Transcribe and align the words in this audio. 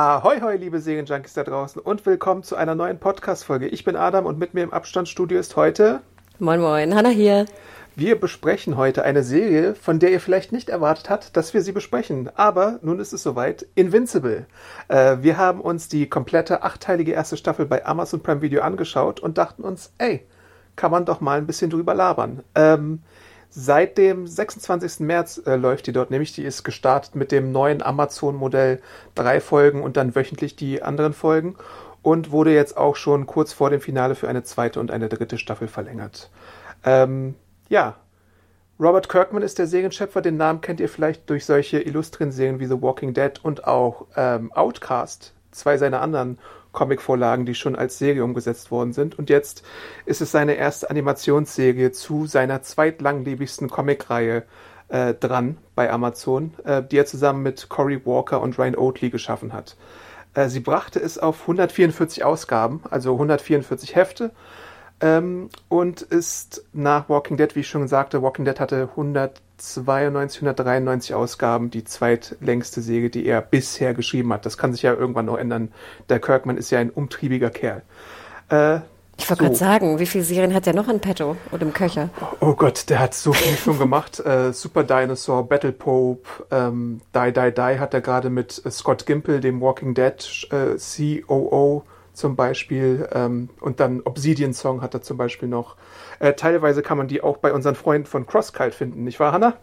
Ahoi, 0.00 0.40
hoi, 0.40 0.54
liebe 0.54 0.78
Serienjunkies 0.78 1.34
da 1.34 1.42
draußen 1.42 1.82
und 1.82 2.06
willkommen 2.06 2.44
zu 2.44 2.54
einer 2.54 2.76
neuen 2.76 3.00
Podcast-Folge. 3.00 3.66
Ich 3.66 3.82
bin 3.82 3.96
Adam 3.96 4.26
und 4.26 4.38
mit 4.38 4.54
mir 4.54 4.62
im 4.62 4.72
Abstandsstudio 4.72 5.40
ist 5.40 5.56
heute 5.56 6.02
Moin 6.38 6.60
Moin, 6.60 6.94
Hanna 6.94 7.08
hier. 7.08 7.46
Wir 7.96 8.14
besprechen 8.14 8.76
heute 8.76 9.02
eine 9.02 9.24
Serie, 9.24 9.74
von 9.74 9.98
der 9.98 10.12
ihr 10.12 10.20
vielleicht 10.20 10.52
nicht 10.52 10.68
erwartet 10.68 11.10
habt, 11.10 11.36
dass 11.36 11.52
wir 11.52 11.62
sie 11.62 11.72
besprechen. 11.72 12.30
Aber 12.36 12.78
nun 12.80 13.00
ist 13.00 13.12
es 13.12 13.24
soweit. 13.24 13.66
Invincible. 13.74 14.46
Äh, 14.86 15.16
wir 15.22 15.36
haben 15.36 15.60
uns 15.60 15.88
die 15.88 16.08
komplette 16.08 16.62
achteilige 16.62 17.10
erste 17.10 17.36
Staffel 17.36 17.66
bei 17.66 17.84
Amazon 17.84 18.22
Prime 18.22 18.40
Video 18.40 18.62
angeschaut 18.62 19.18
und 19.18 19.36
dachten 19.36 19.64
uns, 19.64 19.92
ey, 19.98 20.24
kann 20.76 20.92
man 20.92 21.06
doch 21.06 21.20
mal 21.20 21.38
ein 21.38 21.46
bisschen 21.48 21.70
drüber 21.70 21.94
labern. 21.94 22.44
Ähm, 22.54 23.02
seit 23.50 23.98
dem 23.98 24.26
26. 24.26 25.00
März 25.00 25.42
äh, 25.46 25.56
läuft 25.56 25.86
die 25.86 25.92
dort, 25.92 26.10
nämlich 26.10 26.32
die 26.32 26.44
ist 26.44 26.64
gestartet 26.64 27.14
mit 27.14 27.32
dem 27.32 27.52
neuen 27.52 27.82
Amazon-Modell, 27.82 28.80
drei 29.14 29.40
Folgen 29.40 29.82
und 29.82 29.96
dann 29.96 30.14
wöchentlich 30.14 30.56
die 30.56 30.82
anderen 30.82 31.12
Folgen 31.12 31.56
und 32.02 32.30
wurde 32.30 32.54
jetzt 32.54 32.76
auch 32.76 32.96
schon 32.96 33.26
kurz 33.26 33.52
vor 33.52 33.70
dem 33.70 33.80
Finale 33.80 34.14
für 34.14 34.28
eine 34.28 34.42
zweite 34.42 34.80
und 34.80 34.90
eine 34.90 35.08
dritte 35.08 35.38
Staffel 35.38 35.68
verlängert. 35.68 36.30
Ähm, 36.84 37.34
ja, 37.68 37.96
Robert 38.80 39.08
Kirkman 39.08 39.42
ist 39.42 39.58
der 39.58 39.66
Serienschöpfer. 39.66 40.22
Den 40.22 40.36
Namen 40.36 40.60
kennt 40.60 40.78
ihr 40.80 40.88
vielleicht 40.88 41.28
durch 41.28 41.44
solche 41.44 41.80
illustren 41.80 42.30
Serien 42.30 42.60
wie 42.60 42.66
The 42.66 42.80
Walking 42.80 43.12
Dead 43.12 43.32
und 43.42 43.66
auch 43.66 44.06
ähm, 44.16 44.52
Outcast, 44.52 45.34
zwei 45.50 45.76
seiner 45.76 46.00
anderen 46.00 46.38
Comicvorlagen, 46.72 47.46
die 47.46 47.54
schon 47.54 47.76
als 47.76 47.98
Serie 47.98 48.24
umgesetzt 48.24 48.70
worden 48.70 48.92
sind. 48.92 49.18
Und 49.18 49.30
jetzt 49.30 49.62
ist 50.06 50.20
es 50.20 50.30
seine 50.30 50.54
erste 50.54 50.90
Animationsserie 50.90 51.92
zu 51.92 52.26
seiner 52.26 52.62
zweitlanglebigsten 52.62 53.68
Comicreihe 53.68 54.44
äh, 54.88 55.14
dran 55.14 55.58
bei 55.74 55.90
Amazon, 55.90 56.54
äh, 56.64 56.82
die 56.82 56.98
er 56.98 57.06
zusammen 57.06 57.42
mit 57.42 57.68
Cory 57.68 58.04
Walker 58.04 58.40
und 58.40 58.58
Ryan 58.58 58.76
Oatley 58.76 59.10
geschaffen 59.10 59.52
hat. 59.52 59.76
Äh, 60.34 60.48
sie 60.48 60.60
brachte 60.60 61.00
es 61.00 61.18
auf 61.18 61.42
144 61.42 62.24
Ausgaben, 62.24 62.82
also 62.90 63.12
144 63.12 63.94
Hefte 63.94 64.30
ähm, 65.00 65.48
und 65.68 66.02
ist 66.02 66.64
nach 66.72 67.08
Walking 67.08 67.36
Dead, 67.36 67.54
wie 67.56 67.60
ich 67.60 67.68
schon 67.68 67.88
sagte, 67.88 68.22
Walking 68.22 68.44
Dead 68.44 68.58
hatte 68.60 68.88
192, 68.90 70.40
193 70.42 71.14
Ausgaben, 71.14 71.70
die 71.70 71.84
zweitlängste 71.84 72.80
Serie, 72.80 73.10
die 73.10 73.26
er 73.26 73.40
bisher 73.42 73.94
geschrieben 73.94 74.32
hat. 74.32 74.46
Das 74.46 74.58
kann 74.58 74.72
sich 74.72 74.82
ja 74.82 74.94
irgendwann 74.94 75.26
noch 75.26 75.36
ändern. 75.38 75.72
Der 76.08 76.20
Kirkman 76.20 76.56
ist 76.56 76.70
ja 76.70 76.78
ein 76.80 76.90
umtriebiger 76.90 77.50
Kerl. 77.50 77.82
Äh, 78.50 78.80
Ich 79.16 79.28
wollte 79.28 79.42
so. 79.42 79.44
gerade 79.44 79.56
sagen, 79.56 79.98
wie 79.98 80.06
viele 80.06 80.24
Serien 80.24 80.54
hat 80.54 80.66
der 80.66 80.74
noch 80.74 80.88
in 80.88 81.00
petto 81.00 81.36
und 81.50 81.62
im 81.62 81.72
Köcher? 81.72 82.10
Oh 82.40 82.54
Gott, 82.54 82.88
der 82.88 83.00
hat 83.00 83.14
so 83.14 83.32
viel 83.32 83.56
schon 83.56 83.78
gemacht. 83.78 84.20
Äh, 84.20 84.52
Super 84.52 84.84
Dinosaur, 84.84 85.48
Battle 85.48 85.72
Pope, 85.72 86.28
ähm, 86.52 87.00
Die 87.14 87.32
Die 87.32 87.52
Die 87.52 87.78
hat 87.80 87.94
er 87.94 88.00
gerade 88.00 88.30
mit 88.30 88.62
äh, 88.64 88.70
Scott 88.70 89.06
Gimple, 89.06 89.40
dem 89.40 89.60
Walking 89.60 89.94
Dead 89.94 90.48
äh, 90.52 90.76
COO 90.78 91.84
zum 92.18 92.36
Beispiel. 92.36 93.08
Ähm, 93.12 93.48
und 93.60 93.80
dann 93.80 94.02
Obsidian 94.04 94.52
Song 94.52 94.82
hat 94.82 94.94
er 94.94 95.02
zum 95.02 95.16
Beispiel 95.16 95.48
noch. 95.48 95.76
Äh, 96.18 96.34
teilweise 96.34 96.82
kann 96.82 96.98
man 96.98 97.08
die 97.08 97.22
auch 97.22 97.38
bei 97.38 97.52
unseren 97.52 97.74
Freunden 97.74 98.06
von 98.06 98.26
CrossCult 98.26 98.74
finden, 98.74 99.04
nicht 99.04 99.20
wahr, 99.20 99.32
Hannah? 99.32 99.54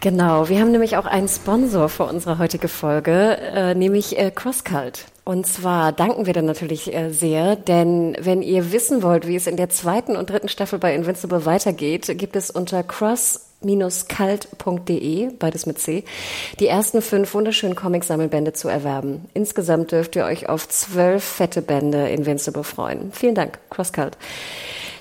Genau, 0.00 0.48
wir 0.48 0.60
haben 0.60 0.70
nämlich 0.70 0.96
auch 0.96 1.06
einen 1.06 1.26
Sponsor 1.26 1.88
für 1.88 2.04
unsere 2.04 2.38
heutige 2.38 2.68
Folge, 2.68 3.36
äh, 3.36 3.74
nämlich 3.74 4.16
äh, 4.16 4.30
CrossCult. 4.30 5.06
Und 5.24 5.46
zwar 5.46 5.92
danken 5.92 6.24
wir 6.24 6.32
dann 6.32 6.46
natürlich 6.46 6.94
äh, 6.94 7.10
sehr, 7.10 7.56
denn 7.56 8.16
wenn 8.20 8.40
ihr 8.40 8.72
wissen 8.72 9.02
wollt, 9.02 9.26
wie 9.26 9.36
es 9.36 9.48
in 9.48 9.56
der 9.56 9.68
zweiten 9.68 10.16
und 10.16 10.30
dritten 10.30 10.48
Staffel 10.48 10.78
bei 10.78 10.94
Invincible 10.94 11.44
weitergeht, 11.44 12.16
gibt 12.16 12.36
es 12.36 12.50
unter 12.50 12.84
cross 12.84 13.47
kalt.de, 14.08 15.30
beides 15.38 15.66
mit 15.66 15.78
C, 15.78 16.04
die 16.60 16.68
ersten 16.68 17.02
fünf 17.02 17.34
wunderschönen 17.34 17.74
Comic-Sammelbände 17.74 18.52
zu 18.52 18.68
erwerben. 18.68 19.28
Insgesamt 19.34 19.92
dürft 19.92 20.16
ihr 20.16 20.24
euch 20.24 20.48
auf 20.48 20.68
zwölf 20.68 21.24
fette 21.24 21.62
Bände 21.62 22.08
Invincible 22.08 22.64
freuen. 22.64 23.12
Vielen 23.12 23.34
Dank, 23.34 23.58
CrossCult. 23.70 24.16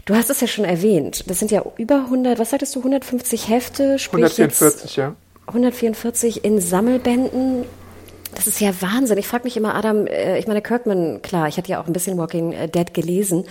Du 0.05 0.15
hast 0.15 0.29
es 0.29 0.41
ja 0.41 0.47
schon 0.47 0.65
erwähnt. 0.65 1.29
Das 1.29 1.39
sind 1.39 1.51
ja 1.51 1.63
über 1.77 2.05
100, 2.05 2.39
was 2.39 2.51
sagtest 2.51 2.75
du, 2.75 2.79
150 2.79 3.49
Hefte? 3.49 3.99
Sprich 3.99 4.23
144, 4.23 4.95
ja. 4.95 5.15
144 5.47 6.43
in 6.45 6.59
Sammelbänden. 6.61 7.65
Das 8.33 8.47
ist 8.47 8.61
ja 8.61 8.71
Wahnsinn. 8.81 9.17
Ich 9.17 9.27
frage 9.27 9.43
mich 9.43 9.57
immer, 9.57 9.75
Adam, 9.75 10.07
äh, 10.07 10.39
ich 10.39 10.47
meine, 10.47 10.61
Kirkman, 10.61 11.21
klar, 11.21 11.47
ich 11.47 11.57
hatte 11.57 11.69
ja 11.69 11.81
auch 11.81 11.87
ein 11.87 11.93
bisschen 11.93 12.17
Walking 12.17 12.55
Dead 12.73 12.93
gelesen, 12.93 13.45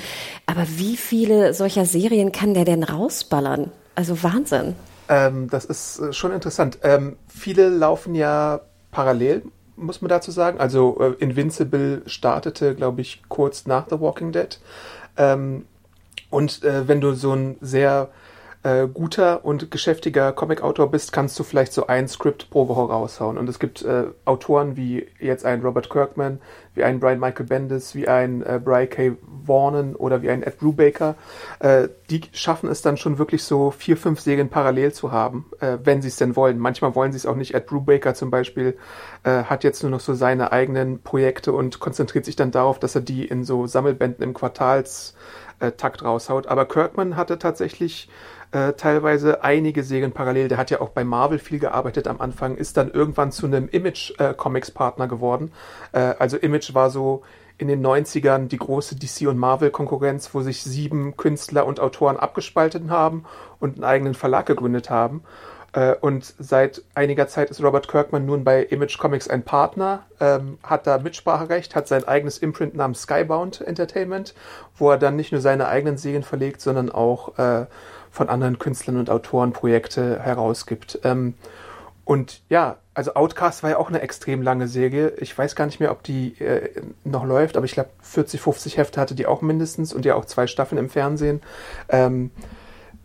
aber 0.46 0.66
wie 0.76 0.96
viele 0.96 1.54
solcher 1.54 1.84
Serien 1.84 2.32
kann 2.32 2.54
der 2.54 2.64
denn 2.64 2.82
rausballern? 2.82 3.70
Also 3.94 4.22
Wahnsinn. 4.22 4.74
Ähm, 5.08 5.48
das 5.48 5.64
ist 5.64 5.98
äh, 5.98 6.12
schon 6.12 6.32
interessant. 6.32 6.78
Ähm, 6.82 7.16
viele 7.28 7.68
laufen 7.68 8.14
ja 8.14 8.60
parallel, 8.90 9.42
muss 9.76 10.00
man 10.00 10.08
dazu 10.08 10.30
sagen. 10.30 10.58
Also 10.58 10.98
äh, 11.00 11.12
Invincible 11.22 12.02
startete, 12.06 12.74
glaube 12.74 13.00
ich, 13.00 13.22
kurz 13.28 13.66
nach 13.66 13.86
The 13.88 14.00
Walking 14.00 14.32
Dead. 14.32 14.58
Ähm, 15.16 15.66
und 16.30 16.64
äh, 16.64 16.88
wenn 16.88 17.00
du 17.00 17.12
so 17.12 17.32
ein 17.32 17.56
sehr 17.60 18.08
äh, 18.66 18.88
guter 18.92 19.44
und 19.44 19.70
geschäftiger 19.70 20.32
Comic-Autor 20.32 20.90
bist, 20.90 21.12
kannst 21.12 21.38
du 21.38 21.44
vielleicht 21.44 21.72
so 21.72 21.86
ein 21.86 22.08
Skript 22.08 22.50
pro 22.50 22.66
Woche 22.66 22.92
raushauen. 22.92 23.38
Und 23.38 23.48
es 23.48 23.60
gibt 23.60 23.82
äh, 23.82 24.06
Autoren 24.24 24.76
wie 24.76 25.06
jetzt 25.20 25.44
ein 25.44 25.62
Robert 25.62 25.88
Kirkman, 25.88 26.40
wie 26.74 26.82
ein 26.82 26.98
Brian 26.98 27.20
Michael 27.20 27.46
Bendis, 27.46 27.94
wie 27.94 28.08
ein 28.08 28.42
äh, 28.42 28.60
Brian 28.62 28.90
K. 28.90 29.12
Vaughan 29.44 29.94
oder 29.94 30.20
wie 30.22 30.30
ein 30.30 30.42
Ed 30.42 30.58
Brubaker. 30.58 31.14
Äh, 31.60 31.88
die 32.10 32.22
schaffen 32.32 32.68
es 32.68 32.82
dann 32.82 32.96
schon 32.96 33.18
wirklich 33.18 33.44
so 33.44 33.70
vier, 33.70 33.96
fünf 33.96 34.18
Serien 34.18 34.48
parallel 34.48 34.92
zu 34.92 35.12
haben, 35.12 35.46
äh, 35.60 35.78
wenn 35.84 36.02
sie 36.02 36.08
es 36.08 36.16
denn 36.16 36.34
wollen. 36.34 36.58
Manchmal 36.58 36.96
wollen 36.96 37.12
sie 37.12 37.18
es 37.18 37.26
auch 37.26 37.36
nicht. 37.36 37.54
Ed 37.54 37.66
Brubaker 37.66 38.14
zum 38.14 38.32
Beispiel 38.32 38.76
äh, 39.22 39.44
hat 39.44 39.62
jetzt 39.62 39.84
nur 39.84 39.92
noch 39.92 40.00
so 40.00 40.14
seine 40.14 40.50
eigenen 40.50 41.02
Projekte 41.02 41.52
und 41.52 41.78
konzentriert 41.78 42.24
sich 42.24 42.34
dann 42.34 42.50
darauf, 42.50 42.80
dass 42.80 42.96
er 42.96 43.00
die 43.02 43.26
in 43.26 43.44
so 43.44 43.68
Sammelbänden 43.68 44.24
im 44.24 44.34
Quartals 44.34 45.14
äh, 45.60 45.72
Takt 45.72 46.02
raushaut. 46.02 46.48
Aber 46.48 46.66
Kirkman 46.66 47.16
hatte 47.16 47.38
tatsächlich 47.38 48.08
äh, 48.52 48.72
teilweise 48.74 49.42
einige 49.42 49.82
Serien 49.82 50.12
parallel. 50.12 50.48
Der 50.48 50.58
hat 50.58 50.70
ja 50.70 50.80
auch 50.80 50.90
bei 50.90 51.04
Marvel 51.04 51.38
viel 51.38 51.58
gearbeitet 51.58 52.08
am 52.08 52.20
Anfang, 52.20 52.56
ist 52.56 52.76
dann 52.76 52.90
irgendwann 52.90 53.32
zu 53.32 53.46
einem 53.46 53.68
Image-Comics-Partner 53.68 55.08
geworden. 55.08 55.52
Äh, 55.92 56.14
also 56.18 56.36
Image 56.36 56.74
war 56.74 56.90
so 56.90 57.22
in 57.58 57.68
den 57.68 57.84
90ern 57.84 58.48
die 58.48 58.58
große 58.58 58.96
DC- 58.96 59.28
und 59.28 59.38
Marvel-Konkurrenz, 59.38 60.34
wo 60.34 60.42
sich 60.42 60.62
sieben 60.62 61.16
Künstler 61.16 61.66
und 61.66 61.80
Autoren 61.80 62.16
abgespalten 62.16 62.90
haben 62.90 63.24
und 63.60 63.76
einen 63.76 63.84
eigenen 63.84 64.14
Verlag 64.14 64.46
gegründet 64.46 64.90
haben. 64.90 65.22
Äh, 65.72 65.94
Und 66.00 66.34
seit 66.38 66.82
einiger 66.94 67.28
Zeit 67.28 67.50
ist 67.50 67.62
Robert 67.62 67.88
Kirkman 67.88 68.24
nun 68.24 68.44
bei 68.44 68.62
Image 68.62 68.98
Comics 68.98 69.28
ein 69.28 69.42
Partner, 69.42 70.04
ähm, 70.20 70.58
hat 70.62 70.86
da 70.86 70.98
Mitspracherecht, 70.98 71.74
hat 71.74 71.86
sein 71.86 72.08
eigenes 72.08 72.38
Imprint 72.38 72.74
namens 72.74 73.02
Skybound 73.02 73.60
Entertainment, 73.60 74.34
wo 74.76 74.90
er 74.90 74.98
dann 74.98 75.16
nicht 75.16 75.32
nur 75.32 75.40
seine 75.40 75.68
eigenen 75.68 75.98
Serien 75.98 76.22
verlegt, 76.22 76.60
sondern 76.62 76.90
auch 76.90 77.38
äh, 77.38 77.66
von 78.16 78.30
anderen 78.30 78.58
Künstlern 78.58 78.96
und 78.96 79.10
Autoren 79.10 79.52
Projekte 79.52 80.18
herausgibt. 80.20 81.00
Ähm, 81.04 81.34
und 82.04 82.40
ja, 82.48 82.78
also 82.94 83.14
Outcast 83.14 83.62
war 83.62 83.70
ja 83.70 83.76
auch 83.76 83.90
eine 83.90 84.00
extrem 84.00 84.40
lange 84.40 84.68
Serie. 84.68 85.12
Ich 85.18 85.36
weiß 85.36 85.54
gar 85.54 85.66
nicht 85.66 85.80
mehr, 85.80 85.90
ob 85.90 86.02
die 86.02 86.40
äh, 86.40 86.70
noch 87.04 87.24
läuft, 87.24 87.58
aber 87.58 87.66
ich 87.66 87.72
glaube 87.72 87.90
40, 88.00 88.40
50 88.40 88.78
Hefte 88.78 89.00
hatte 89.00 89.14
die 89.14 89.26
auch 89.26 89.42
mindestens 89.42 89.92
und 89.92 90.06
ja 90.06 90.14
auch 90.14 90.24
zwei 90.24 90.46
Staffeln 90.46 90.78
im 90.78 90.88
Fernsehen. 90.88 91.42
Ähm, 91.90 92.30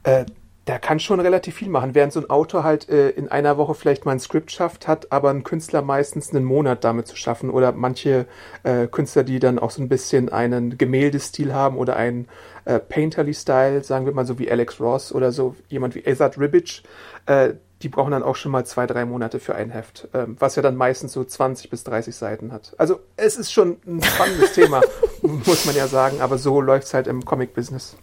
äh, 0.04 0.26
der 0.72 0.80
kann 0.80 1.02
schon 1.02 1.20
relativ 1.20 1.56
viel 1.56 1.68
machen. 1.68 1.96
Während 1.96 2.14
so 2.14 2.22
ein 2.22 2.30
Autor 2.30 2.64
halt 2.64 2.88
äh, 2.88 3.10
in 3.10 3.28
einer 3.28 3.58
Woche 3.58 3.76
vielleicht 3.76 4.06
mal 4.06 4.14
ein 4.14 4.22
Skript 4.22 4.54
schafft, 4.54 4.88
hat 4.88 5.12
aber 5.12 5.30
ein 5.30 5.44
Künstler 5.44 5.82
meistens 5.82 6.34
einen 6.34 6.46
Monat 6.46 6.86
damit 6.86 7.08
zu 7.08 7.18
schaffen. 7.18 7.50
Oder 7.50 7.74
manche 7.74 8.26
äh, 8.64 8.88
Künstler, 8.88 9.26
die 9.26 9.40
dann 9.40 9.60
auch 9.60 9.72
so 9.72 9.82
ein 9.82 9.90
bisschen 9.90 10.30
einen 10.30 10.78
Gemäldestil 10.78 11.54
haben 11.54 11.76
oder 11.76 11.98
einen 11.98 12.30
äh, 12.64 12.80
Painterly-Style, 12.80 13.84
sagen 13.84 14.06
wir 14.06 14.14
mal 14.14 14.26
so 14.26 14.40
wie 14.40 14.50
Alex 14.50 14.80
Ross 14.80 15.14
oder 15.14 15.34
so 15.34 15.58
jemand 15.68 15.94
wie 15.94 16.06
Ezard 16.06 16.40
Ribic, 16.40 16.84
äh, 17.26 17.56
die 17.82 17.90
brauchen 17.90 18.12
dann 18.12 18.24
auch 18.24 18.38
schon 18.38 18.54
mal 18.54 18.66
zwei, 18.66 18.88
drei 18.88 19.04
Monate 19.04 19.42
für 19.42 19.56
ein 19.56 19.72
Heft, 19.72 20.08
ähm, 20.14 20.38
was 20.40 20.56
ja 20.56 20.62
dann 20.62 20.78
meistens 20.78 21.12
so 21.12 21.26
20 21.26 21.70
bis 21.70 21.84
30 21.84 22.16
Seiten 22.16 22.54
hat. 22.54 22.76
Also 22.78 23.02
es 23.18 23.36
ist 23.36 23.52
schon 23.52 23.76
ein 23.86 24.02
spannendes 24.02 24.54
Thema, 24.54 24.80
muss 25.22 25.66
man 25.66 25.76
ja 25.76 25.88
sagen, 25.88 26.22
aber 26.22 26.38
so 26.38 26.62
läuft's 26.62 26.94
halt 26.94 27.08
im 27.08 27.26
Comic-Business. 27.26 27.98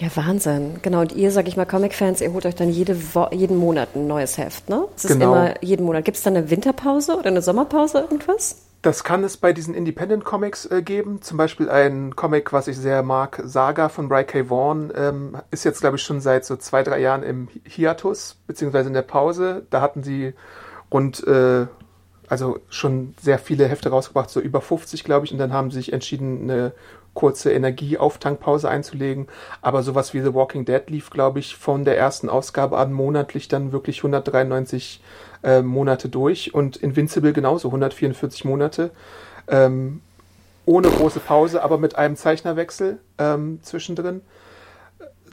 Ja, 0.00 0.08
Wahnsinn. 0.14 0.76
Genau. 0.82 1.00
Und 1.00 1.12
ihr, 1.12 1.32
sag 1.32 1.48
ich 1.48 1.56
mal, 1.56 1.64
Comic-Fans, 1.66 2.20
ihr 2.20 2.32
holt 2.32 2.46
euch 2.46 2.54
dann 2.54 2.70
jede 2.70 2.96
Wo 3.14 3.26
jeden 3.32 3.56
Monat 3.56 3.96
ein 3.96 4.06
neues 4.06 4.38
Heft, 4.38 4.68
ne? 4.68 4.84
Es 4.96 5.04
ist 5.04 5.12
Genau. 5.12 5.32
immer 5.32 5.62
jeden 5.62 5.84
Monat. 5.84 6.04
Gibt 6.04 6.16
es 6.16 6.22
dann 6.22 6.36
eine 6.36 6.50
Winterpause 6.50 7.16
oder 7.16 7.26
eine 7.26 7.42
Sommerpause, 7.42 7.98
irgendwas? 7.98 8.62
Das 8.82 9.02
kann 9.02 9.24
es 9.24 9.36
bei 9.36 9.52
diesen 9.52 9.74
Independent 9.74 10.24
Comics 10.24 10.66
äh, 10.66 10.82
geben. 10.82 11.20
Zum 11.20 11.36
Beispiel 11.36 11.68
ein 11.68 12.14
Comic, 12.14 12.52
was 12.52 12.68
ich 12.68 12.76
sehr 12.76 13.02
mag, 13.02 13.42
Saga 13.44 13.88
von 13.88 14.08
Bry 14.08 14.22
K. 14.22 14.48
Vaughan, 14.48 14.92
ähm, 14.96 15.36
ist 15.50 15.64
jetzt, 15.64 15.80
glaube 15.80 15.96
ich, 15.96 16.02
schon 16.04 16.20
seit 16.20 16.44
so 16.44 16.54
zwei, 16.54 16.84
drei 16.84 17.00
Jahren 17.00 17.24
im 17.24 17.48
Hiatus, 17.64 18.36
beziehungsweise 18.46 18.86
in 18.86 18.94
der 18.94 19.02
Pause. 19.02 19.66
Da 19.70 19.80
hatten 19.80 20.04
sie 20.04 20.32
rund, 20.92 21.26
äh, 21.26 21.66
also 22.28 22.60
schon 22.68 23.14
sehr 23.20 23.40
viele 23.40 23.66
Hefte 23.66 23.88
rausgebracht, 23.90 24.30
so 24.30 24.38
über 24.38 24.60
50, 24.60 25.02
glaube 25.02 25.26
ich, 25.26 25.32
und 25.32 25.38
dann 25.38 25.52
haben 25.52 25.72
sie 25.72 25.78
sich 25.78 25.92
entschieden, 25.92 26.42
eine 26.48 26.72
kurze 27.14 27.52
Energieauftankpause 27.52 28.68
einzulegen. 28.68 29.26
Aber 29.62 29.82
sowas 29.82 30.14
wie 30.14 30.20
The 30.20 30.34
Walking 30.34 30.64
Dead 30.64 30.82
lief, 30.88 31.10
glaube 31.10 31.38
ich, 31.38 31.56
von 31.56 31.84
der 31.84 31.98
ersten 31.98 32.28
Ausgabe 32.28 32.78
an 32.78 32.92
monatlich 32.92 33.48
dann 33.48 33.72
wirklich 33.72 33.98
193 33.98 35.02
äh, 35.42 35.62
Monate 35.62 36.08
durch 36.08 36.54
und 36.54 36.76
Invincible 36.76 37.32
genauso, 37.32 37.68
144 37.68 38.44
Monate. 38.44 38.90
Ähm, 39.48 40.00
ohne 40.64 40.88
große 40.90 41.20
Pause, 41.20 41.62
aber 41.62 41.78
mit 41.78 41.96
einem 41.96 42.16
Zeichnerwechsel 42.16 42.98
ähm, 43.16 43.60
zwischendrin. 43.62 44.20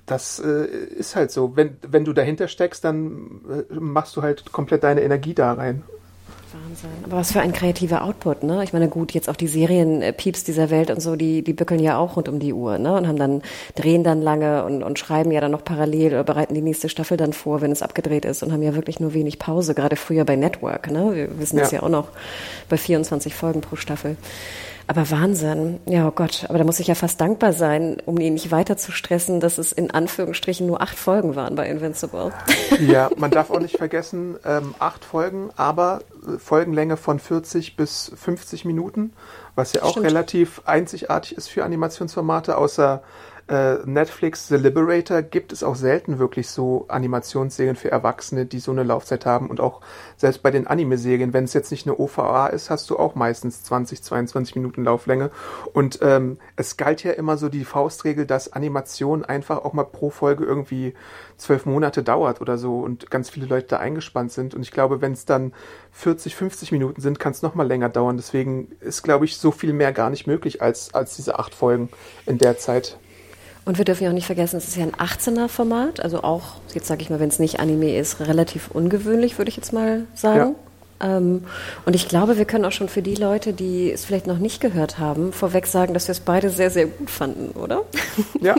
Das 0.06 0.40
äh, 0.40 0.66
ist 0.66 1.16
halt 1.16 1.32
so. 1.32 1.58
Wenn, 1.58 1.78
wenn 1.86 2.06
du 2.06 2.14
dahinter 2.14 2.48
steckst, 2.48 2.86
dann 2.86 3.42
äh, 3.70 3.74
machst 3.74 4.16
du 4.16 4.22
halt 4.22 4.52
komplett 4.52 4.84
deine 4.84 5.02
Energie 5.02 5.34
da 5.34 5.54
rein. 5.54 5.84
Wahnsinn. 6.56 6.90
Aber 7.04 7.18
was 7.18 7.32
für 7.32 7.42
ein 7.42 7.54
kreativer 7.54 8.04
Output, 8.04 8.44
ne? 8.44 8.64
Ich 8.64 8.74
meine, 8.74 8.88
gut, 8.88 9.12
jetzt 9.14 9.30
auch 9.30 9.36
die 9.36 9.48
Serien-Pieps 9.48 10.44
dieser 10.44 10.70
Welt 10.70 10.90
und 10.90 11.02
so, 11.02 11.16
die, 11.16 11.44
die 11.44 11.54
bückeln 11.54 11.80
ja 11.80 11.98
auch 11.98 12.16
rund 12.18 12.30
um 12.30 12.40
die 12.40 12.54
Uhr, 12.54 12.78
ne? 12.78 12.94
Und 12.94 13.08
haben 13.08 13.18
dann, 13.18 13.42
drehen 13.76 14.04
dann 14.04 14.22
lange 14.22 14.64
und, 14.66 14.84
und 14.84 14.98
schreiben 15.00 15.32
ja 15.32 15.42
dann 15.42 15.52
noch 15.52 15.64
parallel 15.64 16.14
oder 16.14 16.24
bereiten 16.24 16.54
die 16.54 16.62
nächste 16.62 16.90
Staffel 16.90 17.18
dann 17.18 17.34
vor, 17.34 17.62
wenn 17.62 17.72
es 17.72 17.82
abgedreht 17.82 18.26
ist 18.26 18.44
und 18.44 18.52
haben 18.52 18.64
ja 18.64 18.76
wirklich 18.76 19.00
nur 19.00 19.14
wenig 19.14 19.40
Pause, 19.40 19.76
gerade 19.76 19.96
früher 19.96 20.26
bei 20.26 20.36
Network, 20.36 20.90
ne? 20.92 21.12
Wir 21.14 21.40
wissen 21.40 21.58
das 21.58 21.72
Ja. 21.72 21.80
ja 21.80 21.84
auch 21.84 21.90
noch 21.90 22.08
bei 22.70 22.78
24 22.78 23.34
Folgen 23.36 23.62
pro 23.62 23.76
Staffel. 23.76 24.18
Aber 24.88 25.10
Wahnsinn. 25.10 25.80
Ja, 25.86 26.08
oh 26.08 26.12
Gott. 26.12 26.46
Aber 26.48 26.58
da 26.60 26.64
muss 26.64 26.80
ich 26.80 26.88
ja 26.88 26.96
fast 26.96 27.20
dankbar 27.20 27.54
sein, 27.54 27.98
um 28.06 28.20
ihn 28.20 28.34
nicht 28.34 28.52
weiter 28.52 28.78
zu 28.78 28.92
stressen, 28.92 29.40
dass 29.40 29.58
es 29.58 29.72
in 29.72 29.90
Anführungsstrichen 29.92 30.68
nur 30.68 30.82
acht 30.82 30.98
Folgen 30.98 31.36
waren 31.36 31.56
bei 31.56 31.68
Invincible. 31.70 32.32
Ja, 32.80 33.10
man 33.16 33.32
darf 33.32 33.52
auch 33.52 33.60
nicht 33.60 33.78
vergessen, 33.78 34.36
ähm, 34.44 34.76
acht 34.80 35.06
Folgen, 35.06 35.50
aber 35.56 36.02
äh, 36.28 36.38
Folgenlänge 36.38 36.98
von 36.98 37.20
40 37.20 37.78
bis 37.78 38.12
50 38.16 38.66
Minuten, 38.66 39.14
was 39.56 39.74
ja 39.74 39.84
auch 39.84 39.92
Stimmt. 39.92 40.08
relativ 40.08 40.62
einzigartig 40.66 41.38
ist 41.38 41.48
für 41.48 41.64
Animationsformate. 41.64 42.58
Außer 42.58 43.02
äh, 43.48 43.76
Netflix 43.86 44.48
The 44.48 44.56
Liberator 44.56 45.22
gibt 45.22 45.52
es 45.52 45.62
auch 45.62 45.76
selten 45.76 46.18
wirklich 46.18 46.50
so 46.50 46.86
Animationsserien 46.88 47.76
für 47.76 47.92
Erwachsene, 47.92 48.48
die 48.48 48.60
so 48.60 48.72
eine 48.72 48.82
Laufzeit 48.82 49.26
haben. 49.28 49.52
Und 49.52 49.60
auch 49.60 49.82
selbst 50.18 50.42
bei 50.42 50.50
den 50.50 50.66
Anime-Serien, 50.66 51.32
wenn 51.32 51.44
es 51.44 51.54
jetzt 51.54 51.70
nicht 51.70 51.86
eine 51.86 52.00
OVA 52.00 52.48
ist, 52.48 52.72
hast 52.72 52.90
du 52.90 52.98
auch 52.98 53.14
meistens 53.14 53.64
20, 53.64 54.02
22 54.02 54.56
Minuten 54.56 54.84
Lauflänge. 54.84 55.30
Und 55.74 56.00
ähm, 56.02 56.40
es 56.56 56.76
galt 56.78 57.04
ja 57.04 57.12
immer 57.12 57.38
so 57.38 57.50
die 57.50 57.66
Faustregel, 57.66 58.26
dass 58.26 58.52
Animation 58.52 59.24
einfach 59.24 59.64
auch 59.64 59.74
mal 59.74 59.84
pro 59.84 60.10
Folge 60.10 60.44
irgendwie 60.44 60.96
zwölf 61.38 61.68
Monate 61.68 62.02
dauert 62.02 62.42
oder 62.42 62.58
so 62.58 62.80
und 62.80 63.12
ganz 63.12 63.30
viele 63.30 63.46
Leute 63.46 63.68
da 63.68 63.78
eingespannt 63.78 64.32
sind. 64.32 64.56
Und 64.56 64.64
ich 64.64 64.72
glaube, 64.72 65.02
wenn 65.02 65.12
es 65.12 65.26
dann 65.26 65.54
40, 65.92 66.36
50 66.36 66.72
Minuten 66.72 67.00
sind, 67.00 67.20
kann 67.20 67.32
es 67.34 67.44
noch 67.44 67.54
mal 67.54 67.68
länger 67.68 67.90
dauern. 67.90 68.18
Deswegen 68.18 68.72
ist, 68.80 69.04
glaube 69.04 69.26
ich, 69.26 69.38
so 69.38 69.52
viel 69.52 69.74
mehr 69.74 69.94
gar 69.94 70.10
nicht 70.10 70.26
möglich 70.26 70.64
als, 70.64 70.96
als 70.96 71.16
diese 71.16 71.38
acht 71.38 71.54
Folgen 71.54 71.90
in 72.26 72.40
der 72.40 72.58
Zeit. 72.58 72.98
Und 73.66 73.80
wir 73.80 73.86
dürfen 73.86 74.04
ja 74.04 74.12
auch 74.12 74.14
nicht 74.14 74.28
vergessen, 74.28 74.58
es 74.58 74.68
ist 74.68 74.78
ja 74.78 74.84
ein 74.84 74.94
18er-Format, 74.94 76.00
also 76.00 76.24
auch, 76.24 76.58
jetzt 76.74 76.88
sage 76.88 77.02
ich 77.02 77.10
mal, 77.10 77.20
wenn 77.20 77.30
es 77.30 77.40
nicht 77.40 77.60
Anime 77.60 77.98
ist, 77.98 78.20
relativ 78.20 78.70
ungewöhnlich, 78.70 79.40
würde 79.40 79.50
ich 79.50 79.58
jetzt 79.58 79.74
mal 79.74 80.06
sagen. 80.14 80.56
Ähm, 81.02 81.44
und 81.86 81.96
ich 81.96 82.08
glaube, 82.08 82.38
wir 82.38 82.46
können 82.46 82.64
auch 82.64 82.72
schon 82.72 82.88
für 82.90 83.02
die 83.02 83.16
Leute, 83.16 83.54
die 83.54 83.92
es 83.92 84.06
vielleicht 84.06 84.28
noch 84.28 84.38
nicht 84.38 84.62
gehört 84.62 84.98
haben, 85.00 85.34
vorweg 85.34 85.68
sagen, 85.68 85.94
dass 85.94 86.08
wir 86.08 86.14
es 86.14 86.20
beide 86.20 86.50
sehr, 86.50 86.70
sehr 86.70 86.86
gut 86.86 87.10
fanden, 87.10 87.52
oder? 87.60 87.84
Ja, 88.40 88.56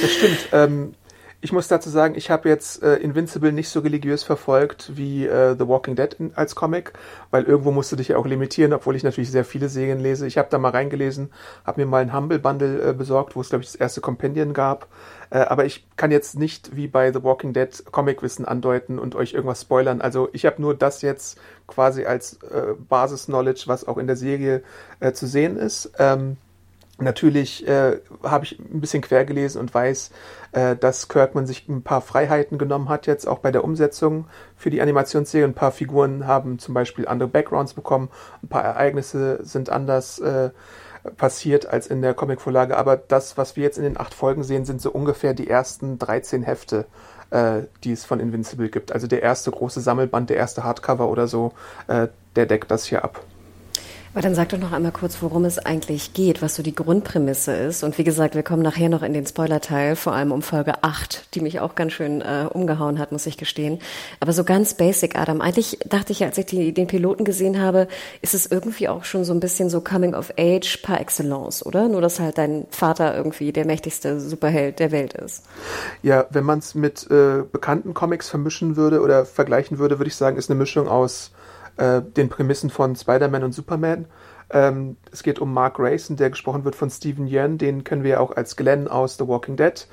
das 0.00 0.10
stimmt. 0.10 0.38
Ähm, 0.52 0.94
ich 1.42 1.52
muss 1.52 1.68
dazu 1.68 1.88
sagen, 1.88 2.14
ich 2.16 2.30
habe 2.30 2.48
jetzt 2.48 2.82
äh, 2.82 2.96
Invincible 2.96 3.52
nicht 3.52 3.70
so 3.70 3.80
religiös 3.80 4.22
verfolgt 4.22 4.92
wie 4.94 5.26
äh, 5.26 5.56
The 5.58 5.66
Walking 5.66 5.96
Dead 5.96 6.12
in, 6.18 6.32
als 6.34 6.54
Comic, 6.54 6.92
weil 7.30 7.44
irgendwo 7.44 7.70
musst 7.70 7.90
du 7.90 7.96
dich 7.96 8.08
ja 8.08 8.18
auch 8.18 8.26
limitieren, 8.26 8.74
obwohl 8.74 8.94
ich 8.94 9.04
natürlich 9.04 9.30
sehr 9.30 9.46
viele 9.46 9.70
Serien 9.70 10.00
lese. 10.00 10.26
Ich 10.26 10.36
habe 10.36 10.48
da 10.50 10.58
mal 10.58 10.70
reingelesen, 10.70 11.32
habe 11.64 11.80
mir 11.80 11.86
mal 11.86 12.02
ein 12.02 12.12
Humble 12.12 12.38
Bundle 12.38 12.90
äh, 12.90 12.92
besorgt, 12.92 13.36
wo 13.36 13.40
es, 13.40 13.48
glaube 13.48 13.64
ich, 13.64 13.70
das 13.72 13.80
erste 13.80 14.02
Companion 14.02 14.52
gab. 14.52 14.88
Äh, 15.30 15.38
aber 15.38 15.64
ich 15.64 15.86
kann 15.96 16.10
jetzt 16.10 16.38
nicht 16.38 16.76
wie 16.76 16.88
bei 16.88 17.10
The 17.10 17.22
Walking 17.22 17.54
Dead 17.54 17.70
Comicwissen 17.90 18.44
andeuten 18.44 18.98
und 18.98 19.14
euch 19.14 19.32
irgendwas 19.32 19.62
spoilern. 19.62 20.02
Also 20.02 20.28
ich 20.32 20.44
habe 20.44 20.60
nur 20.60 20.74
das 20.74 21.00
jetzt 21.00 21.38
quasi 21.66 22.04
als 22.04 22.34
äh, 22.42 22.74
Basis-Knowledge, 22.88 23.64
was 23.66 23.88
auch 23.88 23.96
in 23.96 24.06
der 24.06 24.16
Serie 24.16 24.62
äh, 24.98 25.12
zu 25.12 25.26
sehen 25.26 25.56
ist. 25.56 25.92
Ähm, 25.98 26.36
Natürlich 27.00 27.66
äh, 27.66 27.98
habe 28.22 28.44
ich 28.44 28.58
ein 28.58 28.80
bisschen 28.80 29.02
quer 29.02 29.24
gelesen 29.24 29.60
und 29.60 29.72
weiß, 29.72 30.10
äh, 30.52 30.76
dass 30.76 31.08
Kirkman 31.08 31.46
sich 31.46 31.68
ein 31.68 31.82
paar 31.82 32.02
Freiheiten 32.02 32.58
genommen 32.58 32.88
hat, 32.88 33.06
jetzt 33.06 33.26
auch 33.26 33.38
bei 33.38 33.50
der 33.50 33.64
Umsetzung 33.64 34.26
für 34.56 34.70
die 34.70 34.82
Animationsserie. 34.82 35.46
Ein 35.46 35.54
paar 35.54 35.72
Figuren 35.72 36.26
haben 36.26 36.58
zum 36.58 36.74
Beispiel 36.74 37.08
andere 37.08 37.28
Backgrounds 37.28 37.74
bekommen, 37.74 38.10
ein 38.42 38.48
paar 38.48 38.62
Ereignisse 38.62 39.40
sind 39.42 39.70
anders 39.70 40.18
äh, 40.18 40.50
passiert 41.16 41.66
als 41.66 41.86
in 41.86 42.02
der 42.02 42.14
Comicvorlage. 42.14 42.76
Aber 42.76 42.96
das, 42.96 43.38
was 43.38 43.56
wir 43.56 43.64
jetzt 43.64 43.78
in 43.78 43.84
den 43.84 43.98
acht 43.98 44.14
Folgen 44.14 44.42
sehen, 44.42 44.64
sind 44.64 44.82
so 44.82 44.90
ungefähr 44.90 45.34
die 45.34 45.48
ersten 45.48 45.98
13 45.98 46.42
Hefte, 46.42 46.86
äh, 47.30 47.62
die 47.84 47.92
es 47.92 48.04
von 48.04 48.20
Invincible 48.20 48.68
gibt. 48.68 48.92
Also 48.92 49.06
der 49.06 49.22
erste 49.22 49.50
große 49.50 49.80
Sammelband, 49.80 50.30
der 50.30 50.36
erste 50.36 50.64
Hardcover 50.64 51.08
oder 51.08 51.26
so, 51.26 51.52
äh, 51.88 52.08
der 52.36 52.46
deckt 52.46 52.70
das 52.70 52.84
hier 52.84 53.04
ab. 53.04 53.24
Aber 54.12 54.22
dann 54.22 54.34
sag 54.34 54.48
doch 54.48 54.58
noch 54.58 54.72
einmal 54.72 54.90
kurz, 54.90 55.22
worum 55.22 55.44
es 55.44 55.60
eigentlich 55.60 56.14
geht, 56.14 56.42
was 56.42 56.56
so 56.56 56.64
die 56.64 56.74
Grundprämisse 56.74 57.52
ist. 57.52 57.84
Und 57.84 57.96
wie 57.96 58.02
gesagt, 58.02 58.34
wir 58.34 58.42
kommen 58.42 58.62
nachher 58.62 58.88
noch 58.88 59.04
in 59.04 59.12
den 59.12 59.24
Spoiler-Teil, 59.24 59.94
vor 59.94 60.14
allem 60.14 60.32
um 60.32 60.42
Folge 60.42 60.82
8, 60.82 61.32
die 61.34 61.40
mich 61.40 61.60
auch 61.60 61.76
ganz 61.76 61.92
schön 61.92 62.20
äh, 62.20 62.46
umgehauen 62.52 62.98
hat, 62.98 63.12
muss 63.12 63.26
ich 63.26 63.36
gestehen. 63.36 63.78
Aber 64.18 64.32
so 64.32 64.42
ganz 64.42 64.74
basic, 64.74 65.16
Adam. 65.16 65.40
Eigentlich 65.40 65.78
dachte 65.86 66.10
ich 66.10 66.20
ja, 66.20 66.26
als 66.26 66.38
ich 66.38 66.46
die, 66.46 66.74
den 66.74 66.88
Piloten 66.88 67.24
gesehen 67.24 67.60
habe, 67.60 67.86
ist 68.20 68.34
es 68.34 68.46
irgendwie 68.46 68.88
auch 68.88 69.04
schon 69.04 69.22
so 69.22 69.32
ein 69.32 69.38
bisschen 69.38 69.70
so 69.70 69.80
Coming 69.80 70.14
of 70.14 70.32
Age 70.36 70.78
par 70.82 71.00
excellence, 71.00 71.64
oder? 71.64 71.88
Nur, 71.88 72.00
dass 72.00 72.18
halt 72.18 72.36
dein 72.36 72.66
Vater 72.70 73.16
irgendwie 73.16 73.52
der 73.52 73.64
mächtigste 73.64 74.18
Superheld 74.18 74.80
der 74.80 74.90
Welt 74.90 75.12
ist. 75.12 75.44
Ja, 76.02 76.26
wenn 76.30 76.44
man 76.44 76.58
es 76.58 76.74
mit 76.74 77.08
äh, 77.12 77.42
bekannten 77.50 77.94
Comics 77.94 78.28
vermischen 78.28 78.74
würde 78.74 79.02
oder 79.02 79.24
vergleichen 79.24 79.78
würde, 79.78 80.00
würde 80.00 80.08
ich 80.08 80.16
sagen, 80.16 80.36
ist 80.36 80.50
eine 80.50 80.58
Mischung 80.58 80.88
aus 80.88 81.30
äh, 81.80 82.02
den 82.02 82.28
Prämissen 82.28 82.70
von 82.70 82.94
Spider-Man 82.94 83.42
und 83.42 83.52
Superman. 83.52 84.06
Ähm, 84.52 84.96
es 85.12 85.22
geht 85.22 85.38
um 85.38 85.54
Mark 85.54 85.76
Grayson, 85.76 86.16
der 86.16 86.30
gesprochen 86.30 86.64
wird 86.64 86.74
von 86.74 86.90
Steven 86.90 87.26
Yeun, 87.26 87.56
den 87.56 87.84
kennen 87.84 88.02
wir 88.02 88.10
ja 88.10 88.20
auch 88.20 88.36
als 88.36 88.56
Glenn 88.56 88.88
aus 88.88 89.16
The 89.16 89.26
Walking 89.28 89.56
Dead. 89.56 89.86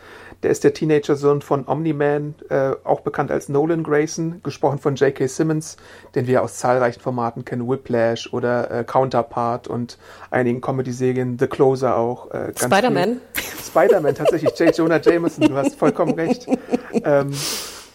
Der 0.43 0.51
ist 0.51 0.63
der 0.63 0.73
Teenager-Sohn 0.73 1.41
von 1.41 1.67
Omni-Man, 1.67 2.35
äh, 2.49 2.71
auch 2.83 3.01
bekannt 3.01 3.31
als 3.31 3.49
Nolan 3.49 3.83
Grayson, 3.83 4.41
gesprochen 4.43 4.79
von 4.79 4.95
J.K. 4.95 5.27
Simmons, 5.27 5.77
den 6.15 6.27
wir 6.27 6.43
aus 6.43 6.57
zahlreichen 6.57 6.99
Formaten 6.99 7.45
kennen, 7.45 7.67
Whiplash 7.67 8.33
oder 8.33 8.69
äh, 8.71 8.83
Counterpart 8.83 9.67
und 9.67 9.97
einigen 10.29 10.59
Comedy-Serien, 10.59 11.37
The 11.39 11.47
Closer 11.47 11.95
auch. 11.95 12.31
Äh, 12.31 12.53
Spider-Man? 12.55 13.21
Spider-Man 13.63 14.15
tatsächlich, 14.15 14.57
J. 14.59 14.75
Jonah 14.75 14.99
Jameson, 14.99 15.47
du 15.47 15.55
hast 15.55 15.75
vollkommen 15.75 16.13
recht. 16.13 16.47
Ähm, 17.03 17.31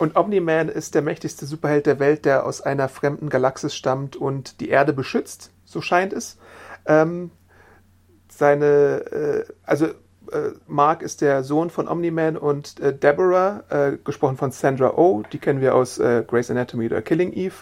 und 0.03 0.17
Omni-Man 0.17 0.69
ist 0.69 0.97
der 0.97 1.03
mächtigste 1.03 1.47
Superheld 1.47 1.87
der 1.87 2.01
Welt, 2.01 2.25
der 2.25 2.45
aus 2.45 2.61
einer 2.61 2.89
fremden 2.89 3.29
Galaxis 3.29 3.73
stammt 3.77 4.17
und 4.17 4.61
die 4.61 4.69
Erde 4.69 4.93
beschützt, 4.93 5.53
so 5.65 5.81
scheint 5.81 6.13
es. 6.13 6.39
Ähm, 6.87 7.31
seine, 8.29 8.65
äh, 8.67 9.45
also 9.63 9.87
äh, 9.87 10.51
Mark 10.67 11.03
ist 11.03 11.21
der 11.21 11.45
Sohn 11.45 11.71
von 11.71 11.87
Omni-Man 11.87 12.37
und 12.37 12.81
äh, 12.81 12.93
Deborah, 12.93 13.63
äh, 13.69 13.97
gesprochen 14.03 14.37
von 14.37 14.51
Sandra 14.51 14.95
Oh, 14.97 15.23
die 15.33 15.39
kennen 15.39 15.61
wir 15.61 15.77
aus 15.77 16.01
äh, 16.01 16.25
Grey's 16.27 16.51
Anatomy 16.51 16.87
oder 16.87 17.01
Killing 17.01 17.33
Eve. 17.33 17.55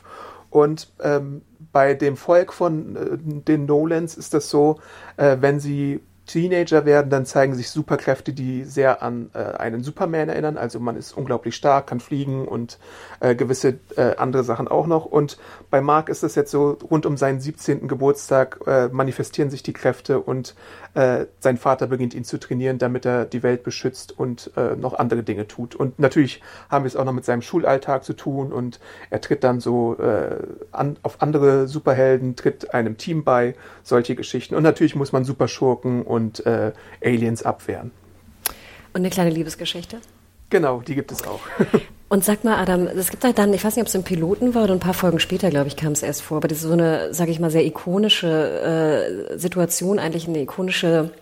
Und 0.49 0.91
ähm, 1.03 1.43
bei 1.73 1.93
dem 1.93 2.17
Volk 2.17 2.55
von 2.55 2.97
äh, 2.97 3.19
den 3.19 3.67
Nolans 3.67 4.17
ist 4.17 4.33
das 4.33 4.49
so, 4.49 4.81
äh, 5.19 5.37
wenn 5.41 5.61
sie 5.61 6.01
Teenager 6.31 6.85
werden, 6.85 7.11
dann 7.11 7.27
zeigen 7.27 7.55
sich 7.55 7.71
Superkräfte, 7.71 8.33
die 8.33 8.63
sehr 8.63 9.03
an 9.03 9.31
äh, 9.35 9.39
einen 9.39 9.83
Superman 9.83 10.29
erinnern. 10.29 10.57
Also 10.57 10.79
man 10.79 10.97
ist 10.97 11.13
unglaublich 11.13 11.57
stark, 11.57 11.89
kann 11.89 11.99
fliegen 11.99 12.47
und 12.47 12.79
äh, 13.19 13.35
gewisse 13.35 13.81
äh, 13.97 14.15
andere 14.17 14.45
Sachen 14.45 14.69
auch 14.69 14.87
noch. 14.87 15.07
Und 15.07 15.39
bei 15.71 15.81
Mark 15.81 16.09
ist 16.09 16.23
es 16.23 16.37
jetzt 16.37 16.53
so, 16.53 16.79
rund 16.89 17.05
um 17.05 17.17
seinen 17.17 17.41
17. 17.41 17.89
Geburtstag 17.89 18.61
äh, 18.67 18.89
manifestieren 18.89 19.51
sich 19.51 19.65
die 19.65 19.73
Kräfte 19.73 20.21
und 20.21 20.55
äh, 20.95 21.27
sein 21.41 21.57
Vater 21.57 21.89
beginnt 21.89 22.15
ihn 22.15 22.25
zu 22.25 22.39
trainieren, 22.39 22.79
damit 22.79 23.07
er 23.07 23.25
die 23.25 23.43
Welt 23.43 23.65
beschützt 23.65 24.17
und 24.17 24.53
äh, 24.57 24.77
noch 24.77 24.95
andere 24.95 25.25
Dinge 25.25 25.49
tut. 25.49 25.75
Und 25.75 25.99
natürlich 25.99 26.43
haben 26.69 26.85
wir 26.85 26.89
es 26.89 26.97
auch 26.97 27.05
noch 27.05 27.13
mit 27.13 27.25
seinem 27.25 27.43
Schulalltag 27.43 28.05
zu 28.05 28.13
tun 28.13 28.53
und 28.53 28.79
er 29.11 29.21
tritt 29.21 29.43
dann 29.43 29.61
so 29.61 29.97
an, 30.73 30.97
auf 31.03 31.23
andere 31.23 31.67
Superhelden, 31.67 32.37
tritt 32.37 32.73
einem 32.73 32.97
Team 32.97 33.25
bei, 33.25 33.55
solche 33.83 34.15
Geschichten. 34.15 34.55
Und 34.55 34.63
natürlich 34.63 34.95
muss 34.95 35.13
man 35.13 35.25
Superschurken 35.25 36.03
und 36.03 36.20
äh, 36.47 36.73
Aliens 37.05 37.43
abwehren. 37.43 37.91
Und 38.93 39.01
eine 39.01 39.11
kleine 39.11 39.31
Liebesgeschichte? 39.31 39.99
Genau, 40.51 40.81
die 40.81 40.95
gibt 40.95 41.13
es 41.13 41.25
auch. 41.27 41.41
Und 42.09 42.25
sag 42.25 42.43
mal, 42.43 42.57
Adam, 42.57 42.89
es 42.89 43.11
gibt 43.11 43.23
halt 43.23 43.39
dann, 43.39 43.55
ich 43.55 43.63
weiß 43.63 43.77
nicht, 43.77 43.83
ob 43.83 43.87
es 43.87 43.95
im 43.95 44.03
Piloten 44.03 44.53
war 44.57 44.65
oder 44.65 44.73
ein 44.73 44.81
paar 44.81 44.95
Folgen 44.95 45.21
später, 45.21 45.49
glaube 45.49 45.69
ich, 45.69 45.77
kam 45.77 45.93
es 45.93 46.03
erst 46.03 46.23
vor, 46.23 46.39
aber 46.39 46.49
das 46.49 46.59
ist 46.59 46.65
so 46.65 46.73
eine, 46.73 47.15
sage 47.15 47.31
ich 47.31 47.39
mal, 47.39 47.53
sehr 47.53 47.65
ikonische 47.65 49.31
äh, 49.31 49.39
Situation, 49.39 50.01
eigentlich 50.01 50.27
eine 50.27 50.41
ikonische 50.41 51.13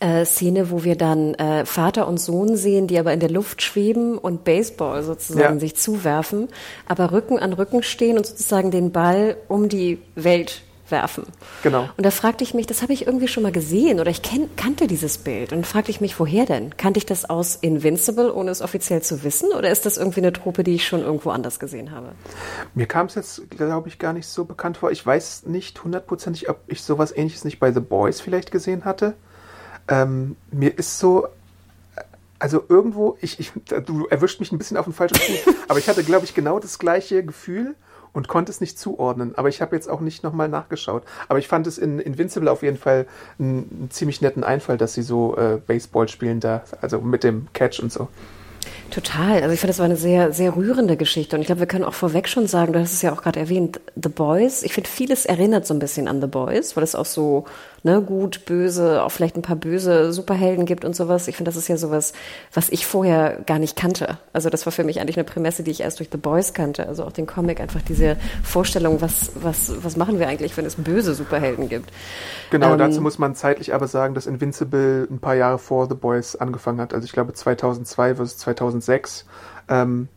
äh, 0.00 0.24
Szene, 0.24 0.70
wo 0.70 0.84
wir 0.84 0.96
dann 0.96 1.34
äh, 1.34 1.66
Vater 1.66 2.08
und 2.08 2.18
Sohn 2.18 2.56
sehen, 2.56 2.86
die 2.86 2.98
aber 2.98 3.12
in 3.12 3.20
der 3.20 3.28
Luft 3.28 3.60
schweben 3.60 4.16
und 4.16 4.42
Baseball 4.44 5.02
sozusagen 5.02 5.56
ja. 5.56 5.60
sich 5.60 5.76
zuwerfen, 5.76 6.48
aber 6.88 7.12
Rücken 7.12 7.38
an 7.38 7.52
Rücken 7.52 7.82
stehen 7.82 8.16
und 8.16 8.24
sozusagen 8.24 8.70
den 8.70 8.92
Ball 8.92 9.36
um 9.48 9.68
die 9.68 9.98
Welt 10.14 10.62
werfen. 10.90 11.24
Genau. 11.62 11.88
Und 11.96 12.04
da 12.04 12.10
fragte 12.10 12.44
ich 12.44 12.54
mich, 12.54 12.66
das 12.66 12.82
habe 12.82 12.92
ich 12.92 13.06
irgendwie 13.06 13.28
schon 13.28 13.42
mal 13.42 13.52
gesehen 13.52 14.00
oder 14.00 14.10
ich 14.10 14.22
kenn, 14.22 14.48
kannte 14.56 14.86
dieses 14.86 15.18
Bild. 15.18 15.52
Und 15.52 15.66
fragte 15.66 15.90
ich 15.90 16.00
mich, 16.00 16.18
woher 16.18 16.46
denn? 16.46 16.76
Kannte 16.76 16.98
ich 16.98 17.06
das 17.06 17.28
aus 17.28 17.56
Invincible, 17.56 18.32
ohne 18.32 18.50
es 18.50 18.62
offiziell 18.62 19.02
zu 19.02 19.22
wissen? 19.24 19.52
Oder 19.52 19.70
ist 19.70 19.86
das 19.86 19.96
irgendwie 19.96 20.20
eine 20.20 20.32
Truppe, 20.32 20.64
die 20.64 20.74
ich 20.74 20.86
schon 20.86 21.00
irgendwo 21.00 21.30
anders 21.30 21.58
gesehen 21.58 21.90
habe? 21.90 22.12
Mir 22.74 22.86
kam 22.86 23.06
es 23.06 23.14
jetzt, 23.14 23.50
glaube 23.50 23.88
ich, 23.88 23.98
gar 23.98 24.12
nicht 24.12 24.26
so 24.26 24.44
bekannt 24.44 24.78
vor. 24.78 24.90
Ich 24.90 25.04
weiß 25.04 25.46
nicht 25.46 25.82
hundertprozentig, 25.82 26.48
ob 26.48 26.60
ich 26.66 26.82
sowas 26.82 27.16
ähnliches 27.16 27.44
nicht 27.44 27.60
bei 27.60 27.72
The 27.72 27.80
Boys 27.80 28.20
vielleicht 28.20 28.50
gesehen 28.50 28.84
hatte. 28.84 29.14
Ähm, 29.88 30.36
mir 30.50 30.78
ist 30.78 30.98
so, 30.98 31.26
also 32.38 32.64
irgendwo, 32.68 33.16
ich, 33.20 33.38
ich, 33.38 33.52
du 33.86 34.06
erwischt 34.06 34.40
mich 34.40 34.52
ein 34.52 34.58
bisschen 34.58 34.76
auf 34.76 34.86
den 34.86 34.94
falschen 34.94 35.16
Fuß, 35.16 35.54
aber 35.68 35.78
ich 35.78 35.88
hatte, 35.88 36.02
glaube 36.04 36.24
ich, 36.24 36.34
genau 36.34 36.58
das 36.58 36.78
gleiche 36.78 37.24
Gefühl 37.24 37.74
und 38.12 38.28
konnte 38.28 38.50
es 38.50 38.60
nicht 38.60 38.78
zuordnen. 38.78 39.34
Aber 39.36 39.48
ich 39.48 39.60
habe 39.60 39.76
jetzt 39.76 39.88
auch 39.88 40.00
nicht 40.00 40.22
nochmal 40.22 40.48
nachgeschaut. 40.48 41.02
Aber 41.28 41.38
ich 41.38 41.48
fand 41.48 41.66
es 41.66 41.78
in 41.78 41.98
Invincible 41.98 42.50
auf 42.50 42.62
jeden 42.62 42.76
Fall 42.76 43.06
einen, 43.38 43.68
einen 43.70 43.90
ziemlich 43.90 44.20
netten 44.20 44.44
Einfall, 44.44 44.76
dass 44.76 44.94
sie 44.94 45.02
so 45.02 45.36
äh, 45.36 45.58
Baseball 45.64 46.08
spielen 46.08 46.40
da, 46.40 46.62
also 46.80 47.00
mit 47.00 47.24
dem 47.24 47.48
Catch 47.52 47.80
und 47.80 47.92
so. 47.92 48.08
Total. 48.90 49.42
Also 49.42 49.54
ich 49.54 49.60
finde, 49.60 49.70
das 49.70 49.78
war 49.78 49.86
eine 49.86 49.96
sehr, 49.96 50.32
sehr 50.32 50.56
rührende 50.56 50.96
Geschichte. 50.96 51.36
Und 51.36 51.42
ich 51.42 51.46
glaube, 51.46 51.60
wir 51.60 51.68
können 51.68 51.84
auch 51.84 51.94
vorweg 51.94 52.28
schon 52.28 52.46
sagen, 52.46 52.72
du 52.72 52.80
hast 52.80 52.92
es 52.92 53.02
ja 53.02 53.12
auch 53.12 53.22
gerade 53.22 53.38
erwähnt, 53.38 53.80
The 53.94 54.08
Boys. 54.08 54.62
Ich 54.64 54.74
finde, 54.74 54.90
vieles 54.90 55.26
erinnert 55.26 55.66
so 55.66 55.74
ein 55.74 55.78
bisschen 55.78 56.08
an 56.08 56.20
The 56.20 56.26
Boys, 56.26 56.76
weil 56.76 56.82
es 56.82 56.94
auch 56.94 57.06
so 57.06 57.44
ne, 57.82 58.02
gut, 58.02 58.44
böse, 58.44 59.02
auch 59.02 59.10
vielleicht 59.10 59.36
ein 59.36 59.42
paar 59.42 59.56
böse 59.56 60.12
Superhelden 60.12 60.66
gibt 60.66 60.84
und 60.84 60.94
sowas. 60.94 61.28
Ich 61.28 61.36
finde, 61.36 61.48
das 61.48 61.56
ist 61.56 61.68
ja 61.68 61.76
sowas, 61.76 62.12
was 62.52 62.68
ich 62.68 62.86
vorher 62.86 63.38
gar 63.46 63.58
nicht 63.58 63.76
kannte. 63.76 64.18
Also 64.32 64.50
das 64.50 64.66
war 64.66 64.72
für 64.72 64.84
mich 64.84 65.00
eigentlich 65.00 65.16
eine 65.16 65.24
Prämisse, 65.24 65.62
die 65.62 65.70
ich 65.70 65.80
erst 65.80 65.98
durch 65.98 66.08
The 66.12 66.18
Boys 66.18 66.52
kannte. 66.52 66.86
Also 66.86 67.04
auch 67.04 67.12
den 67.12 67.26
Comic, 67.26 67.60
einfach 67.60 67.82
diese 67.82 68.16
Vorstellung, 68.42 69.00
was, 69.00 69.32
was, 69.34 69.72
was 69.82 69.96
machen 69.96 70.18
wir 70.18 70.28
eigentlich, 70.28 70.56
wenn 70.56 70.66
es 70.66 70.76
böse 70.76 71.14
Superhelden 71.14 71.68
gibt. 71.68 71.90
Genau, 72.50 72.72
ähm, 72.72 72.78
dazu 72.78 73.00
muss 73.00 73.18
man 73.18 73.34
zeitlich 73.34 73.74
aber 73.74 73.86
sagen, 73.86 74.14
dass 74.14 74.26
Invincible 74.26 75.08
ein 75.10 75.18
paar 75.18 75.34
Jahre 75.34 75.58
vor 75.58 75.88
The 75.88 75.94
Boys 75.94 76.36
angefangen 76.36 76.80
hat. 76.80 76.92
Also 76.92 77.04
ich 77.04 77.12
glaube 77.12 77.32
2002 77.32 78.16
versus 78.16 78.38
2006. 78.38 79.26
Ähm, 79.68 80.08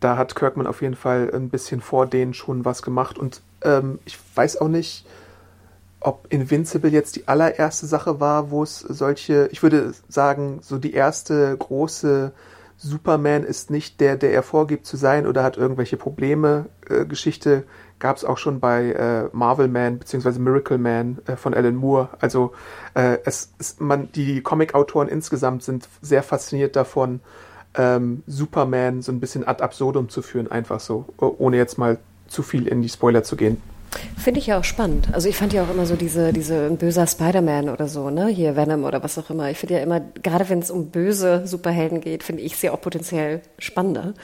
da 0.00 0.16
hat 0.16 0.34
Kirkman 0.34 0.66
auf 0.66 0.82
jeden 0.82 0.94
Fall 0.94 1.30
ein 1.32 1.48
bisschen 1.48 1.80
vor 1.80 2.06
denen 2.06 2.34
schon 2.34 2.64
was 2.64 2.82
gemacht 2.82 3.18
und 3.18 3.40
ähm, 3.62 3.98
ich 4.04 4.18
weiß 4.34 4.60
auch 4.60 4.68
nicht, 4.68 5.06
ob 6.06 6.32
Invincible 6.32 6.90
jetzt 6.90 7.16
die 7.16 7.26
allererste 7.26 7.86
Sache 7.86 8.20
war, 8.20 8.50
wo 8.52 8.62
es 8.62 8.78
solche, 8.78 9.48
ich 9.50 9.62
würde 9.64 9.92
sagen, 10.08 10.60
so 10.62 10.78
die 10.78 10.94
erste 10.94 11.56
große 11.56 12.32
Superman 12.76 13.42
ist 13.42 13.70
nicht 13.70 14.00
der, 14.00 14.16
der 14.16 14.32
er 14.32 14.44
vorgibt 14.44 14.86
zu 14.86 14.96
sein 14.96 15.26
oder 15.26 15.42
hat 15.42 15.56
irgendwelche 15.56 15.96
Probleme. 15.96 16.66
Äh, 16.88 17.06
Geschichte 17.06 17.64
gab 17.98 18.16
es 18.16 18.24
auch 18.24 18.38
schon 18.38 18.60
bei 18.60 18.92
äh, 18.92 19.28
Marvel 19.32 19.66
Man 19.66 19.98
bzw. 19.98 20.38
Miracle 20.38 20.78
Man 20.78 21.18
äh, 21.26 21.34
von 21.34 21.54
Alan 21.54 21.74
Moore. 21.74 22.10
Also 22.20 22.52
äh, 22.94 23.18
es 23.24 23.52
ist, 23.58 23.80
man, 23.80 24.12
die 24.12 24.42
Comic-Autoren 24.42 25.08
insgesamt 25.08 25.64
sind 25.64 25.88
sehr 26.02 26.22
fasziniert 26.22 26.76
davon, 26.76 27.20
ähm, 27.74 28.22
Superman 28.28 29.02
so 29.02 29.10
ein 29.10 29.18
bisschen 29.18 29.46
ad 29.46 29.60
absurdum 29.60 30.08
zu 30.08 30.22
führen, 30.22 30.50
einfach 30.50 30.78
so, 30.78 31.06
ohne 31.18 31.56
jetzt 31.56 31.78
mal 31.78 31.98
zu 32.28 32.44
viel 32.44 32.68
in 32.68 32.80
die 32.80 32.88
Spoiler 32.88 33.24
zu 33.24 33.34
gehen. 33.34 33.60
Finde 34.16 34.40
ich 34.40 34.48
ja 34.48 34.58
auch 34.58 34.64
spannend. 34.64 35.08
Also 35.12 35.28
ich 35.28 35.36
fand 35.36 35.52
ja 35.52 35.62
auch 35.62 35.70
immer 35.70 35.86
so 35.86 35.94
diese, 35.94 36.32
diese 36.32 36.70
böser 36.70 37.06
Spider-Man 37.06 37.68
oder 37.68 37.86
so, 37.86 38.10
ne? 38.10 38.26
Hier 38.26 38.56
Venom 38.56 38.84
oder 38.84 39.02
was 39.02 39.18
auch 39.18 39.30
immer. 39.30 39.50
Ich 39.50 39.58
finde 39.58 39.74
ja 39.74 39.80
immer, 39.80 40.00
gerade 40.22 40.48
wenn 40.48 40.58
es 40.58 40.70
um 40.70 40.90
böse 40.90 41.46
Superhelden 41.46 42.00
geht, 42.00 42.22
finde 42.22 42.42
ich 42.42 42.56
sie 42.56 42.70
auch 42.70 42.80
potenziell 42.80 43.40
spannender. 43.58 44.14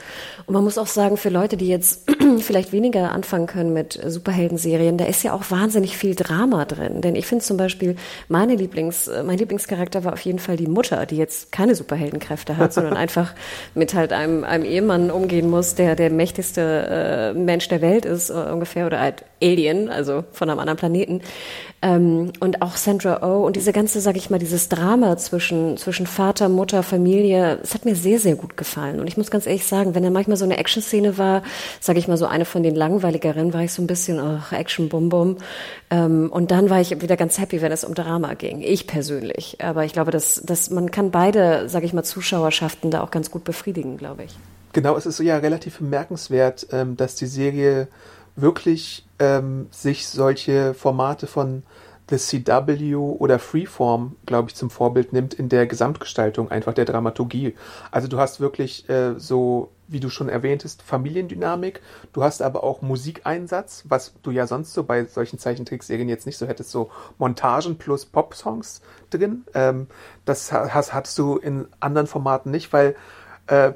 Und 0.45 0.53
man 0.53 0.63
muss 0.63 0.77
auch 0.77 0.87
sagen, 0.87 1.17
für 1.17 1.29
Leute, 1.29 1.57
die 1.57 1.67
jetzt 1.67 2.11
vielleicht 2.39 2.71
weniger 2.71 3.11
anfangen 3.11 3.47
können 3.47 3.73
mit 3.73 3.99
Superhelden-Serien, 4.05 4.97
da 4.97 5.05
ist 5.05 5.23
ja 5.23 5.33
auch 5.33 5.49
wahnsinnig 5.49 5.97
viel 5.97 6.15
Drama 6.15 6.65
drin. 6.65 7.01
Denn 7.01 7.15
ich 7.15 7.25
finde 7.25 7.45
zum 7.45 7.57
Beispiel, 7.57 7.95
meine 8.27 8.55
Lieblings, 8.55 9.09
mein 9.25 9.37
Lieblingscharakter 9.37 10.03
war 10.03 10.13
auf 10.13 10.21
jeden 10.21 10.39
Fall 10.39 10.57
die 10.57 10.67
Mutter, 10.67 11.05
die 11.05 11.17
jetzt 11.17 11.51
keine 11.51 11.75
Superheldenkräfte 11.75 12.57
hat, 12.57 12.73
sondern 12.73 12.97
einfach 12.97 13.33
mit 13.73 13.93
halt 13.93 14.11
einem, 14.11 14.43
einem 14.43 14.65
Ehemann 14.65 15.11
umgehen 15.11 15.49
muss, 15.49 15.75
der 15.75 15.95
der 15.95 16.09
mächtigste 16.09 17.33
äh, 17.33 17.39
Mensch 17.39 17.67
der 17.69 17.81
Welt 17.81 18.05
ist, 18.05 18.29
äh, 18.29 18.33
ungefähr, 18.33 18.85
oder 18.85 18.99
halt 18.99 19.23
Alien, 19.41 19.62
also 19.69 20.23
von 20.31 20.49
einem 20.49 20.59
anderen 20.59 20.77
Planeten. 20.77 21.21
Ähm, 21.81 22.31
und 22.39 22.61
auch 22.61 22.77
Sandra 22.77 23.21
Oh 23.23 23.45
und 23.45 23.55
diese 23.55 23.73
ganze, 23.73 23.99
sag 23.99 24.15
ich 24.15 24.29
mal, 24.29 24.39
dieses 24.39 24.69
Drama 24.69 25.17
zwischen, 25.17 25.77
zwischen 25.77 26.07
Vater, 26.07 26.47
Mutter, 26.47 26.81
Familie, 26.81 27.59
es 27.61 27.73
hat 27.73 27.83
mir 27.83 27.95
sehr, 27.95 28.19
sehr 28.19 28.35
gut 28.35 28.55
gefallen. 28.55 28.99
Und 28.99 29.07
ich 29.07 29.17
muss 29.17 29.29
ganz 29.29 29.45
ehrlich 29.45 29.65
sagen, 29.65 29.93
wenn 29.93 30.03
da 30.03 30.09
manchmal 30.09 30.37
so 30.37 30.45
eine 30.45 30.57
Action-Szene 30.57 31.17
war, 31.17 31.43
sage 31.81 31.99
ich 31.99 32.07
mal 32.07 32.17
so 32.17 32.25
eine 32.25 32.45
von 32.45 32.63
den 32.63 32.75
langweiligeren, 32.75 33.53
war 33.53 33.63
ich 33.63 33.73
so 33.73 33.81
ein 33.81 33.87
bisschen, 33.87 34.19
ach, 34.19 34.53
Action, 34.53 34.87
Bum, 34.87 35.09
Bum. 35.09 35.37
Ähm, 35.89 36.29
und 36.31 36.51
dann 36.51 36.69
war 36.69 36.79
ich 36.79 37.01
wieder 37.01 37.17
ganz 37.17 37.37
happy, 37.37 37.61
wenn 37.61 37.71
es 37.71 37.83
um 37.83 37.93
Drama 37.93 38.33
ging. 38.35 38.61
Ich 38.61 38.87
persönlich. 38.87 39.57
Aber 39.61 39.83
ich 39.83 39.93
glaube, 39.93 40.11
dass, 40.11 40.41
dass 40.45 40.69
man 40.69 40.89
kann 40.89 41.11
beide, 41.11 41.67
sage 41.67 41.85
ich 41.85 41.93
mal, 41.93 42.03
Zuschauerschaften 42.03 42.91
da 42.91 43.01
auch 43.01 43.11
ganz 43.11 43.29
gut 43.29 43.43
befriedigen, 43.43 43.97
glaube 43.97 44.23
ich. 44.23 44.35
Genau, 44.73 44.95
es 44.97 45.05
ist 45.05 45.19
ja 45.19 45.37
relativ 45.37 45.77
bemerkenswert, 45.77 46.67
ähm, 46.71 46.97
dass 46.97 47.15
die 47.15 47.27
Serie 47.27 47.87
wirklich 48.35 49.05
ähm, 49.23 49.67
sich 49.71 50.07
solche 50.07 50.73
Formate 50.73 51.27
von 51.27 51.63
The 52.09 52.17
CW 52.17 52.95
oder 52.95 53.39
Freeform, 53.39 54.17
glaube 54.25 54.49
ich, 54.49 54.55
zum 54.55 54.69
Vorbild 54.69 55.13
nimmt 55.13 55.33
in 55.33 55.47
der 55.47 55.65
Gesamtgestaltung 55.65 56.51
einfach 56.51 56.73
der 56.73 56.83
Dramaturgie. 56.83 57.55
Also 57.91 58.09
du 58.09 58.19
hast 58.19 58.41
wirklich 58.41 58.89
äh, 58.89 59.17
so, 59.17 59.71
wie 59.87 60.01
du 60.01 60.09
schon 60.09 60.27
erwähntest, 60.27 60.81
Familiendynamik, 60.81 61.81
du 62.11 62.21
hast 62.21 62.41
aber 62.41 62.63
auch 62.65 62.81
Musikeinsatz, 62.81 63.85
was 63.87 64.13
du 64.21 64.31
ja 64.31 64.47
sonst 64.47 64.73
so 64.73 64.83
bei 64.83 65.05
solchen 65.05 65.39
Zeichentrickserien 65.39 66.09
jetzt 66.09 66.25
nicht 66.25 66.37
so 66.37 66.45
hättest, 66.45 66.71
so 66.71 66.91
Montagen 67.17 67.77
plus 67.77 68.05
Pop-Songs 68.05 68.81
drin. 69.09 69.45
Ähm, 69.53 69.87
das 70.25 70.51
hast, 70.51 70.93
hattest 70.93 71.17
du 71.17 71.37
in 71.37 71.67
anderen 71.79 72.07
Formaten 72.07 72.51
nicht, 72.51 72.73
weil 72.73 72.95
äh, 73.47 73.71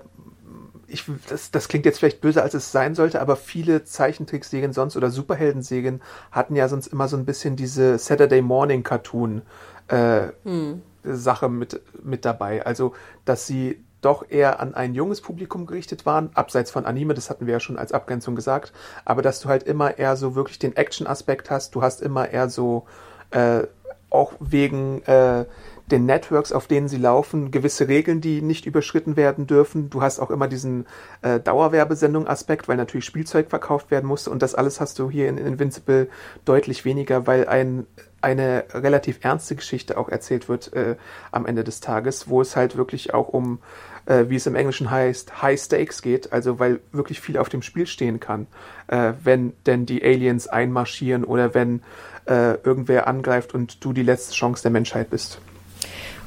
ich, 0.88 1.06
das, 1.30 1.52
das 1.52 1.68
klingt 1.68 1.86
jetzt 1.86 2.00
vielleicht 2.00 2.22
böser, 2.22 2.44
als 2.44 2.54
es 2.54 2.72
sein 2.72 2.96
sollte, 2.96 3.22
aber 3.22 3.36
viele 3.36 3.84
Zeichentrickserien 3.84 4.74
sonst 4.74 4.96
oder 4.96 5.10
Superheldenserien 5.10 6.02
hatten 6.32 6.56
ja 6.56 6.68
sonst 6.70 6.88
immer 6.88 7.08
so 7.08 7.18
ein 7.18 7.26
bisschen 7.26 7.56
diese 7.56 7.98
Saturday 7.98 8.42
Morning 8.42 8.84
Cartoon 8.84 9.42
äh, 9.90 10.30
hm. 10.44 10.82
Sache 11.04 11.50
mit, 11.50 11.82
mit 12.04 12.26
dabei. 12.26 12.66
Also, 12.66 12.94
dass 13.26 13.48
sie 13.48 13.84
doch 14.02 14.30
eher 14.30 14.60
an 14.60 14.76
ein 14.76 14.94
junges 14.94 15.22
Publikum 15.22 15.66
gerichtet 15.66 16.06
waren, 16.06 16.30
abseits 16.36 16.72
von 16.72 16.86
Anime, 16.86 17.14
das 17.14 17.30
hatten 17.30 17.48
wir 17.48 17.54
ja 17.54 17.60
schon 17.60 17.78
als 17.78 17.92
Abgrenzung 17.92 18.36
gesagt, 18.36 18.72
aber 19.06 19.22
dass 19.22 19.40
du 19.40 19.50
halt 19.50 19.64
immer 19.64 19.98
eher 19.98 20.16
so 20.16 20.36
wirklich 20.36 20.60
den 20.60 20.76
Action-Aspekt 20.76 21.50
hast, 21.50 21.76
du 21.76 21.82
hast 21.82 22.02
immer 22.02 22.30
eher 22.30 22.50
so 22.50 22.86
äh, 23.32 23.64
auch 24.10 24.34
wegen 24.40 25.02
äh, 25.04 25.46
den 25.92 26.06
Networks, 26.06 26.52
auf 26.52 26.68
denen 26.68 26.88
sie 26.88 26.98
laufen, 26.98 27.50
gewisse 27.52 27.88
Regeln, 27.88 28.20
die 28.22 28.42
nicht 28.42 28.66
überschritten 28.66 29.16
werden 29.16 29.48
dürfen. 29.48 29.90
Du 29.90 30.02
hast 30.02 30.20
auch 30.20 30.30
immer 30.30 30.48
diesen 30.48 30.86
äh, 31.22 31.40
Dauerwerbesendung-Aspekt, 31.40 32.68
weil 32.68 32.78
natürlich 32.78 33.06
Spielzeug 33.06 33.50
verkauft 33.50 33.90
werden 33.90 34.06
musste 34.06 34.30
und 34.30 34.42
das 34.42 34.54
alles 34.54 34.82
hast 34.82 35.00
du 35.00 35.10
hier 35.10 35.30
in 35.30 35.38
Invincible 35.38 36.10
deutlich 36.46 36.84
weniger, 36.86 37.26
weil 37.26 37.48
ein 37.48 37.88
eine 38.20 38.66
relativ 38.74 39.20
ernste 39.24 39.56
Geschichte 39.56 39.98
auch 39.98 40.10
erzählt 40.10 40.50
wird 40.50 40.74
äh, 40.74 40.96
am 41.32 41.46
Ende 41.46 41.64
des 41.64 41.82
Tages, 41.82 42.28
wo 42.28 42.42
es 42.42 42.56
halt 42.56 42.76
wirklich 42.76 43.14
auch 43.14 43.30
um, 43.30 43.60
äh, 44.06 44.26
wie 44.28 44.36
es 44.36 44.48
im 44.48 44.56
Englischen 44.56 44.90
heißt, 44.90 45.42
High 45.42 45.60
Stakes 45.60 46.02
geht, 46.02 46.34
also 46.34 46.60
weil 46.60 46.80
wirklich 46.92 47.22
viel 47.22 47.38
auf 47.38 47.50
dem 47.50 47.62
Spiel 47.62 47.86
stehen 47.86 48.20
kann, 48.20 48.48
äh, 48.88 49.14
wenn 49.24 49.54
denn 49.66 49.86
die 49.86 50.04
Aliens 50.04 50.48
einmarschieren 50.48 51.24
oder 51.24 51.54
wenn 51.54 51.84
äh, 52.26 52.56
irgendwer 52.64 53.08
angreift 53.08 53.54
und 53.54 53.84
du 53.86 53.94
die 53.94 54.04
letzte 54.04 54.34
Chance 54.34 54.64
der 54.64 54.72
Menschheit 54.72 55.10
bist. 55.10 55.40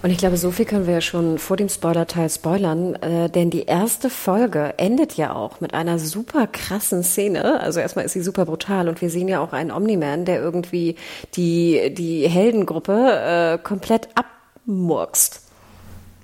Und 0.02 0.11
ich 0.11 0.16
glaube, 0.16 0.38
so 0.38 0.50
viel 0.50 0.64
können 0.64 0.87
wir 0.87 0.95
ja 0.95 1.00
schon 1.02 1.38
vor 1.38 1.59
dem 1.59 1.69
Spoiler-Teil 1.69 2.30
spoilern, 2.30 2.95
äh, 2.95 3.28
denn 3.28 3.50
die 3.50 3.66
erste 3.66 4.09
Folge 4.09 4.73
endet 4.78 5.19
ja 5.19 5.35
auch 5.35 5.61
mit 5.61 5.75
einer 5.75 5.99
super 5.99 6.47
krassen 6.47 7.02
Szene. 7.02 7.61
Also 7.61 7.80
erstmal 7.80 8.07
ist 8.07 8.12
sie 8.12 8.23
super 8.23 8.47
brutal 8.47 8.88
und 8.88 9.02
wir 9.02 9.11
sehen 9.11 9.28
ja 9.28 9.40
auch 9.40 9.52
einen 9.52 9.71
Omni-Man, 9.71 10.25
der 10.25 10.40
irgendwie 10.40 10.97
die, 11.35 11.92
die 11.92 12.26
Heldengruppe 12.26 12.92
äh, 12.95 13.59
komplett 13.59 14.09
abmurkst. 14.14 15.42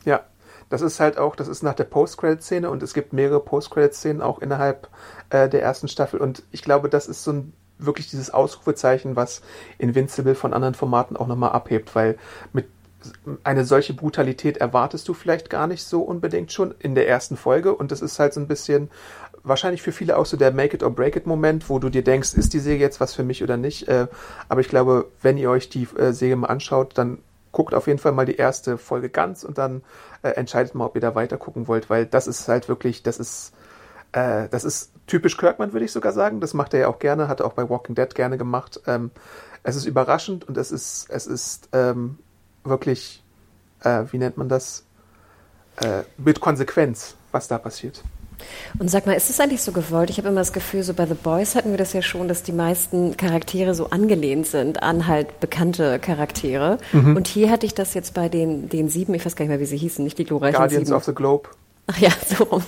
Ja, 0.07 0.25
das 0.71 0.81
ist 0.81 0.99
halt 0.99 1.19
auch, 1.19 1.37
das 1.37 1.47
ist 1.47 1.63
nach 1.63 1.75
der 1.75 1.85
Post-Credit-Szene 1.85 2.71
und 2.71 2.83
es 2.83 2.95
gibt 2.95 3.13
mehrere 3.13 3.41
Post-Credit-Szenen 3.41 4.23
auch 4.23 4.39
innerhalb 4.39 4.89
äh, 5.29 5.51
der 5.51 5.61
ersten 5.61 5.89
Staffel 5.89 6.19
und 6.19 6.45
ich 6.51 6.63
glaube, 6.63 6.89
das 6.89 7.09
ist 7.09 7.25
so 7.25 7.33
ein 7.33 7.53
wirklich 7.79 8.09
dieses 8.09 8.33
Ausrufezeichen, 8.33 9.17
was 9.17 9.43
Invincible 9.77 10.35
von 10.35 10.55
anderen 10.55 10.75
Formaten 10.75 11.17
auch 11.17 11.27
nochmal 11.27 11.53
abhebt, 11.53 11.95
weil 11.95 12.17
mit 12.55 12.67
eine 13.45 13.65
solche 13.65 13.95
Brutalität 13.95 14.57
erwartest 14.57 15.09
du 15.09 15.15
vielleicht 15.15 15.51
gar 15.51 15.67
nicht 15.67 15.85
so 15.85 16.03
unbedingt 16.03 16.53
schon 16.53 16.75
in 16.79 16.95
der 16.95 17.09
ersten 17.09 17.37
Folge 17.37 17.75
und 17.75 17.93
das 17.93 18.03
ist 18.03 18.19
halt 18.19 18.35
so 18.35 18.41
ein 18.41 18.49
bisschen 18.49 18.91
wahrscheinlich 19.47 19.83
für 19.83 19.93
viele 19.93 20.17
auch 20.17 20.27
so 20.27 20.37
der 20.37 20.53
Make 20.53 20.77
it 20.77 20.83
or 20.83 20.91
break 20.91 21.17
it 21.17 21.27
Moment, 21.27 21.69
wo 21.71 21.79
du 21.79 21.89
dir 21.89 22.03
denkst, 22.03 22.35
ist 22.35 22.53
die 22.53 22.59
Serie 22.59 22.81
jetzt 22.81 23.01
was 23.01 23.15
für 23.15 23.23
mich 23.23 23.43
oder 23.43 23.57
nicht. 23.57 23.89
Äh, 23.89 24.09
aber 24.49 24.61
ich 24.61 24.69
glaube, 24.69 25.07
wenn 25.23 25.39
ihr 25.39 25.51
euch 25.51 25.69
die 25.69 25.87
äh, 25.97 26.13
Serie 26.13 26.37
mal 26.37 26.49
anschaut, 26.49 26.99
dann 26.99 27.19
guckt 27.53 27.73
auf 27.73 27.87
jeden 27.87 27.99
Fall 27.99 28.13
mal 28.13 28.27
die 28.27 28.37
erste 28.37 28.77
Folge 28.77 29.09
ganz 29.09 29.45
und 29.45 29.57
dann 29.57 29.83
äh, 30.23 30.31
entscheidet 30.31 30.75
mal, 30.75 30.87
ob 30.87 30.95
ihr 30.95 31.01
da 31.01 31.15
weiter 31.15 31.39
gucken 31.39 31.69
wollt, 31.69 31.89
weil 31.89 32.05
das 32.07 32.27
ist 32.27 32.49
halt 32.49 32.69
wirklich, 32.69 33.03
das 33.03 33.19
ist, 33.19 33.53
das 34.13 34.65
ist 34.65 34.93
typisch 35.07 35.37
Kirkman, 35.37 35.75
würde 35.75 35.85
ich 35.85 35.93
sogar 35.93 36.13
sagen. 36.13 36.41
Das 36.41 36.55
macht 36.55 36.73
er 36.73 36.81
ja 36.81 36.89
auch 36.89 36.99
gerne, 36.99 37.29
hat 37.29 37.41
er 37.41 37.47
auch 37.47 37.53
bei 37.53 37.69
Walking 37.69 37.95
Dead 37.95 38.15
gerne 38.15 38.39
gemacht. 38.39 38.81
Ähm, 38.87 39.11
es 39.63 39.77
ist 39.77 39.85
überraschend 39.85 40.47
und 40.49 40.57
es 40.57 40.71
ist, 40.71 41.11
es 41.11 41.27
ist 41.27 41.69
ähm, 41.73 42.19
wirklich, 42.69 43.23
äh, 43.83 44.05
wie 44.11 44.19
nennt 44.19 44.37
man 44.37 44.49
das? 44.49 44.85
Äh, 45.77 46.03
mit 46.17 46.41
Konsequenz, 46.41 47.15
was 47.33 47.49
da 47.49 47.59
passiert. 47.59 48.03
Und 48.79 48.91
sag 48.91 49.07
mal, 49.07 49.15
ist 49.15 49.31
es 49.31 49.41
eigentlich 49.41 49.63
so 49.63 49.73
gewollt? 49.73 50.11
Ich 50.11 50.19
habe 50.19 50.29
immer 50.29 50.41
das 50.41 50.53
Gefühl, 50.53 50.83
so 50.83 50.95
bei 50.95 51.07
The 51.07 51.15
Boys 51.15 51.55
hatten 51.55 51.71
wir 51.71 51.79
das 51.79 51.93
ja 51.93 52.03
schon, 52.03 52.29
dass 52.29 52.43
die 52.43 52.53
meisten 52.53 53.17
Charaktere 53.17 53.75
so 53.75 53.91
angelehnt 53.91 54.47
sind 54.47 54.83
an 54.83 55.07
halt 55.07 55.41
bekannte 55.41 55.99
Charaktere. 55.99 56.79
Mhm. 56.93 57.17
Und 57.17 57.29
hier 57.29 57.51
hatte 57.51 57.67
ich 57.67 57.75
das 57.75 57.95
jetzt 57.95 58.15
bei 58.15 58.29
den, 58.29 58.69
den 58.69 58.89
sieben, 58.89 59.15
ich 59.15 59.25
weiß 59.25 59.37
gar 59.37 59.45
nicht 59.45 59.51
mehr, 59.51 59.61
wie 59.61 59.67
sie 59.67 59.79
hießen, 59.79 60.05
nicht 60.05 60.19
die 60.19 60.25
glorreichen 60.25 60.59
Guardians 60.59 60.89
sieben. 60.89 60.97
of 60.97 61.05
the 61.05 61.15
Globe. 61.15 61.49
Ach 61.89 61.99
ja, 61.99 62.11
so 62.27 62.45
rum. 62.45 62.63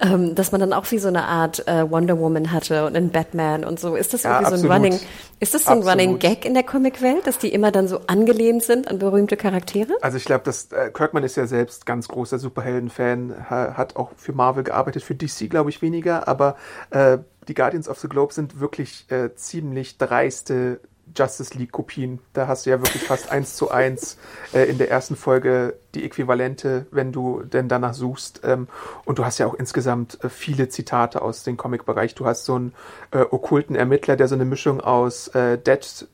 Ähm, 0.00 0.34
dass 0.36 0.52
man 0.52 0.60
dann 0.60 0.72
auch 0.72 0.88
wie 0.92 0.98
so 0.98 1.08
eine 1.08 1.24
Art 1.24 1.66
äh, 1.66 1.90
Wonder 1.90 2.18
Woman 2.18 2.52
hatte 2.52 2.86
und 2.86 2.96
einen 2.96 3.10
Batman 3.10 3.64
und 3.64 3.80
so. 3.80 3.96
Ist 3.96 4.14
das 4.14 4.24
irgendwie 4.24 4.44
ja, 4.44 4.56
so 4.56 4.66
ein 4.66 4.72
Running, 4.72 5.00
ist 5.40 5.54
das 5.54 5.64
so 5.64 5.72
ein 5.72 5.82
Running 5.82 6.20
Gag 6.20 6.44
in 6.44 6.54
der 6.54 6.62
Comicwelt, 6.62 7.26
dass 7.26 7.38
die 7.38 7.52
immer 7.52 7.72
dann 7.72 7.88
so 7.88 8.02
angelehnt 8.06 8.62
sind 8.62 8.86
an 8.86 8.98
berühmte 9.00 9.36
Charaktere? 9.36 9.94
Also 10.02 10.18
ich 10.18 10.24
glaube, 10.24 10.44
dass 10.44 10.70
äh, 10.70 10.90
Kirkman 10.92 11.24
ist 11.24 11.36
ja 11.36 11.46
selbst 11.46 11.84
ganz 11.84 12.06
großer 12.06 12.38
Superhelden-Fan, 12.38 13.50
ha, 13.50 13.74
hat 13.76 13.96
auch 13.96 14.12
für 14.16 14.32
Marvel 14.32 14.62
gearbeitet, 14.62 15.02
für 15.02 15.16
DC 15.16 15.50
glaube 15.50 15.70
ich 15.70 15.82
weniger, 15.82 16.28
aber 16.28 16.56
äh, 16.90 17.18
die 17.48 17.54
Guardians 17.54 17.88
of 17.88 17.98
the 17.98 18.08
Globe 18.08 18.32
sind 18.32 18.60
wirklich 18.60 19.10
äh, 19.10 19.34
ziemlich 19.34 19.98
dreiste 19.98 20.80
Justice 21.16 21.56
League 21.56 21.72
Kopien. 21.72 22.20
Da 22.32 22.46
hast 22.46 22.66
du 22.66 22.70
ja 22.70 22.80
wirklich 22.80 23.02
fast 23.02 23.30
eins 23.30 23.56
zu 23.56 23.70
eins 23.70 24.18
äh, 24.52 24.64
in 24.64 24.78
der 24.78 24.90
ersten 24.90 25.16
Folge 25.16 25.76
die 25.94 26.04
Äquivalente, 26.04 26.86
wenn 26.90 27.12
du 27.12 27.42
denn 27.42 27.68
danach 27.68 27.94
suchst. 27.94 28.40
Ähm, 28.44 28.68
und 29.04 29.18
du 29.18 29.24
hast 29.24 29.38
ja 29.38 29.46
auch 29.46 29.54
insgesamt 29.54 30.22
äh, 30.22 30.28
viele 30.28 30.68
Zitate 30.68 31.22
aus 31.22 31.42
dem 31.42 31.56
Comic-Bereich. 31.56 32.14
Du 32.14 32.26
hast 32.26 32.44
so 32.44 32.54
einen 32.54 32.74
äh, 33.10 33.20
okkulten 33.20 33.76
Ermittler, 33.76 34.16
der 34.16 34.28
so 34.28 34.34
eine 34.34 34.44
Mischung 34.44 34.80
aus 34.80 35.28
äh, 35.28 35.58
Dead, 35.58 36.06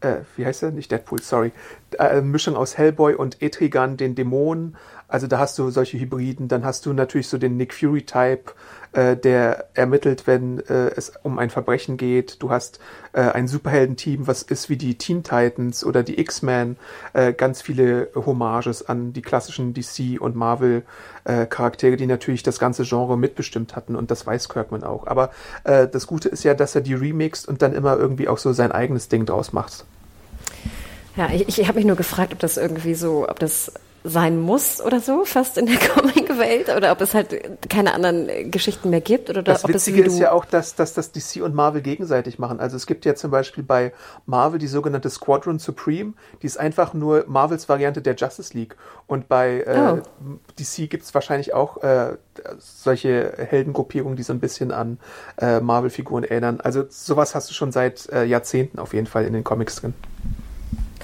äh, 0.00 0.16
wie 0.36 0.46
heißt 0.46 0.62
er? 0.64 0.70
Nicht 0.70 0.90
Deadpool, 0.90 1.22
sorry. 1.22 1.52
Äh, 1.98 2.20
Mischung 2.20 2.56
aus 2.56 2.76
Hellboy 2.76 3.14
und 3.14 3.42
Etrigan, 3.42 3.96
den 3.96 4.14
Dämonen. 4.14 4.76
Also 5.12 5.26
da 5.26 5.38
hast 5.38 5.58
du 5.58 5.68
solche 5.68 5.98
Hybriden. 5.98 6.48
Dann 6.48 6.64
hast 6.64 6.86
du 6.86 6.94
natürlich 6.94 7.28
so 7.28 7.36
den 7.36 7.58
Nick 7.58 7.74
Fury-Type 7.74 8.54
äh, 8.92 9.14
der 9.14 9.68
ermittelt, 9.74 10.26
wenn 10.26 10.60
äh, 10.60 10.90
es 10.96 11.12
um 11.22 11.38
ein 11.38 11.50
Verbrechen 11.50 11.98
geht. 11.98 12.42
Du 12.42 12.50
hast 12.50 12.80
äh, 13.12 13.20
ein 13.20 13.46
Superheldenteam, 13.46 14.26
was 14.26 14.40
ist 14.40 14.70
wie 14.70 14.78
die 14.78 14.96
Teen 14.96 15.22
Titans 15.22 15.84
oder 15.84 16.02
die 16.02 16.18
X-Men. 16.18 16.78
Äh, 17.12 17.34
ganz 17.34 17.60
viele 17.60 18.08
Hommages 18.14 18.88
an 18.88 19.12
die 19.12 19.20
klassischen 19.20 19.74
DC 19.74 20.18
und 20.18 20.34
Marvel 20.34 20.82
äh, 21.24 21.46
die 21.96 22.06
natürlich 22.06 22.42
das 22.42 22.58
ganze 22.58 22.84
Genre 22.84 23.18
mitbestimmt 23.18 23.76
hatten 23.76 23.96
und 23.96 24.10
das 24.10 24.26
weiß 24.26 24.48
Kirkman 24.48 24.82
auch. 24.82 25.06
Aber 25.06 25.30
äh, 25.64 25.88
das 25.88 26.06
Gute 26.06 26.30
ist 26.30 26.42
ja, 26.42 26.54
dass 26.54 26.74
er 26.74 26.80
die 26.80 26.94
remixt 26.94 27.46
und 27.46 27.60
dann 27.60 27.74
immer 27.74 27.98
irgendwie 27.98 28.28
auch 28.28 28.38
so 28.38 28.54
sein 28.54 28.72
eigenes 28.72 29.08
Ding 29.08 29.26
draus 29.26 29.52
macht. 29.52 29.84
Ja, 31.16 31.28
ich, 31.30 31.58
ich 31.58 31.68
habe 31.68 31.76
mich 31.76 31.84
nur 31.84 31.96
gefragt, 31.96 32.32
ob 32.32 32.38
das 32.38 32.56
irgendwie 32.56 32.94
so, 32.94 33.28
ob 33.28 33.38
das 33.38 33.72
sein 34.04 34.40
muss 34.40 34.80
oder 34.80 35.00
so, 35.00 35.24
fast 35.24 35.58
in 35.58 35.66
der 35.66 35.78
Comic-Welt, 35.94 36.68
oder 36.76 36.92
ob 36.92 37.00
es 37.00 37.14
halt 37.14 37.68
keine 37.68 37.94
anderen 37.94 38.50
Geschichten 38.50 38.90
mehr 38.90 39.00
gibt. 39.00 39.30
Oder 39.30 39.42
das 39.42 39.64
ob 39.64 39.72
Witzige 39.72 40.02
es 40.02 40.14
ist 40.14 40.18
ja 40.18 40.32
auch, 40.32 40.44
dass, 40.44 40.74
dass 40.74 40.92
das 40.94 41.12
DC 41.12 41.42
und 41.42 41.54
Marvel 41.54 41.82
gegenseitig 41.82 42.38
machen. 42.38 42.58
Also 42.58 42.76
es 42.76 42.86
gibt 42.86 43.04
ja 43.04 43.14
zum 43.14 43.30
Beispiel 43.30 43.62
bei 43.62 43.92
Marvel 44.26 44.58
die 44.58 44.66
sogenannte 44.66 45.08
Squadron 45.08 45.58
Supreme, 45.58 46.14
die 46.42 46.46
ist 46.46 46.58
einfach 46.58 46.94
nur 46.94 47.24
Marvels 47.28 47.68
Variante 47.68 48.02
der 48.02 48.14
Justice 48.16 48.56
League. 48.56 48.76
Und 49.06 49.28
bei 49.28 49.60
äh, 49.60 50.00
oh. 50.00 50.38
DC 50.58 50.90
gibt 50.90 51.04
es 51.04 51.14
wahrscheinlich 51.14 51.54
auch 51.54 51.82
äh, 51.82 52.16
solche 52.58 53.34
Heldengruppierungen, 53.36 54.16
die 54.16 54.22
so 54.22 54.32
ein 54.32 54.40
bisschen 54.40 54.72
an 54.72 54.98
äh, 55.38 55.60
Marvel-Figuren 55.60 56.24
erinnern. 56.24 56.60
Also 56.60 56.84
sowas 56.88 57.34
hast 57.34 57.50
du 57.50 57.54
schon 57.54 57.72
seit 57.72 58.08
äh, 58.10 58.24
Jahrzehnten 58.24 58.78
auf 58.78 58.94
jeden 58.94 59.06
Fall 59.06 59.26
in 59.26 59.32
den 59.32 59.44
Comics 59.44 59.76
drin. 59.76 59.94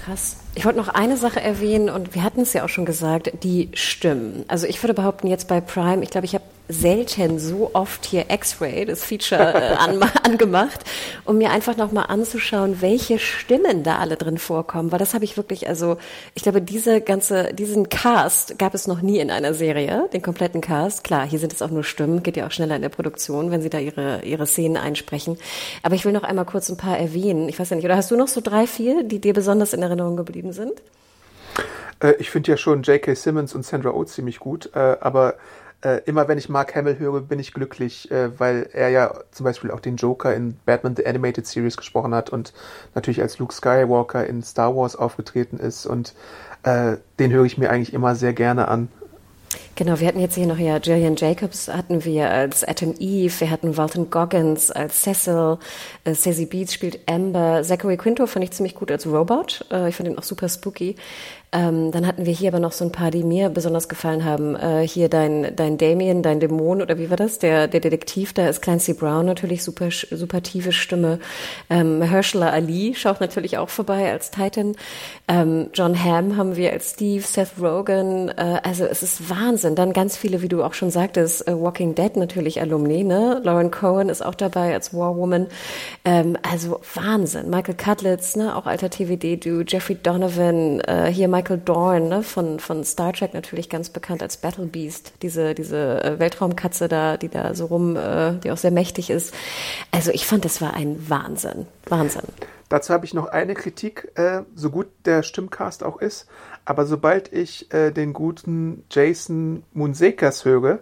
Krass. 0.05 0.37
Ich 0.55 0.65
wollte 0.65 0.77
noch 0.77 0.87
eine 0.87 1.17
Sache 1.17 1.41
erwähnen 1.41 1.89
und 1.89 2.15
wir 2.15 2.23
hatten 2.23 2.41
es 2.41 2.53
ja 2.53 2.63
auch 2.63 2.69
schon 2.69 2.85
gesagt, 2.85 3.31
die 3.43 3.69
Stimmen. 3.73 4.45
Also 4.47 4.65
ich 4.65 4.81
würde 4.81 4.93
behaupten, 4.93 5.27
jetzt 5.27 5.47
bei 5.47 5.61
Prime, 5.61 6.03
ich 6.03 6.09
glaube, 6.09 6.25
ich 6.25 6.35
habe 6.35 6.43
selten 6.69 7.39
so 7.39 7.71
oft 7.73 8.05
hier 8.05 8.29
X-Ray, 8.29 8.85
das 8.85 9.03
Feature, 9.03 9.53
äh, 9.55 9.73
an, 9.73 10.01
angemacht, 10.23 10.79
um 11.25 11.39
mir 11.39 11.49
einfach 11.49 11.75
nochmal 11.75 12.05
anzuschauen, 12.07 12.81
welche 12.81 13.17
Stimmen 13.17 13.83
da 13.83 13.97
alle 13.97 14.15
drin 14.15 14.37
vorkommen. 14.37 14.91
Weil 14.91 14.99
das 14.99 15.15
habe 15.15 15.25
ich 15.25 15.35
wirklich, 15.35 15.67
also 15.67 15.97
ich 16.35 16.43
glaube, 16.43 16.61
diese 16.61 17.01
ganze, 17.01 17.53
diesen 17.53 17.89
Cast 17.89 18.59
gab 18.59 18.75
es 18.75 18.87
noch 18.87 19.01
nie 19.01 19.17
in 19.19 19.31
einer 19.31 19.55
Serie, 19.55 20.07
den 20.13 20.21
kompletten 20.21 20.61
Cast. 20.61 21.03
Klar, 21.03 21.27
hier 21.27 21.39
sind 21.39 21.51
es 21.51 21.61
auch 21.61 21.71
nur 21.71 21.83
Stimmen, 21.83 22.21
geht 22.21 22.37
ja 22.37 22.45
auch 22.45 22.51
schneller 22.51 22.75
in 22.75 22.83
der 22.83 22.89
Produktion, 22.89 23.49
wenn 23.49 23.61
sie 23.61 23.69
da 23.69 23.79
ihre, 23.79 24.21
ihre 24.23 24.45
Szenen 24.45 24.77
einsprechen. 24.77 25.37
Aber 25.81 25.95
ich 25.95 26.05
will 26.05 26.13
noch 26.13 26.23
einmal 26.23 26.45
kurz 26.45 26.69
ein 26.69 26.77
paar 26.77 26.97
erwähnen. 26.97 27.49
Ich 27.49 27.59
weiß 27.59 27.71
ja 27.71 27.75
nicht, 27.75 27.85
oder 27.85 27.97
hast 27.97 28.11
du 28.11 28.15
noch 28.15 28.27
so 28.27 28.41
drei, 28.41 28.67
vier, 28.67 29.03
die 29.03 29.19
dir 29.19 29.33
besonders 29.33 29.73
in 29.73 29.81
Erinnerung 29.81 30.15
geblieben 30.15 30.53
sind? 30.53 30.73
Äh, 31.99 32.13
ich 32.19 32.29
finde 32.29 32.51
ja 32.51 32.57
schon 32.57 32.83
J.K. 32.83 33.15
Simmons 33.15 33.55
und 33.55 33.65
Sandra 33.65 33.91
Oh 33.91 34.03
ziemlich 34.03 34.39
gut, 34.39 34.69
äh, 34.75 34.97
aber 34.99 35.35
äh, 35.81 36.01
immer 36.05 36.27
wenn 36.27 36.37
ich 36.37 36.49
Mark 36.49 36.75
Hamill 36.75 36.99
höre, 36.99 37.21
bin 37.21 37.39
ich 37.39 37.53
glücklich, 37.53 38.11
äh, 38.11 38.37
weil 38.39 38.69
er 38.73 38.89
ja 38.89 39.13
zum 39.31 39.45
Beispiel 39.45 39.71
auch 39.71 39.79
den 39.79 39.95
Joker 39.95 40.33
in 40.33 40.57
Batman 40.65 40.95
The 40.95 41.05
Animated 41.05 41.47
Series 41.47 41.77
gesprochen 41.77 42.13
hat 42.13 42.29
und 42.29 42.53
natürlich 42.95 43.21
als 43.21 43.39
Luke 43.39 43.53
Skywalker 43.53 44.25
in 44.25 44.43
Star 44.43 44.75
Wars 44.75 44.95
aufgetreten 44.95 45.57
ist 45.57 45.85
und 45.85 46.13
äh, 46.63 46.97
den 47.19 47.31
höre 47.31 47.45
ich 47.45 47.57
mir 47.57 47.69
eigentlich 47.69 47.93
immer 47.93 48.15
sehr 48.15 48.33
gerne 48.33 48.67
an. 48.67 48.89
Genau, 49.75 49.99
wir 49.99 50.07
hatten 50.07 50.19
jetzt 50.19 50.35
hier 50.35 50.45
noch 50.45 50.57
ja 50.57 50.77
Gillian 50.77 51.15
Jacobs 51.15 51.69
hatten 51.69 52.03
wir 52.03 52.29
als 52.29 52.63
Adam 52.65 52.93
Eve, 52.99 53.33
wir 53.39 53.49
hatten 53.49 53.77
Walton 53.77 54.09
Goggins 54.09 54.71
als 54.71 55.01
Cecil, 55.01 55.57
äh, 56.03 56.13
Sassy 56.13 56.45
Beats 56.45 56.73
spielt 56.73 56.99
Amber, 57.09 57.63
Zachary 57.63 57.95
Quinto 57.95 58.27
fand 58.27 58.43
ich 58.43 58.51
ziemlich 58.51 58.75
gut 58.75 58.91
als 58.91 59.07
Robot, 59.07 59.65
äh, 59.71 59.87
ich 59.87 59.95
fand 59.95 60.09
ihn 60.09 60.17
auch 60.17 60.23
super 60.23 60.49
spooky. 60.49 60.97
Ähm, 61.51 61.91
dann 61.91 62.05
hatten 62.05 62.27
wir 62.27 62.33
hier 62.33 62.49
aber 62.49 62.59
noch 62.59 62.73
so 62.73 62.85
ein 62.85 62.91
paar, 62.91 63.09
die 63.09 63.23
mir 63.23 63.49
besonders 63.49 63.89
gefallen 63.89 64.23
haben. 64.23 64.55
Äh, 64.55 64.87
hier 64.87 65.09
dein, 65.09 65.55
dein 65.55 65.79
Damien, 65.79 66.21
dein 66.21 66.39
Dämon 66.39 66.79
oder 66.79 66.99
wie 66.99 67.09
war 67.09 67.17
das? 67.17 67.39
Der, 67.39 67.67
der 67.67 67.79
Detektiv, 67.79 68.33
da 68.33 68.47
ist 68.47 68.61
Clancy 68.61 68.93
Brown 68.93 69.25
natürlich 69.25 69.63
super, 69.63 69.89
super 69.89 70.43
tiefe 70.43 70.71
Stimme. 70.71 71.17
Ähm, 71.71 72.03
Herschela 72.03 72.51
Ali 72.51 72.93
schaut 72.95 73.19
natürlich 73.19 73.57
auch 73.57 73.69
vorbei 73.69 74.11
als 74.11 74.29
Titan. 74.29 74.75
Ähm, 75.27 75.71
John 75.73 76.03
Hamm 76.03 76.37
haben 76.37 76.55
wir 76.55 76.71
als 76.71 76.91
Steve, 76.91 77.23
Seth 77.23 77.53
Rogen. 77.59 78.29
Äh, 78.29 78.59
also 78.63 78.85
es 78.85 79.01
ist 79.01 79.31
Wahnsinn. 79.31 79.73
Dann 79.73 79.91
ganz 79.91 80.17
viele, 80.17 80.43
wie 80.43 80.49
du 80.49 80.63
auch 80.63 80.75
schon 80.75 80.91
sagtest, 80.91 81.47
äh, 81.47 81.59
Walking 81.59 81.95
Dead 81.95 82.15
natürlich 82.15 82.61
Alumni, 82.61 83.03
ne? 83.03 83.41
Lauren 83.43 83.71
Cohen 83.71 84.09
ist 84.09 84.23
auch 84.23 84.35
dabei 84.35 84.75
als 84.75 84.93
War 84.93 85.17
Woman. 85.17 85.47
Ähm, 86.05 86.37
also 86.47 86.79
Wahnsinn. 86.93 87.49
Michael 87.49 87.75
Cutlitz, 87.75 88.35
ne? 88.35 88.55
Auch 88.55 88.67
alter 88.67 88.91
TVD-Du. 88.91 89.63
Jeffrey 89.67 89.95
Donovan, 89.95 90.81
äh, 90.81 91.11
hier 91.11 91.27
Michael 91.27 91.38
Dorn 91.41 92.09
ne, 92.09 92.23
von, 92.23 92.59
von 92.59 92.83
Star 92.83 93.13
Trek 93.13 93.33
natürlich 93.33 93.69
ganz 93.69 93.89
bekannt 93.89 94.21
als 94.21 94.37
Battle 94.37 94.65
Beast, 94.65 95.13
diese, 95.21 95.53
diese 95.55 96.03
äh, 96.03 96.19
Weltraumkatze 96.19 96.87
da, 96.87 97.17
die 97.17 97.29
da 97.29 97.53
so 97.53 97.65
rum, 97.65 97.95
äh, 97.95 98.33
die 98.43 98.51
auch 98.51 98.57
sehr 98.57 98.71
mächtig 98.71 99.09
ist. 99.09 99.33
Also 99.91 100.11
ich 100.11 100.25
fand, 100.25 100.45
das 100.45 100.61
war 100.61 100.73
ein 100.73 101.09
Wahnsinn. 101.09 101.67
Wahnsinn. 101.87 102.23
Dazu 102.69 102.93
habe 102.93 103.05
ich 103.05 103.15
noch 103.15 103.27
eine 103.27 103.55
Kritik, 103.55 104.11
äh, 104.15 104.43
so 104.53 104.69
gut 104.69 104.87
der 105.05 105.23
Stimmcast 105.23 105.83
auch 105.83 105.99
ist, 105.99 106.27
aber 106.65 106.85
sobald 106.85 107.33
ich 107.33 107.73
äh, 107.73 107.91
den 107.91 108.13
guten 108.13 108.83
Jason 108.91 109.63
Munsekas 109.73 110.45
höre, 110.45 110.79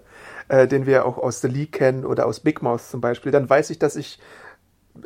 äh, 0.50 0.68
den 0.68 0.86
wir 0.86 1.06
auch 1.06 1.18
aus 1.18 1.40
The 1.40 1.48
League 1.48 1.72
kennen 1.72 2.06
oder 2.06 2.26
aus 2.26 2.42
Big 2.42 2.62
Mouth 2.62 2.82
zum 2.82 3.00
Beispiel, 3.00 3.32
dann 3.32 3.50
weiß 3.50 3.70
ich, 3.70 3.80
dass 3.80 3.96
ich 3.96 4.20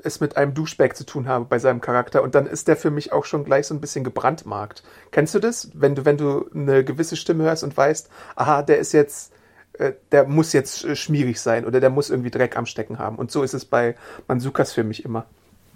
es 0.04 0.20
mit 0.20 0.38
einem 0.38 0.54
Duschbag 0.54 0.96
zu 0.96 1.06
tun 1.06 1.28
habe 1.28 1.46
bei 1.46 1.60
seinem 1.60 1.82
Charakter 1.82 2.24
und 2.24 2.36
dann 2.36 2.46
ist 2.46 2.68
der 2.68 2.78
für 2.78 2.92
mich 2.92 3.12
auch 3.12 3.26
schon 3.26 3.44
gleich 3.44 3.68
so 3.68 3.74
ein 3.74 3.82
bisschen 3.82 4.04
gebrandmarkt. 4.04 4.84
Kennst 5.12 5.36
du 5.36 5.40
das? 5.40 5.70
Wenn 5.74 5.96
du, 5.96 6.06
wenn 6.06 6.18
du 6.18 6.50
eine 6.54 6.84
gewisse 6.84 7.16
Stimme 7.16 7.44
hörst 7.44 7.64
und 7.64 7.76
weißt, 7.76 8.10
aha, 8.36 8.62
der 8.62 8.80
ist 8.80 8.92
jetzt, 8.92 9.34
äh, 9.74 9.94
der 10.12 10.26
muss 10.26 10.54
jetzt 10.54 10.84
äh, 10.84 10.96
schmierig 10.96 11.40
sein 11.40 11.66
oder 11.66 11.80
der 11.80 11.90
muss 11.90 12.10
irgendwie 12.10 12.32
Dreck 12.32 12.58
am 12.58 12.66
Stecken 12.66 13.00
haben. 13.00 13.18
Und 13.18 13.32
so 13.32 13.44
ist 13.44 13.54
es 13.54 13.66
bei 13.66 13.96
Mansukas 14.28 14.74
für 14.74 14.84
mich 14.84 15.06
immer. 15.06 15.26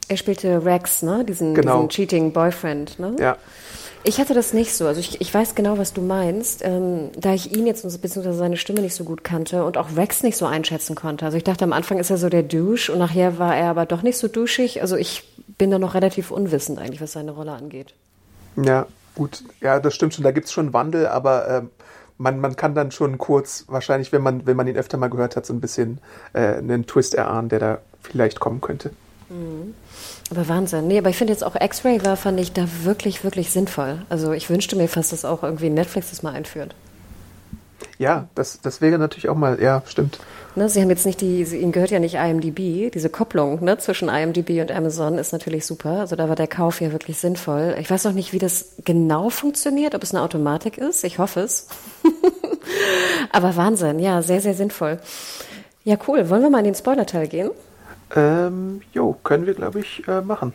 Er 0.08 0.18
spielte 0.18 0.64
Rex, 0.64 1.02
ne? 1.02 1.26
Diesen, 1.26 1.56
genau. 1.56 1.78
diesen 1.78 1.90
Cheating 1.90 2.32
Boyfriend, 2.32 3.00
ne? 3.00 3.16
Ja. 3.20 3.38
Ich 4.04 4.20
hatte 4.20 4.34
das 4.34 4.54
nicht 4.54 4.74
so. 4.74 4.86
Also 4.86 5.00
ich, 5.00 5.20
ich 5.20 5.34
weiß 5.34 5.56
genau, 5.56 5.78
was 5.78 5.94
du 5.94 6.02
meinst. 6.02 6.64
Ähm, 6.64 7.12
da 7.18 7.34
ich 7.34 7.56
ihn 7.56 7.66
jetzt 7.66 7.84
beziehungsweise 8.02 8.38
seine 8.38 8.58
Stimme 8.58 8.82
nicht 8.82 8.96
so 8.96 9.04
gut 9.04 9.24
kannte 9.24 9.66
und 9.66 9.78
auch 9.78 9.96
Rex 9.96 10.22
nicht 10.24 10.38
so 10.38 10.46
einschätzen 10.46 10.96
konnte. 10.96 11.26
Also 11.26 11.38
ich 11.38 11.44
dachte 11.44 11.64
am 11.64 11.74
Anfang 11.74 11.98
ist 11.98 12.10
er 12.10 12.18
so 12.18 12.30
der 12.30 12.44
Douche 12.44 12.92
und 12.92 13.00
nachher 13.00 13.40
war 13.40 13.56
er 13.56 13.70
aber 13.70 13.86
doch 13.86 14.04
nicht 14.04 14.18
so 14.18 14.28
duschig. 14.28 14.82
Also 14.82 14.96
ich 14.96 15.24
bin 15.58 15.72
da 15.72 15.80
noch 15.80 15.94
relativ 15.96 16.32
unwissend 16.32 16.80
eigentlich, 16.80 17.02
was 17.02 17.14
seine 17.14 17.32
Rolle 17.32 17.54
angeht. 17.54 17.94
Ja, 18.56 18.88
Gut, 19.16 19.44
ja, 19.62 19.80
das 19.80 19.96
stimmt 19.96 20.14
schon, 20.14 20.24
da 20.24 20.32
gibt 20.32 20.48
es 20.48 20.52
schon 20.52 20.74
Wandel, 20.74 21.08
aber 21.08 21.48
äh, 21.48 21.62
man, 22.18 22.40
man 22.40 22.58
kann 22.58 22.76
dann 22.76 22.92
schon 22.92 23.18
kurz, 23.18 23.64
wahrscheinlich, 23.68 24.12
wenn 24.12 24.22
man, 24.22 24.46
wenn 24.46 24.58
man 24.58 24.68
ihn 24.68 24.76
öfter 24.76 24.98
mal 24.98 25.10
gehört 25.10 25.38
hat, 25.38 25.46
so 25.46 25.54
ein 25.54 25.62
bisschen 25.62 26.00
äh, 26.34 26.58
einen 26.58 26.86
Twist 26.86 27.16
erahnen, 27.16 27.50
der 27.50 27.60
da 27.60 27.78
vielleicht 28.02 28.42
kommen 28.42 28.60
könnte. 28.60 28.92
Mhm. 29.30 29.74
Aber 30.32 30.48
Wahnsinn. 30.48 30.88
Nee, 30.88 30.98
aber 30.98 31.10
ich 31.10 31.18
finde 31.18 31.34
jetzt 31.34 31.44
auch 31.44 31.56
X-Ray 31.56 32.04
war, 32.04 32.18
fand 32.18 32.40
ich 32.40 32.52
da 32.52 32.66
wirklich, 32.84 33.24
wirklich 33.24 33.52
sinnvoll. 33.52 34.02
Also 34.10 34.32
ich 34.32 34.50
wünschte 34.50 34.76
mir 34.76 34.88
fast, 34.88 35.12
dass 35.12 35.24
auch 35.24 35.44
irgendwie 35.44 35.70
Netflix 35.70 36.10
das 36.10 36.24
mal 36.24 36.34
einführt. 36.34 36.74
Ja, 37.98 38.28
das, 38.36 38.60
das 38.62 38.82
wäre 38.82 38.98
natürlich 38.98 39.30
auch 39.30 39.36
mal, 39.36 39.62
ja, 39.62 39.84
stimmt. 39.86 40.20
Ne, 40.56 40.68
Sie 40.70 40.82
haben 40.82 40.90
jetzt 40.90 41.06
nicht 41.06 41.22
die, 41.22 41.44
Ihnen 41.44 41.72
gehört 41.72 41.92
ja 41.92 42.00
nicht 42.00 42.16
IMDb. 42.16 42.92
Diese 42.92 43.10
Kopplung 43.10 43.64
ne, 43.64 43.78
zwischen 43.78 44.10
IMDb 44.10 44.62
und 44.62 44.72
Amazon 44.72 45.18
ist 45.18 45.32
natürlich 45.32 45.66
super. 45.66 46.00
Also 46.00 46.16
da 46.16 46.28
war 46.28 46.36
der 46.36 46.48
Kauf 46.48 46.82
ja 46.82 46.92
wirklich 46.92 47.18
sinnvoll. 47.18 47.76
Ich 47.80 47.90
weiß 47.90 48.06
noch 48.06 48.14
nicht, 48.14 48.34
wie 48.34 48.40
das 48.40 48.76
genau 48.84 49.30
funktioniert, 49.30 49.96
ob 49.96 50.04
es 50.04 50.14
eine 50.14 50.24
Automatik 50.24 50.78
ist. 50.78 51.04
Ich 51.04 51.20
hoffe 51.20 51.42
es. 51.42 51.68
Aber 53.32 53.56
Wahnsinn, 53.56 54.00
ja, 54.00 54.22
sehr, 54.22 54.42
sehr 54.42 54.56
sinnvoll. 54.56 55.00
Ja, 55.84 55.98
cool. 56.08 56.30
Wollen 56.30 56.42
wir 56.42 56.50
mal 56.50 56.60
in 56.60 56.66
den 56.66 56.76
Spoiler-Teil 56.76 57.28
gehen? 57.28 57.52
Ähm, 58.16 58.82
jo, 58.92 59.18
können 59.24 59.46
wir, 59.46 59.54
glaube 59.54 59.80
ich, 59.80 60.08
äh, 60.08 60.22
machen. 60.22 60.54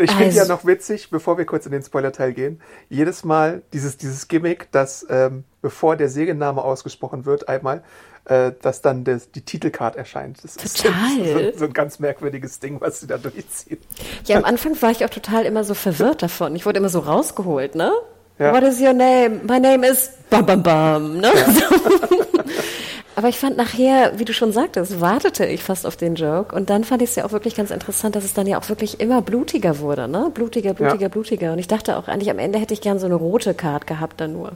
Ich 0.00 0.10
finde 0.12 0.26
also, 0.26 0.38
ja 0.38 0.46
noch 0.46 0.64
witzig, 0.64 1.10
bevor 1.10 1.38
wir 1.38 1.44
kurz 1.44 1.66
in 1.66 1.72
den 1.72 1.82
Spoiler-Teil 1.82 2.32
gehen, 2.32 2.60
jedes 2.88 3.24
Mal 3.24 3.62
dieses, 3.72 3.96
dieses 3.96 4.28
Gimmick, 4.28 4.70
dass 4.70 5.04
ähm, 5.10 5.42
bevor 5.60 5.96
der 5.96 6.08
Serienname 6.08 6.62
ausgesprochen 6.62 7.26
wird, 7.26 7.48
einmal, 7.48 7.82
äh, 8.26 8.52
dass 8.62 8.80
dann 8.80 9.02
das, 9.02 9.32
die 9.32 9.40
Titelcard 9.40 9.96
erscheint. 9.96 10.38
Das 10.44 10.54
total. 10.54 10.92
ist 11.18 11.54
so, 11.54 11.58
so, 11.58 11.64
ein 11.64 11.72
ganz 11.72 11.98
merkwürdiges 11.98 12.60
Ding, 12.60 12.80
was 12.80 13.00
sie 13.00 13.08
da 13.08 13.18
durchziehen. 13.18 13.78
Ja, 14.24 14.36
am 14.36 14.44
Anfang 14.44 14.80
war 14.80 14.92
ich 14.92 15.04
auch 15.04 15.10
total 15.10 15.44
immer 15.44 15.64
so 15.64 15.74
verwirrt 15.74 16.22
davon. 16.22 16.54
Ich 16.54 16.64
wurde 16.64 16.78
immer 16.78 16.90
so 16.90 17.00
rausgeholt, 17.00 17.74
ne? 17.74 17.92
Ja. 18.38 18.52
What 18.52 18.62
is 18.62 18.80
your 18.80 18.92
name? 18.92 19.40
My 19.48 19.58
name 19.58 19.84
is 19.84 20.12
Bam 20.30 20.46
Bam 20.46 20.62
Bam, 20.62 21.16
ne? 21.18 21.32
Ja. 21.34 21.58
Aber 23.18 23.28
ich 23.28 23.40
fand 23.40 23.56
nachher, 23.56 24.12
wie 24.20 24.24
du 24.24 24.32
schon 24.32 24.52
sagtest, 24.52 25.00
wartete 25.00 25.44
ich 25.44 25.64
fast 25.64 25.88
auf 25.88 25.96
den 25.96 26.14
Joke. 26.14 26.54
Und 26.54 26.70
dann 26.70 26.84
fand 26.84 27.02
ich 27.02 27.10
es 27.10 27.16
ja 27.16 27.24
auch 27.24 27.32
wirklich 27.32 27.56
ganz 27.56 27.72
interessant, 27.72 28.14
dass 28.14 28.22
es 28.22 28.32
dann 28.32 28.46
ja 28.46 28.60
auch 28.60 28.68
wirklich 28.68 29.00
immer 29.00 29.22
blutiger 29.22 29.80
wurde, 29.80 30.06
ne? 30.06 30.30
Blutiger, 30.32 30.72
blutiger, 30.72 31.02
ja. 31.02 31.08
blutiger. 31.08 31.52
Und 31.52 31.58
ich 31.58 31.66
dachte 31.66 31.96
auch 31.96 32.06
eigentlich 32.06 32.30
am 32.30 32.38
Ende 32.38 32.60
hätte 32.60 32.74
ich 32.74 32.80
gern 32.80 33.00
so 33.00 33.06
eine 33.06 33.16
rote 33.16 33.54
Card 33.54 33.88
gehabt 33.88 34.20
dann 34.20 34.34
nur. 34.34 34.52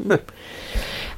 Hm. 0.00 0.20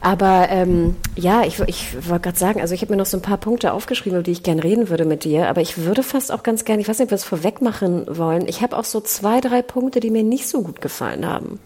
Aber 0.01 0.47
ähm, 0.49 0.97
ja, 1.15 1.43
ich, 1.43 1.61
ich 1.67 2.09
wollte 2.09 2.23
gerade 2.23 2.39
sagen, 2.39 2.63
also 2.63 2.73
ich 2.73 2.81
habe 2.81 2.95
mir 2.95 2.97
noch 2.97 3.05
so 3.05 3.19
ein 3.19 3.23
paar 3.23 3.37
Punkte 3.37 3.75
aufgeschrieben, 3.75 4.21
über 4.21 4.23
die 4.23 4.33
ich 4.33 4.43
gern 4.43 4.61
reden 4.61 4.89
würde 4.89 5.05
mit 5.05 5.25
dir. 5.25 5.47
Aber 5.47 5.61
ich 5.61 5.77
würde 5.77 6.03
fast 6.03 6.33
auch 6.33 6.43
ganz 6.43 6.65
gerne, 6.65 6.81
ich 6.81 6.89
weiß 6.89 7.01
nicht, 7.01 7.09
ob 7.09 7.11
wir 7.11 7.17
es 7.17 7.25
vorweg 7.25 7.61
machen 7.61 8.07
wollen. 8.09 8.49
Ich 8.49 8.63
habe 8.63 8.79
auch 8.79 8.87
so 8.87 9.03
zwei, 9.03 9.43
drei 9.43 9.61
Punkte, 9.61 10.01
die 10.01 10.09
mir 10.09 10.23
nicht 10.23 10.49
so 10.49 10.63
gut 10.63 10.81
gefallen 10.81 11.27
haben. 11.27 11.59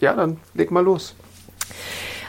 Ja, 0.00 0.14
dann 0.14 0.38
leg 0.54 0.70
mal 0.70 0.82
los. 0.82 1.14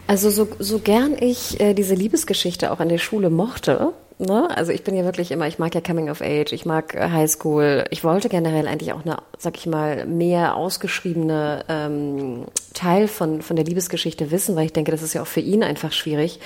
Also 0.07 0.29
so, 0.29 0.47
so 0.59 0.79
gern 0.79 1.15
ich 1.19 1.59
äh, 1.59 1.73
diese 1.73 1.95
Liebesgeschichte 1.95 2.71
auch 2.71 2.79
an 2.79 2.89
der 2.89 2.99
Schule 2.99 3.29
mochte, 3.29 3.93
Ne? 4.17 4.47
Also 4.55 4.71
ich 4.71 4.83
bin 4.83 4.95
ja 4.95 5.03
wirklich 5.03 5.31
immer, 5.31 5.47
ich 5.47 5.59
mag 5.59 5.75
ja 5.75 5.81
Coming 5.81 6.09
of 6.09 6.21
Age, 6.21 6.53
ich 6.53 6.65
mag 6.65 6.95
äh, 6.95 7.09
High 7.09 7.29
School. 7.29 7.83
Ich 7.89 8.03
wollte 8.03 8.29
generell 8.29 8.67
eigentlich 8.67 8.93
auch 8.93 9.03
eine, 9.03 9.17
sag 9.37 9.57
ich 9.57 9.65
mal, 9.65 10.05
mehr 10.05 10.55
ausgeschriebene 10.55 11.65
ähm, 11.67 12.45
Teil 12.75 13.07
von, 13.07 13.41
von 13.41 13.55
der 13.55 13.65
Liebesgeschichte 13.65 14.29
wissen, 14.29 14.55
weil 14.55 14.67
ich 14.67 14.73
denke, 14.73 14.91
das 14.91 15.01
ist 15.01 15.13
ja 15.13 15.23
auch 15.23 15.27
für 15.27 15.39
ihn 15.39 15.63
einfach 15.63 15.91
schwierig. 15.91 16.39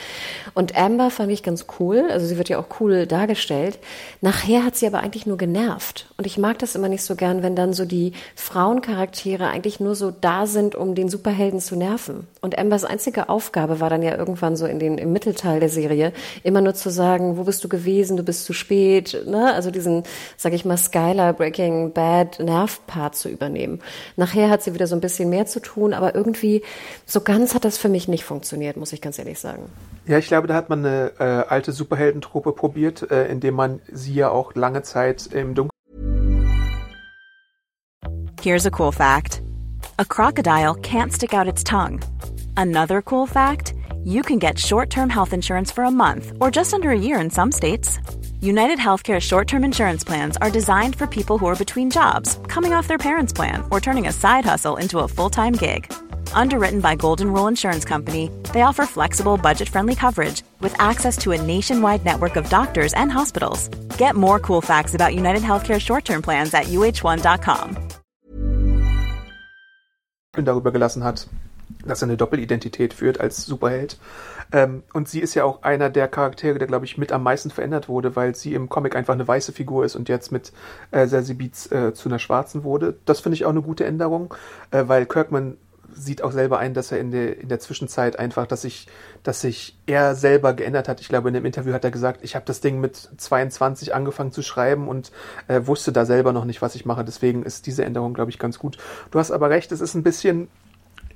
Und 0.53 0.77
Amber 0.77 1.09
fand 1.09 1.31
ich 1.31 1.43
ganz 1.43 1.65
cool, 1.79 2.07
also 2.09 2.25
sie 2.25 2.37
wird 2.37 2.47
ja 2.47 2.59
auch 2.59 2.79
cool 2.79 3.05
dargestellt. 3.05 3.77
Nachher 4.21 4.63
hat 4.63 4.77
sie 4.77 4.87
aber 4.87 5.01
eigentlich 5.01 5.25
nur 5.25 5.37
genervt. 5.37 6.07
Und 6.17 6.25
ich 6.25 6.37
mag 6.37 6.59
das 6.59 6.75
immer 6.75 6.87
nicht 6.87 7.03
so 7.03 7.15
gern, 7.15 7.43
wenn 7.43 7.55
dann 7.55 7.73
so 7.73 7.83
die 7.83 8.13
Frauencharaktere 8.35 9.47
eigentlich 9.47 9.79
nur 9.79 9.95
so 9.95 10.11
da 10.11 10.45
sind, 10.45 10.75
um 10.75 10.95
den 10.95 11.09
Superhelden 11.09 11.59
zu 11.59 11.75
nerven. 11.75 12.27
Und 12.41 12.57
Ambers 12.57 12.85
einzige 12.85 13.27
Aufgabe 13.27 13.79
war 13.79 13.89
dann 13.89 14.01
ja 14.01 14.15
irgendwann 14.15 14.55
so 14.55 14.65
in 14.65 14.79
den, 14.79 14.97
im 14.97 15.11
Mittelteil 15.11 15.59
der 15.59 15.69
Serie, 15.69 16.13
immer 16.43 16.61
nur 16.61 16.73
zu 16.73 16.89
sagen, 16.89 17.37
wo 17.37 17.43
bist 17.43 17.63
du 17.63 17.69
gewesen, 17.69 18.15
du 18.15 18.23
bist 18.23 18.45
zu 18.45 18.53
spät, 18.53 19.23
ne? 19.25 19.53
Also 19.53 19.71
diesen, 19.71 20.03
sag 20.37 20.53
ich 20.53 20.63
mal, 20.63 20.77
Skylar 20.77 21.33
Breaking 21.33 21.91
Bad 21.91 22.39
Nerv-Part 22.39 23.15
zu 23.15 23.29
übernehmen. 23.29 23.79
Nachher 24.15 24.49
hat 24.49 24.61
sie 24.61 24.73
wieder 24.73 24.87
so 24.87 24.95
ein 24.95 25.01
bisschen 25.01 25.29
mehr 25.29 25.45
zu 25.45 25.59
tun, 25.59 25.93
aber 25.93 26.15
irgendwie 26.19 26.61
so 27.05 27.21
ganz 27.21 27.55
hat 27.55 27.65
das 27.65 27.77
für 27.77 27.89
mich 27.89 28.07
nicht 28.07 28.23
funktioniert, 28.23 28.77
muss 28.77 28.93
ich 28.93 29.01
ganz 29.01 29.17
ehrlich 29.17 29.39
sagen. 29.39 29.63
Ja, 30.05 30.17
ich 30.17 30.27
glaube, 30.27 30.47
da 30.47 30.53
hat 30.53 30.69
man 30.69 30.85
eine 30.85 31.13
äh, 31.19 31.23
alte 31.23 31.71
Superheldentruppe 31.71 32.51
probiert, 32.51 33.09
äh, 33.09 33.27
indem 33.27 33.55
man 33.55 33.79
sie 33.91 34.13
ja 34.13 34.29
auch 34.29 34.53
lange 34.55 34.83
Zeit 34.83 35.27
im 35.33 35.55
Dunkeln. 35.55 35.69
Here's 38.41 38.65
a 38.65 38.71
cool 38.77 38.91
fact. 38.91 39.41
A 39.97 40.05
crocodile 40.05 40.75
can't 40.75 41.11
stick 41.11 41.33
out 41.33 41.47
its 41.47 41.63
tongue. 41.63 41.99
Another 42.55 43.01
cool 43.01 43.25
fact. 43.25 43.73
you 44.03 44.21
can 44.21 44.39
get 44.39 44.57
short 44.57 44.89
term 44.89 45.09
health 45.09 45.33
insurance 45.33 45.71
for 45.71 45.83
a 45.83 45.91
month 45.91 46.33
or 46.39 46.49
just 46.51 46.73
under 46.73 46.89
a 46.89 46.99
year 46.99 47.19
in 47.19 47.29
some 47.29 47.51
states. 47.51 47.99
United 48.41 48.79
Healthcare 48.79 49.19
short 49.19 49.47
term 49.47 49.63
insurance 49.63 50.03
plans 50.03 50.37
are 50.37 50.49
designed 50.49 50.95
for 50.95 51.07
people 51.07 51.37
who 51.37 51.45
are 51.47 51.55
between 51.55 51.89
jobs, 51.91 52.39
coming 52.47 52.73
off 52.73 52.87
their 52.87 52.97
parents' 52.97 53.33
plan, 53.33 53.63
or 53.69 53.79
turning 53.79 54.07
a 54.07 54.13
side 54.13 54.45
hustle 54.45 54.77
into 54.77 54.99
a 54.99 55.07
full 55.07 55.29
time 55.29 55.53
gig. 55.53 55.91
Underwritten 56.33 56.79
by 56.79 56.95
Golden 56.95 57.31
Rule 57.31 57.47
Insurance 57.47 57.85
Company, 57.85 58.31
they 58.53 58.63
offer 58.63 58.85
flexible, 58.85 59.37
budget 59.37 59.69
friendly 59.69 59.95
coverage 59.95 60.41
with 60.61 60.73
access 60.79 61.17
to 61.17 61.31
a 61.33 61.41
nationwide 61.41 62.03
network 62.03 62.35
of 62.35 62.49
doctors 62.49 62.93
and 62.93 63.11
hospitals. 63.11 63.69
Get 63.97 64.15
more 64.15 64.39
cool 64.39 64.61
facts 64.61 64.95
about 64.95 65.13
United 65.13 65.43
Healthcare 65.43 65.79
short 65.79 66.05
term 66.05 66.21
plans 66.21 66.53
at 66.53 66.67
uh1.com. 66.67 67.77
Darüber 70.33 70.71
gelassen 70.71 71.03
hat. 71.03 71.27
dass 71.85 72.01
er 72.01 72.07
eine 72.07 72.17
Doppelidentität 72.17 72.93
führt 72.93 73.19
als 73.19 73.45
Superheld. 73.45 73.97
Ähm, 74.51 74.83
und 74.93 75.07
sie 75.07 75.19
ist 75.19 75.35
ja 75.35 75.43
auch 75.43 75.61
einer 75.63 75.89
der 75.89 76.07
Charaktere, 76.07 76.57
der, 76.57 76.67
glaube 76.67 76.85
ich, 76.85 76.97
mit 76.97 77.11
am 77.11 77.23
meisten 77.23 77.51
verändert 77.51 77.87
wurde, 77.87 78.15
weil 78.15 78.35
sie 78.35 78.53
im 78.53 78.67
Comic 78.67 78.95
einfach 78.95 79.13
eine 79.13 79.27
weiße 79.27 79.51
Figur 79.53 79.85
ist 79.85 79.95
und 79.95 80.09
jetzt 80.09 80.31
mit 80.31 80.51
äh, 80.91 81.07
Zazie 81.07 81.35
Beats 81.35 81.71
äh, 81.71 81.93
zu 81.93 82.09
einer 82.09 82.19
schwarzen 82.19 82.63
wurde. 82.63 82.97
Das 83.05 83.19
finde 83.19 83.35
ich 83.35 83.45
auch 83.45 83.51
eine 83.51 83.61
gute 83.61 83.85
Änderung, 83.85 84.33
äh, 84.71 84.83
weil 84.87 85.05
Kirkman 85.05 85.57
sieht 85.93 86.23
auch 86.23 86.31
selber 86.31 86.59
ein, 86.59 86.73
dass 86.73 86.91
er 86.91 86.99
in 86.99 87.11
der, 87.11 87.39
in 87.39 87.49
der 87.49 87.59
Zwischenzeit 87.59 88.17
einfach, 88.17 88.47
dass 88.47 88.63
sich, 88.63 88.87
dass 89.23 89.41
sich 89.41 89.77
er 89.85 90.15
selber 90.15 90.53
geändert 90.53 90.87
hat. 90.87 91.01
Ich 91.01 91.09
glaube, 91.09 91.29
in 91.29 91.33
dem 91.33 91.45
Interview 91.45 91.73
hat 91.73 91.83
er 91.83 91.91
gesagt, 91.91 92.21
ich 92.23 92.35
habe 92.35 92.45
das 92.45 92.61
Ding 92.61 92.79
mit 92.79 92.95
22 93.17 93.93
angefangen 93.93 94.31
zu 94.31 94.41
schreiben 94.41 94.87
und 94.87 95.11
äh, 95.47 95.61
wusste 95.65 95.91
da 95.91 96.05
selber 96.05 96.33
noch 96.33 96.45
nicht, 96.45 96.61
was 96.61 96.75
ich 96.75 96.85
mache. 96.85 97.03
Deswegen 97.03 97.43
ist 97.43 97.65
diese 97.65 97.85
Änderung, 97.85 98.13
glaube 98.13 98.31
ich, 98.31 98.39
ganz 98.39 98.59
gut. 98.59 98.77
Du 99.11 99.19
hast 99.19 99.31
aber 99.31 99.49
recht, 99.49 99.71
es 99.71 99.81
ist 99.81 99.95
ein 99.95 100.03
bisschen 100.03 100.47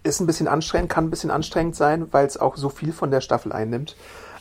ist 0.03 0.19
ein 0.19 0.27
bisschen 0.27 0.49
anstrengend, 0.49 0.89
kann 0.89 1.05
ein 1.05 1.09
bisschen 1.09 1.31
anstrengend 1.31 1.77
sein, 1.77 2.07
weil 2.11 2.25
es 2.25 2.35
auch 2.35 2.57
so 2.57 2.67
viel 2.67 2.91
von 2.91 3.09
der 3.09 3.21
Staffel 3.21 3.53
einnimmt. 3.53 3.95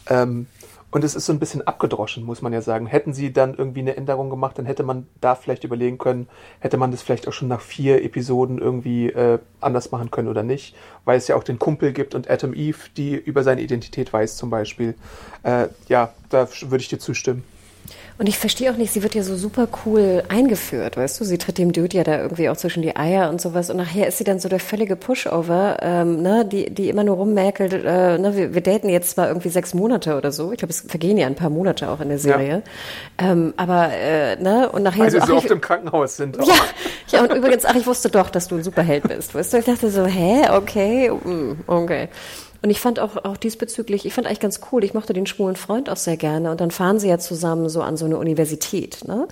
Ähm, 0.08 0.48
und 0.92 1.04
es 1.04 1.14
ist 1.14 1.24
so 1.24 1.32
ein 1.32 1.38
bisschen 1.38 1.66
abgedroschen, 1.66 2.22
muss 2.22 2.42
man 2.42 2.52
ja 2.52 2.60
sagen. 2.60 2.86
Hätten 2.86 3.14
sie 3.14 3.32
dann 3.32 3.54
irgendwie 3.54 3.80
eine 3.80 3.96
Änderung 3.96 4.28
gemacht, 4.28 4.58
dann 4.58 4.66
hätte 4.66 4.82
man 4.82 5.06
da 5.22 5.34
vielleicht 5.34 5.64
überlegen 5.64 5.96
können, 5.96 6.28
hätte 6.60 6.76
man 6.76 6.90
das 6.90 7.00
vielleicht 7.00 7.26
auch 7.26 7.32
schon 7.32 7.48
nach 7.48 7.62
vier 7.62 8.04
Episoden 8.04 8.58
irgendwie 8.58 9.08
äh, 9.08 9.38
anders 9.62 9.90
machen 9.90 10.10
können 10.10 10.28
oder 10.28 10.42
nicht. 10.42 10.76
Weil 11.06 11.16
es 11.16 11.28
ja 11.28 11.36
auch 11.36 11.44
den 11.44 11.58
Kumpel 11.58 11.94
gibt 11.94 12.14
und 12.14 12.30
Atom 12.30 12.52
Eve, 12.52 12.90
die 12.94 13.14
über 13.14 13.42
seine 13.42 13.62
Identität 13.62 14.12
weiß 14.12 14.36
zum 14.36 14.50
Beispiel. 14.50 14.94
Äh, 15.44 15.68
ja, 15.88 16.12
da 16.28 16.46
würde 16.60 16.82
ich 16.82 16.88
dir 16.88 16.98
zustimmen. 16.98 17.42
Und 18.18 18.28
ich 18.28 18.38
verstehe 18.38 18.70
auch 18.70 18.76
nicht, 18.76 18.92
sie 18.92 19.02
wird 19.02 19.14
ja 19.14 19.22
so 19.22 19.36
super 19.36 19.66
cool 19.84 20.22
eingeführt, 20.28 20.96
weißt 20.96 21.20
du? 21.20 21.24
Sie 21.24 21.38
tritt 21.38 21.58
dem 21.58 21.72
Dude 21.72 21.96
ja 21.96 22.04
da 22.04 22.20
irgendwie 22.20 22.48
auch 22.48 22.56
zwischen 22.56 22.82
die 22.82 22.94
Eier 22.94 23.30
und 23.30 23.40
sowas. 23.40 23.70
Und 23.70 23.78
nachher 23.78 24.06
ist 24.06 24.18
sie 24.18 24.24
dann 24.24 24.38
so 24.38 24.48
der 24.48 24.60
völlige 24.60 24.96
Pushover, 24.96 25.78
ähm, 25.80 26.22
ne, 26.22 26.44
die, 26.44 26.70
die 26.70 26.88
immer 26.88 27.04
nur 27.04 27.16
rummerkelt, 27.16 27.72
äh, 27.72 28.18
ne, 28.18 28.36
wir, 28.36 28.54
wir 28.54 28.60
daten 28.60 28.88
jetzt 28.88 29.10
zwar 29.10 29.28
irgendwie 29.28 29.48
sechs 29.48 29.74
Monate 29.74 30.16
oder 30.16 30.30
so. 30.30 30.52
Ich 30.52 30.58
glaube, 30.58 30.70
es 30.70 30.82
vergehen 30.82 31.16
ja 31.16 31.26
ein 31.26 31.34
paar 31.34 31.50
Monate 31.50 31.90
auch 31.90 32.00
in 32.00 32.10
der 32.10 32.18
Serie. 32.18 32.62
Ja. 33.20 33.32
Ähm, 33.32 33.54
aber, 33.56 33.90
äh, 33.92 34.36
ne, 34.36 34.70
und 34.70 34.82
nachher 34.82 35.04
also 35.04 35.18
so. 35.20 35.26
so 35.26 35.36
oft 35.36 35.50
im 35.50 35.60
Krankenhaus 35.60 36.16
sind. 36.16 36.38
Auch. 36.38 36.46
Ja, 36.46 36.54
ja, 37.08 37.22
und 37.24 37.32
übrigens, 37.32 37.64
ach, 37.64 37.74
ich 37.74 37.86
wusste 37.86 38.10
doch, 38.10 38.30
dass 38.30 38.46
du 38.46 38.56
ein 38.56 38.62
Superheld 38.62 39.08
bist, 39.08 39.34
weißt 39.34 39.52
du? 39.52 39.58
Ich 39.58 39.64
dachte 39.64 39.90
so, 39.90 40.04
hä, 40.04 40.48
okay, 40.50 41.10
mm, 41.10 41.64
okay. 41.66 42.08
Und 42.62 42.70
ich 42.70 42.80
fand 42.80 43.00
auch, 43.00 43.24
auch 43.24 43.36
diesbezüglich, 43.36 44.06
ich 44.06 44.14
fand 44.14 44.26
eigentlich 44.26 44.40
ganz 44.40 44.60
cool, 44.70 44.84
ich 44.84 44.94
mochte 44.94 45.12
den 45.12 45.26
schwulen 45.26 45.56
Freund 45.56 45.90
auch 45.90 45.96
sehr 45.96 46.16
gerne. 46.16 46.50
Und 46.52 46.60
dann 46.60 46.70
fahren 46.70 47.00
sie 47.00 47.08
ja 47.08 47.18
zusammen 47.18 47.68
so 47.68 47.82
an 47.82 47.96
so 47.96 48.04
eine 48.04 48.18
Universität. 48.18 49.06
Ne? 49.06 49.26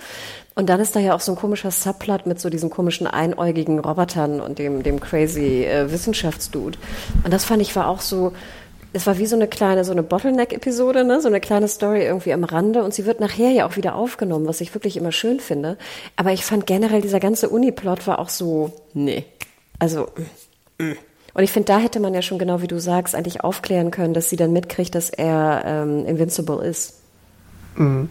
Und 0.57 0.69
dann 0.69 0.81
ist 0.81 0.97
da 0.97 1.01
ja 1.01 1.15
auch 1.15 1.21
so 1.21 1.33
ein 1.33 1.39
komischer 1.39 1.71
Subplot 1.71 2.27
mit 2.27 2.41
so 2.41 2.51
diesen 2.51 2.71
komischen 2.71 3.07
einäugigen 3.07 3.79
Robotern 3.79 4.41
und 4.41 4.59
dem, 4.59 4.83
dem 4.83 4.99
crazy 4.99 5.65
äh, 5.65 5.93
Wissenschaftsdude. 5.93 6.77
Und 7.25 7.33
das 7.33 7.45
fand 7.45 7.63
ich 7.63 7.75
war 7.77 7.89
auch 7.89 8.01
so, 8.01 8.33
es 8.93 9.07
war 9.07 9.19
wie 9.19 9.27
so 9.27 9.37
eine 9.37 9.47
kleine, 9.47 9.85
so 9.85 9.93
eine 9.93 10.03
Bottleneck-Episode, 10.03 11.05
ne? 11.05 11.21
so 11.21 11.29
eine 11.29 11.41
kleine 11.41 11.69
Story 11.69 12.03
irgendwie 12.03 12.33
am 12.33 12.43
Rande 12.43 12.83
und 12.83 12.93
sie 12.93 13.07
wird 13.07 13.21
nachher 13.21 13.51
ja 13.51 13.67
auch 13.67 13.77
wieder 13.77 13.95
aufgenommen, 13.95 14.49
was 14.49 14.61
ich 14.61 14.75
wirklich 14.75 14.97
immer 14.97 15.13
schön 15.13 15.39
finde. 15.39 15.79
Aber 16.17 16.33
ich 16.33 16.45
fand 16.45 16.67
generell, 16.67 17.01
dieser 17.01 17.21
ganze 17.21 17.49
Uniplot 17.49 18.09
war 18.09 18.19
auch 18.19 18.29
so, 18.29 18.73
nee. 18.93 19.25
Also, 19.79 20.09
mm. 20.79 20.93
Und 21.35 21.45
ich 21.45 21.53
finde, 21.53 21.67
da 21.67 21.79
hätte 21.79 22.01
man 22.01 22.15
ja 22.15 22.23
schon 22.23 22.39
genau 22.39 22.63
wie 22.63 22.67
du 22.67 22.79
sagst, 22.81 23.15
eigentlich 23.15 23.43
aufklären 23.43 23.91
können, 23.91 24.15
dass 24.15 24.31
sie 24.31 24.37
dann 24.37 24.53
mitkriegt, 24.53 24.95
dass 24.95 25.11
er 25.11 25.63
ähm, 25.65 26.07
invincible 26.07 26.65
ist. 26.65 27.01
Mhm. 27.77 28.09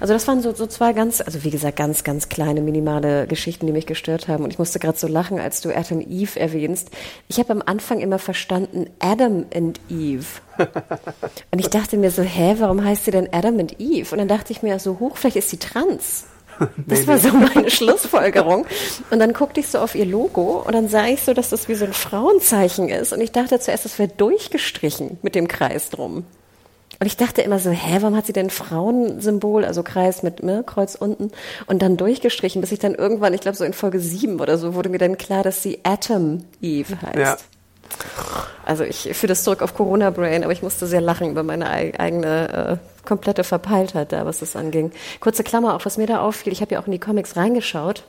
Also 0.00 0.14
das 0.14 0.26
waren 0.26 0.40
so, 0.40 0.54
so 0.54 0.66
zwei 0.66 0.94
ganz, 0.94 1.20
also 1.20 1.44
wie 1.44 1.50
gesagt, 1.50 1.76
ganz, 1.76 2.04
ganz 2.04 2.30
kleine, 2.30 2.62
minimale 2.62 3.26
Geschichten, 3.26 3.66
die 3.66 3.72
mich 3.72 3.84
gestört 3.84 4.28
haben. 4.28 4.44
Und 4.44 4.50
ich 4.50 4.58
musste 4.58 4.78
gerade 4.78 4.96
so 4.96 5.06
lachen, 5.06 5.38
als 5.38 5.60
du 5.60 5.76
Adam 5.76 6.00
Eve 6.00 6.40
erwähnst. 6.40 6.90
Ich 7.28 7.38
habe 7.38 7.52
am 7.52 7.62
Anfang 7.64 8.00
immer 8.00 8.18
verstanden 8.18 8.88
Adam 8.98 9.44
and 9.54 9.78
Eve. 9.90 10.24
Und 11.50 11.58
ich 11.58 11.68
dachte 11.68 11.98
mir 11.98 12.10
so, 12.10 12.22
hä, 12.22 12.56
warum 12.58 12.82
heißt 12.82 13.04
sie 13.04 13.10
denn 13.10 13.28
Adam 13.32 13.58
and 13.58 13.78
Eve? 13.78 14.10
Und 14.12 14.18
dann 14.18 14.28
dachte 14.28 14.52
ich 14.52 14.62
mir 14.62 14.78
so, 14.78 14.98
hoch, 15.00 15.18
vielleicht 15.18 15.36
ist 15.36 15.50
sie 15.50 15.58
trans. 15.58 16.24
Das 16.86 17.06
war 17.06 17.18
so 17.18 17.32
meine 17.32 17.70
Schlussfolgerung. 17.70 18.66
Und 19.10 19.18
dann 19.18 19.32
guckte 19.32 19.60
ich 19.60 19.68
so 19.68 19.78
auf 19.78 19.94
ihr 19.94 20.04
Logo 20.06 20.62
und 20.66 20.74
dann 20.74 20.88
sah 20.88 21.06
ich 21.06 21.22
so, 21.22 21.34
dass 21.34 21.50
das 21.50 21.68
wie 21.68 21.74
so 21.74 21.84
ein 21.84 21.92
Frauenzeichen 21.92 22.88
ist. 22.88 23.12
Und 23.12 23.20
ich 23.20 23.32
dachte 23.32 23.58
zuerst, 23.60 23.84
das 23.84 23.98
wäre 23.98 24.08
durchgestrichen 24.08 25.18
mit 25.22 25.34
dem 25.34 25.48
Kreis 25.48 25.90
drum. 25.90 26.24
Und 26.98 27.06
ich 27.06 27.16
dachte 27.16 27.40
immer 27.40 27.58
so, 27.58 27.70
hä, 27.70 27.98
warum 28.00 28.14
hat 28.14 28.26
sie 28.26 28.34
denn 28.34 28.50
Frauensymbol, 28.50 29.64
also 29.64 29.82
Kreis 29.82 30.22
mit 30.22 30.42
ne, 30.42 30.62
Kreuz 30.66 30.96
unten 30.96 31.30
und 31.66 31.80
dann 31.80 31.96
durchgestrichen, 31.96 32.60
bis 32.60 32.72
ich 32.72 32.78
dann 32.78 32.94
irgendwann, 32.94 33.32
ich 33.32 33.40
glaube 33.40 33.56
so 33.56 33.64
in 33.64 33.72
Folge 33.72 34.00
7 34.00 34.38
oder 34.38 34.58
so, 34.58 34.74
wurde 34.74 34.90
mir 34.90 34.98
dann 34.98 35.16
klar, 35.16 35.42
dass 35.42 35.62
sie 35.62 35.80
Atom 35.82 36.44
Eve 36.60 37.00
heißt. 37.00 37.16
Ja. 37.16 37.36
Also 38.64 38.84
ich 38.84 39.10
führe 39.14 39.28
das 39.28 39.44
zurück 39.44 39.62
auf 39.62 39.74
Corona 39.74 40.10
Brain, 40.10 40.44
aber 40.44 40.52
ich 40.52 40.62
musste 40.62 40.86
sehr 40.86 41.00
lachen 41.00 41.30
über 41.30 41.42
meine 41.42 41.68
eigene 41.68 42.80
äh, 42.80 43.06
komplette 43.06 43.44
Verpeiltheit 43.44 44.12
da, 44.12 44.26
was 44.26 44.40
das 44.40 44.56
anging. 44.56 44.92
Kurze 45.20 45.42
Klammer, 45.42 45.74
auch 45.74 45.84
was 45.84 45.96
mir 45.96 46.06
da 46.06 46.20
auffiel, 46.20 46.52
ich 46.52 46.60
habe 46.60 46.74
ja 46.74 46.80
auch 46.80 46.86
in 46.86 46.92
die 46.92 47.00
Comics 47.00 47.36
reingeschaut. 47.36 48.04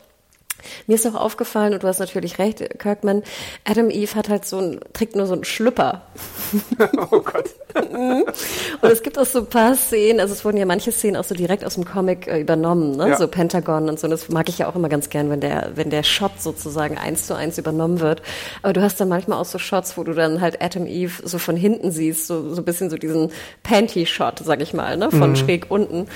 Mir 0.87 0.95
ist 0.95 1.07
auch 1.07 1.15
aufgefallen, 1.15 1.73
und 1.73 1.83
du 1.83 1.87
hast 1.87 1.99
natürlich 1.99 2.39
recht, 2.39 2.79
Kirkman, 2.79 3.23
Adam 3.65 3.89
Eve 3.89 4.15
hat 4.15 4.29
halt 4.29 4.45
so 4.45 4.59
ein, 4.59 4.79
trägt 4.93 5.15
nur 5.15 5.25
so 5.25 5.33
einen 5.33 5.43
Schlüpper. 5.43 6.03
oh 7.11 7.19
Gott. 7.19 7.49
und 7.73 8.91
es 8.91 9.01
gibt 9.01 9.17
auch 9.17 9.25
so 9.25 9.39
ein 9.39 9.45
paar 9.45 9.75
Szenen, 9.75 10.19
also 10.19 10.33
es 10.33 10.43
wurden 10.43 10.57
ja 10.57 10.65
manche 10.65 10.91
Szenen 10.91 11.15
auch 11.15 11.23
so 11.23 11.35
direkt 11.35 11.63
aus 11.63 11.75
dem 11.75 11.85
Comic 11.85 12.27
äh, 12.27 12.39
übernommen, 12.39 12.97
ne? 12.97 13.09
Ja. 13.09 13.17
so 13.17 13.27
Pentagon 13.27 13.89
und 13.89 13.99
so. 13.99 14.07
Und 14.07 14.11
das 14.11 14.29
mag 14.29 14.49
ich 14.49 14.57
ja 14.57 14.67
auch 14.67 14.75
immer 14.75 14.89
ganz 14.89 15.09
gern, 15.09 15.29
wenn 15.29 15.39
der, 15.39 15.71
wenn 15.75 15.89
der 15.89 16.03
Shot 16.03 16.41
sozusagen 16.41 16.97
eins 16.97 17.27
zu 17.27 17.35
eins 17.35 17.57
übernommen 17.57 17.99
wird. 17.99 18.21
Aber 18.61 18.73
du 18.73 18.81
hast 18.81 18.99
dann 18.99 19.09
manchmal 19.09 19.39
auch 19.39 19.45
so 19.45 19.57
Shots, 19.57 19.97
wo 19.97 20.03
du 20.03 20.13
dann 20.13 20.41
halt 20.41 20.61
Adam 20.61 20.85
Eve 20.85 21.21
so 21.23 21.37
von 21.37 21.55
hinten 21.55 21.91
siehst, 21.91 22.27
so, 22.27 22.53
so 22.53 22.61
ein 22.61 22.65
bisschen 22.65 22.89
so 22.89 22.97
diesen 22.97 23.31
Panty-Shot, 23.63 24.39
sag 24.39 24.61
ich 24.61 24.73
mal, 24.73 24.97
ne? 24.97 25.09
von 25.11 25.31
mhm. 25.31 25.35
schräg 25.35 25.67
unten. 25.69 26.07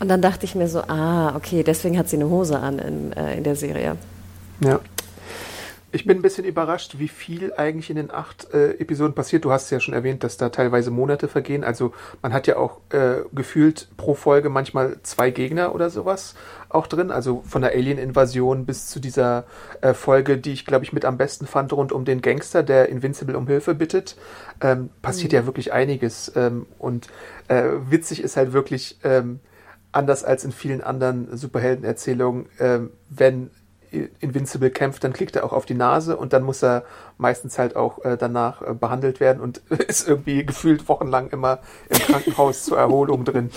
Und 0.00 0.08
dann 0.08 0.20
dachte 0.20 0.44
ich 0.44 0.54
mir 0.54 0.68
so, 0.68 0.80
ah, 0.80 1.34
okay, 1.36 1.62
deswegen 1.62 1.98
hat 1.98 2.08
sie 2.08 2.16
eine 2.16 2.28
Hose 2.28 2.58
an 2.58 2.78
in, 2.78 3.12
äh, 3.12 3.36
in 3.36 3.44
der 3.44 3.56
Serie. 3.56 3.93
Ja. 4.60 4.80
Ich 5.94 6.04
bin 6.04 6.18
ein 6.18 6.22
bisschen 6.22 6.44
überrascht, 6.44 6.98
wie 6.98 7.06
viel 7.06 7.52
eigentlich 7.56 7.88
in 7.88 7.94
den 7.94 8.10
acht 8.10 8.52
äh, 8.52 8.72
Episoden 8.80 9.14
passiert. 9.14 9.44
Du 9.44 9.52
hast 9.52 9.70
ja 9.70 9.78
schon 9.78 9.94
erwähnt, 9.94 10.24
dass 10.24 10.36
da 10.36 10.48
teilweise 10.48 10.90
Monate 10.90 11.28
vergehen. 11.28 11.62
Also 11.62 11.92
man 12.20 12.32
hat 12.32 12.48
ja 12.48 12.56
auch 12.56 12.80
äh, 12.90 13.18
gefühlt 13.32 13.86
pro 13.96 14.14
Folge 14.14 14.48
manchmal 14.48 14.96
zwei 15.04 15.30
Gegner 15.30 15.72
oder 15.72 15.90
sowas 15.90 16.34
auch 16.68 16.88
drin. 16.88 17.12
Also 17.12 17.44
von 17.46 17.62
der 17.62 17.74
Alien-Invasion 17.74 18.66
bis 18.66 18.88
zu 18.88 18.98
dieser 18.98 19.44
äh, 19.82 19.94
Folge, 19.94 20.36
die 20.36 20.52
ich 20.52 20.66
glaube 20.66 20.84
ich 20.84 20.92
mit 20.92 21.04
am 21.04 21.16
besten 21.16 21.46
fand, 21.46 21.72
rund 21.72 21.92
um 21.92 22.04
den 22.04 22.22
Gangster, 22.22 22.64
der 22.64 22.88
Invincible 22.88 23.36
um 23.36 23.46
Hilfe 23.46 23.76
bittet. 23.76 24.16
Ähm, 24.60 24.90
passiert 25.00 25.30
mhm. 25.30 25.36
ja 25.36 25.46
wirklich 25.46 25.72
einiges. 25.72 26.32
Ähm, 26.34 26.66
und 26.80 27.06
äh, 27.46 27.66
witzig 27.88 28.20
ist 28.20 28.36
halt 28.36 28.52
wirklich 28.52 28.98
ähm, 29.04 29.38
anders 29.92 30.24
als 30.24 30.44
in 30.44 30.50
vielen 30.50 30.80
anderen 30.80 31.36
Superheldenerzählungen, 31.36 32.46
ähm, 32.58 32.90
wenn 33.10 33.50
Invincible 34.20 34.70
kämpft, 34.70 35.04
dann 35.04 35.12
kriegt 35.12 35.36
er 35.36 35.44
auch 35.44 35.52
auf 35.52 35.66
die 35.66 35.74
Nase 35.74 36.16
und 36.16 36.32
dann 36.32 36.42
muss 36.42 36.62
er 36.62 36.84
meistens 37.18 37.58
halt 37.58 37.76
auch 37.76 38.04
äh, 38.04 38.16
danach 38.16 38.62
äh, 38.62 38.74
behandelt 38.74 39.20
werden 39.20 39.40
und 39.40 39.58
ist 39.88 40.08
irgendwie 40.08 40.44
gefühlt 40.44 40.88
wochenlang 40.88 41.30
immer 41.30 41.60
im 41.88 41.98
Krankenhaus 41.98 42.64
zur 42.64 42.78
Erholung 42.78 43.24
drin. 43.24 43.50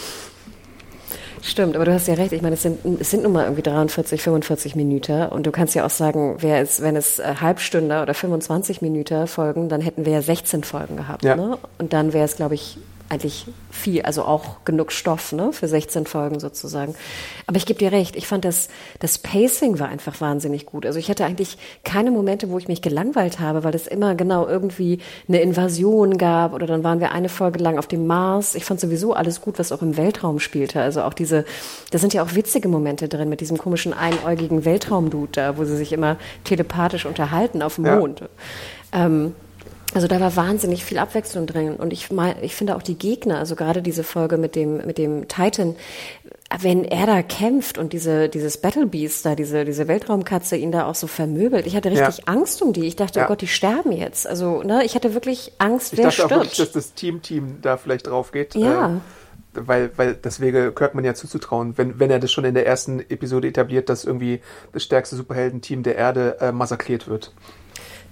Stimmt, 1.42 1.76
aber 1.76 1.86
du 1.86 1.94
hast 1.94 2.08
ja 2.08 2.16
recht. 2.16 2.34
Ich 2.34 2.42
meine, 2.42 2.56
es 2.56 2.64
sind, 2.64 2.80
es 3.00 3.12
sind 3.12 3.24
nun 3.24 3.32
mal 3.32 3.44
irgendwie 3.44 3.62
43, 3.62 4.22
45 4.22 4.76
Minuten. 4.76 5.28
Und 5.28 5.46
du 5.46 5.52
kannst 5.52 5.76
ja 5.76 5.86
auch 5.86 5.90
sagen, 5.92 6.38
wer 6.40 6.62
es, 6.62 6.82
wenn 6.82 6.96
es 6.96 7.20
äh, 7.20 7.36
Halbstunde 7.40 8.02
oder 8.02 8.14
25 8.14 8.82
Minuten 8.82 9.28
folgen, 9.28 9.70
dann 9.70 9.80
hätten 9.80 10.06
wir 10.06 10.14
ja 10.14 10.22
16 10.22 10.64
Folgen 10.64 10.98
gehabt. 10.98 11.24
Ja. 11.24 11.36
Ne? 11.36 11.58
Und 11.78 11.94
dann 11.94 12.12
wäre 12.12 12.26
es, 12.26 12.36
glaube 12.36 12.56
ich, 12.56 12.80
eigentlich 13.10 13.46
viel, 13.72 14.02
also 14.02 14.24
auch 14.24 14.66
genug 14.66 14.92
Stoff 14.92 15.32
ne, 15.32 15.54
für 15.54 15.68
16 15.68 16.06
Folgen 16.06 16.40
sozusagen. 16.40 16.96
Aber 17.46 17.58
ich 17.58 17.66
gebe 17.66 17.80
dir 17.80 17.92
recht, 17.92 18.16
ich 18.16 18.28
fand 18.28 18.44
das, 18.44 18.68
das 19.00 19.18
Pacing 19.18 19.80
war 19.80 19.88
einfach 19.88 20.20
wahnsinnig 20.20 20.66
gut. 20.66 20.86
Also 20.86 21.00
ich 21.00 21.10
hatte 21.10 21.24
eigentlich 21.26 21.58
keine 21.84 22.12
Momente, 22.12 22.50
wo 22.50 22.58
ich 22.58 22.68
mich 22.68 22.82
gelangweilt 22.82 23.40
habe, 23.40 23.64
weil 23.64 23.76
es 23.76 23.88
immer 23.88 24.16
genau 24.16 24.48
irgendwie 24.48 25.00
eine 25.28 25.42
Invasion 25.42 26.18
gab 26.18 26.54
oder 26.54 26.68
dann 26.68 26.84
waren 26.84 27.00
wir 27.00 27.12
eine 27.12 27.30
Folge 27.30 27.60
lang 27.60 27.78
auf 27.78 27.88
dem 27.88 28.08
Mars. 28.08 28.56
Ich 28.56 28.66
fand 28.66 28.80
sowieso 28.80 29.14
alles 29.14 29.40
gut, 29.42 29.58
was 29.58 29.72
auch 29.72 29.82
im 29.82 29.96
Weltraum 29.96 30.40
spielte. 30.40 30.82
Also 30.82 31.04
auch 31.04 31.14
diese, 31.14 31.46
da 31.92 32.00
sind 32.00 32.14
ja 32.14 32.24
auch 32.24 32.36
witzige 32.36 32.68
Momente 32.68 33.08
drin 33.08 33.30
mit 33.30 33.40
diesem 33.40 33.58
komischen 33.58 33.94
einäugigen 33.94 34.66
Weltraumdude 34.66 35.32
da, 35.32 35.58
wo 35.58 35.64
sie 35.64 35.78
sich 35.78 35.94
immer 35.94 36.18
telepathisch 36.44 37.06
unterhalten 37.06 37.62
auf 37.62 37.76
dem 37.76 37.86
Mond. 37.86 38.20
Ja. 38.20 39.06
Ähm, 39.06 39.34
also 39.94 40.08
da 40.08 40.20
war 40.20 40.36
wahnsinnig 40.36 40.84
viel 40.84 40.98
Abwechslung 40.98 41.48
drin 41.48 41.76
und 41.76 41.94
ich 41.94 42.12
mein, 42.12 42.36
ich 42.42 42.56
finde 42.56 42.76
auch 42.76 42.82
die 42.82 42.98
Gegner, 42.98 43.40
also 43.40 43.56
gerade 43.56 43.82
diese 43.82 44.04
Folge 44.04 44.38
mit 44.38 44.56
dem 44.56 44.86
mit 44.86 44.98
dem 44.98 45.28
Titan, 45.28 45.76
wenn 46.60 46.84
er 46.84 47.06
da 47.06 47.22
kämpft 47.22 47.78
und 47.78 47.94
diese 47.94 48.28
dieses 48.28 48.58
Battle 48.58 48.86
Beast 48.86 49.26
da, 49.26 49.36
diese 49.36 49.64
diese 49.64 49.88
Weltraumkatze 49.88 50.58
ihn 50.58 50.72
da 50.72 50.88
auch 50.88 50.96
so 50.96 51.08
vermöbelt, 51.08 51.66
ich 51.68 51.76
hatte 51.76 51.90
richtig 51.90 52.18
ja. 52.18 52.24
Angst 52.34 52.62
um 52.62 52.74
die. 52.74 52.86
Ich 52.86 52.98
dachte, 52.98 53.20
oh 53.20 53.22
ja. 53.22 53.26
oh 53.26 53.30
Gott, 53.30 53.42
die 53.42 53.48
sterben 53.48 53.92
jetzt. 53.94 54.28
Also 54.28 54.62
ne, 54.62 54.84
ich 54.84 54.96
hatte 54.96 55.14
wirklich 55.14 55.54
Angst, 55.58 55.94
ich 55.94 56.00
wer 56.00 56.06
dachte 56.06 56.16
stirbt. 56.16 56.34
auch 56.34 56.38
wirklich, 56.40 56.58
dass 56.58 56.74
das 56.74 56.94
Team 56.94 57.22
Team 57.22 57.60
da 57.62 57.78
vielleicht 57.78 58.08
drauf 58.08 58.32
geht. 58.32 58.56
Ja. 58.56 58.98
Äh, 58.98 59.00
weil, 59.54 59.92
weil 59.96 60.14
das 60.14 60.40
wäre 60.40 60.72
Kirkman 60.72 61.06
ja 61.06 61.14
zuzutrauen, 61.16 61.78
wenn, 61.78 62.00
wenn 62.00 62.12
er 62.12 62.20
das 62.20 62.32
schon 62.32 62.46
in 62.46 62.54
der 62.54 62.68
ersten 62.68 63.00
Episode 63.00 63.48
etabliert, 63.48 63.90
dass 63.90 64.06
irgendwie 64.06 64.42
das 64.74 64.84
stärkste 64.84 65.16
Superheldenteam 65.16 65.84
der 65.84 65.96
Erde 65.96 66.38
äh, 66.40 66.52
massakriert 66.52 67.08
wird. 67.08 67.34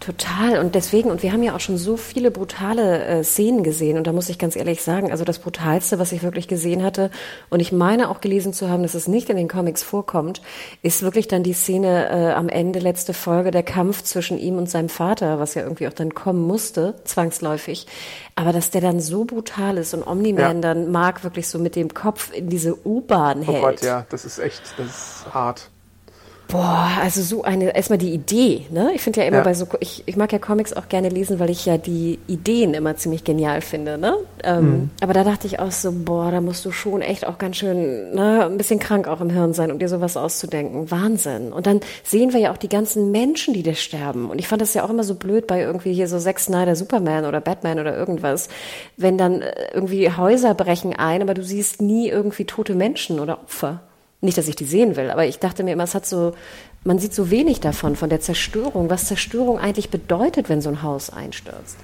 Total. 0.06 0.60
Und 0.60 0.76
deswegen, 0.76 1.10
und 1.10 1.24
wir 1.24 1.32
haben 1.32 1.41
ja 1.41 1.56
auch 1.56 1.60
schon 1.60 1.78
so 1.78 1.98
viele 1.98 2.30
brutale 2.30 3.04
äh, 3.06 3.24
Szenen 3.24 3.63
gesehen. 3.63 3.98
Und 3.98 4.06
da 4.06 4.12
muss 4.12 4.30
ich 4.30 4.38
ganz 4.38 4.56
ehrlich 4.56 4.84
sagen, 4.84 5.10
also 5.10 5.26
das 5.26 5.39
Brutalste, 5.39 5.98
was 5.98 6.12
ich 6.12 6.22
wirklich 6.22 6.48
gesehen 6.48 6.84
hatte, 6.84 7.10
und 7.50 7.60
ich 7.60 7.72
meine 7.72 8.10
auch 8.10 8.22
gelesen 8.22 8.54
zu 8.54 8.70
haben, 8.70 8.84
dass 8.84 8.94
es 8.94 9.08
nicht 9.08 9.32
in 9.32 9.38
den 9.38 9.48
Comics 9.48 9.82
vorkommt, 9.82 10.44
ist 10.84 11.02
wirklich 11.02 11.28
dann 11.28 11.41
die 11.41 11.54
Szene 11.54 12.10
äh, 12.12 12.34
am 12.34 12.50
Ende, 12.50 12.78
letzte 12.78 13.15
Folge, 13.15 13.50
der 13.50 13.63
Kampf 13.63 14.04
zwischen 14.04 14.38
ihm 14.38 14.60
und 14.60 14.70
seinem 14.70 14.89
Vater, 14.89 15.39
was 15.39 15.56
ja 15.56 15.63
irgendwie 15.63 15.88
auch 15.88 15.94
dann 15.94 16.13
kommen 16.13 16.44
musste, 16.44 16.94
zwangsläufig. 17.06 17.88
Aber 18.36 18.54
dass 18.54 18.70
der 18.70 18.82
dann 18.82 19.00
so 19.00 19.26
brutal 19.26 19.80
ist 19.80 19.96
und 19.96 20.06
Omni-Man 20.06 20.58
ja. 20.58 20.62
dann 20.62 20.91
Mark 20.91 21.24
wirklich 21.24 21.48
so 21.48 21.58
mit 21.58 21.76
dem 21.76 21.96
Kopf 21.96 22.32
in 22.32 22.48
diese 22.48 22.78
U-Bahn 22.86 23.41
hält. 23.41 23.58
Oh 23.58 23.62
Gott, 23.62 23.82
ja, 23.82 24.06
das 24.10 24.24
ist 24.24 24.38
echt, 24.38 24.62
das 24.78 24.86
ist 24.86 25.34
hart. 25.34 25.72
Boah, 26.47 26.89
also 27.01 27.21
so 27.21 27.43
eine, 27.43 27.75
erstmal 27.75 27.97
die 27.97 28.13
Idee, 28.13 28.67
ne? 28.69 28.91
Ich 28.93 29.01
finde 29.01 29.21
ja 29.21 29.27
immer 29.27 29.38
ja. 29.38 29.43
bei 29.43 29.53
so, 29.55 29.67
ich, 29.79 30.03
ich 30.05 30.15
mag 30.15 30.31
ja 30.31 30.38
Comics 30.38 30.73
auch 30.73 30.89
gerne 30.89 31.10
lesen, 31.10 31.39
weil 31.39 31.49
ich 31.49 31.65
ja 31.65 31.77
die 31.77 32.19
Ideen 32.27 32.75
immer 32.75 32.95
ziemlich 32.95 33.23
genial 33.23 33.62
finde, 33.62 33.97
ne? 33.97 34.15
Ähm, 34.43 34.65
mhm. 34.65 34.89
Aber 35.01 35.13
da 35.13 35.23
dachte 35.23 35.47
ich 35.47 35.60
auch 35.60 35.71
so, 35.71 35.91
boah, 35.91 36.29
da 36.29 36.41
musst 36.41 36.63
du 36.63 36.71
schon 36.71 37.01
echt 37.01 37.25
auch 37.25 37.39
ganz 37.39 37.58
schön, 37.58 38.13
ne, 38.13 38.45
ein 38.45 38.58
bisschen 38.58 38.79
krank 38.79 39.08
auch 39.08 39.21
im 39.21 39.31
Hirn 39.31 39.53
sein, 39.53 39.71
um 39.71 39.79
dir 39.79 39.89
sowas 39.89 40.17
auszudenken. 40.17 40.91
Wahnsinn. 40.91 41.51
Und 41.51 41.65
dann 41.65 41.79
sehen 42.03 42.31
wir 42.31 42.39
ja 42.39 42.51
auch 42.51 42.58
die 42.58 42.69
ganzen 42.69 43.12
Menschen, 43.12 43.55
die 43.55 43.63
da 43.63 43.73
sterben. 43.73 44.29
Und 44.29 44.38
ich 44.38 44.47
fand 44.47 44.62
das 44.62 44.73
ja 44.75 44.84
auch 44.84 44.89
immer 44.91 45.03
so 45.03 45.15
blöd 45.15 45.47
bei 45.47 45.62
irgendwie 45.62 45.93
hier 45.93 46.08
so 46.08 46.19
Zack 46.19 46.39
Snyder 46.39 46.75
Superman 46.75 47.25
oder 47.25 47.41
Batman 47.41 47.79
oder 47.79 47.97
irgendwas, 47.97 48.49
wenn 48.97 49.17
dann 49.17 49.41
äh, 49.41 49.53
irgendwie 49.73 50.12
Häuser 50.12 50.53
brechen 50.53 50.95
ein, 50.95 51.23
aber 51.23 51.34
du 51.34 51.43
siehst 51.43 51.81
nie 51.81 52.08
irgendwie 52.08 52.45
tote 52.45 52.75
Menschen 52.75 53.19
oder 53.19 53.39
Opfer. 53.39 53.81
Nicht, 54.26 54.38
dass 54.38 54.48
ich 54.48 54.56
die 54.56 54.66
sehen 54.66 54.96
will, 54.96 55.12
aber 55.12 55.26
ich 55.26 55.40
dachte 55.40 55.64
mir 55.64 55.74
immer, 55.74 55.84
es 55.84 55.96
hat 55.96 56.06
so, 56.06 56.34
man 56.84 57.00
sieht 57.00 57.14
so 57.14 57.30
wenig 57.30 57.60
davon, 57.60 57.96
von 57.96 58.10
der 58.10 58.20
Zerstörung, 58.20 58.90
was 58.90 59.06
Zerstörung 59.06 59.60
eigentlich 59.60 59.90
bedeutet, 59.90 60.50
wenn 60.50 60.62
so 60.62 60.70
ein 60.70 60.82
Haus 60.82 61.12
einstürzt. 61.12 61.78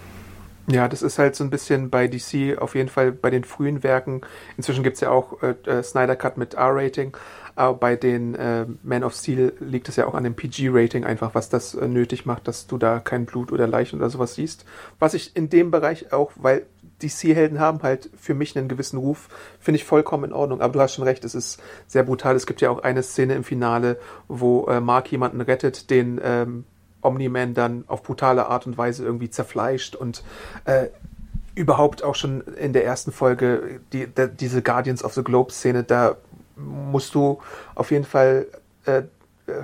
Ja, 0.67 0.87
das 0.87 1.01
ist 1.01 1.17
halt 1.17 1.35
so 1.35 1.43
ein 1.43 1.49
bisschen 1.49 1.89
bei 1.89 2.07
DC, 2.07 2.57
auf 2.57 2.75
jeden 2.75 2.89
Fall 2.89 3.11
bei 3.11 3.29
den 3.29 3.43
frühen 3.43 3.83
Werken. 3.83 4.21
Inzwischen 4.57 4.83
gibt 4.83 4.95
es 4.95 5.01
ja 5.01 5.09
auch 5.09 5.41
äh, 5.41 5.55
äh, 5.69 5.83
Snyder 5.83 6.15
Cut 6.15 6.37
mit 6.37 6.53
R-Rating. 6.53 7.15
Aber 7.55 7.77
bei 7.77 7.95
den 7.95 8.35
äh, 8.35 8.65
Man 8.83 9.03
of 9.03 9.13
Steel 9.13 9.53
liegt 9.59 9.89
es 9.89 9.97
ja 9.97 10.07
auch 10.07 10.13
an 10.13 10.23
dem 10.23 10.35
PG-Rating 10.35 11.03
einfach, 11.03 11.35
was 11.35 11.49
das 11.49 11.75
äh, 11.75 11.87
nötig 11.87 12.25
macht, 12.25 12.47
dass 12.47 12.67
du 12.67 12.77
da 12.77 12.99
kein 12.99 13.25
Blut 13.25 13.51
oder 13.51 13.67
Leichen 13.67 13.99
oder 13.99 14.09
sowas 14.09 14.35
siehst. 14.35 14.65
Was 14.99 15.13
ich 15.13 15.35
in 15.35 15.49
dem 15.49 15.71
Bereich 15.71 16.13
auch, 16.13 16.31
weil 16.35 16.65
DC-Helden 17.01 17.59
haben 17.59 17.81
halt 17.83 18.09
für 18.19 18.33
mich 18.33 18.57
einen 18.57 18.67
gewissen 18.67 18.97
Ruf, 18.97 19.29
finde 19.59 19.77
ich 19.77 19.85
vollkommen 19.85 20.25
in 20.25 20.33
Ordnung. 20.33 20.61
Aber 20.61 20.73
du 20.73 20.81
hast 20.81 20.95
schon 20.95 21.03
recht, 21.03 21.23
es 21.23 21.35
ist 21.35 21.61
sehr 21.87 22.03
brutal. 22.03 22.35
Es 22.35 22.45
gibt 22.45 22.61
ja 22.61 22.69
auch 22.69 22.79
eine 22.79 23.03
Szene 23.03 23.35
im 23.35 23.43
Finale, 23.43 23.99
wo 24.27 24.65
äh, 24.67 24.79
Mark 24.79 25.11
jemanden 25.11 25.41
rettet, 25.41 25.89
den 25.89 26.19
ähm, 26.23 26.65
Omni-Man 27.01 27.53
dann 27.53 27.83
auf 27.87 28.03
brutale 28.03 28.47
Art 28.47 28.67
und 28.67 28.77
Weise 28.77 29.03
irgendwie 29.03 29.29
zerfleischt 29.29 29.95
und 29.95 30.23
äh, 30.65 30.87
überhaupt 31.55 32.03
auch 32.03 32.15
schon 32.15 32.41
in 32.41 32.73
der 32.73 32.85
ersten 32.85 33.11
Folge 33.11 33.81
die, 33.91 34.07
die, 34.07 34.27
diese 34.29 34.61
Guardians 34.61 35.03
of 35.03 35.13
the 35.13 35.23
Globe-Szene, 35.23 35.83
da 35.83 36.15
musst 36.55 37.15
du 37.15 37.39
auf 37.75 37.91
jeden 37.91 38.05
Fall 38.05 38.47
äh, 38.85 39.03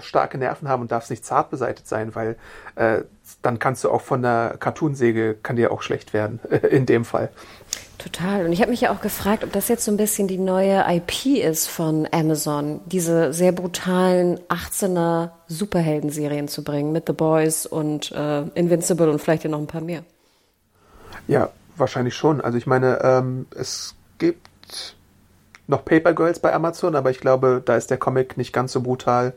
starke 0.02 0.38
Nerven 0.38 0.67
haben 0.67 0.82
und 0.82 0.91
darfst 0.91 1.10
nicht 1.10 1.26
zart 1.26 1.50
beseitigt 1.50 1.88
sein, 1.88 2.15
weil 2.15 2.38
äh, 2.76 3.00
dann 3.41 3.60
kannst 3.60 3.84
du 3.84 3.91
auch 3.91 4.02
von 4.02 4.21
der 4.21 4.56
Cartoonsäge, 4.60 5.36
kann 5.41 5.56
dir 5.56 5.71
auch 5.71 5.82
schlecht 5.82 6.13
werden, 6.13 6.39
in 6.69 6.86
dem 6.86 7.06
Fall. 7.06 7.30
Total. 7.97 8.45
Und 8.45 8.52
ich 8.52 8.62
habe 8.62 8.71
mich 8.71 8.82
ja 8.82 8.91
auch 8.91 9.02
gefragt, 9.02 9.43
ob 9.43 9.52
das 9.52 9.67
jetzt 9.67 9.84
so 9.84 9.91
ein 9.91 9.97
bisschen 9.97 10.28
die 10.28 10.38
neue 10.38 10.86
IP 10.88 11.26
ist 11.43 11.67
von 11.67 12.08
Amazon, 12.12 12.80
diese 12.86 13.34
sehr 13.34 13.52
brutalen 13.52 14.39
18er 14.50 15.32
Superhelden-Serien 15.47 16.47
zu 16.47 16.63
bringen 16.63 16.91
mit 16.91 17.08
The 17.08 17.13
Boys 17.13 17.65
und 17.65 18.12
äh, 18.12 18.41
Invincible 18.54 19.10
und 19.10 19.19
vielleicht 19.19 19.43
ja 19.43 19.50
noch 19.50 19.60
ein 19.60 19.67
paar 19.67 19.82
mehr. 19.82 20.04
Ja, 21.28 21.50
wahrscheinlich 21.76 22.15
schon. 22.15 22.39
Also 22.39 22.58
ich 22.58 22.67
meine, 22.67 23.00
ähm, 23.04 23.47
es 23.56 23.95
gibt 24.19 24.47
noch 25.67 25.84
Paper 25.84 26.13
Girls 26.13 26.39
bei 26.39 26.54
Amazon, 26.54 26.95
aber 26.95 27.10
ich 27.10 27.19
glaube, 27.19 27.62
da 27.65 27.76
ist 27.76 27.89
der 27.89 27.97
Comic 27.97 28.38
nicht 28.38 28.54
ganz 28.54 28.71
so 28.71 28.82
brutal 28.82 29.34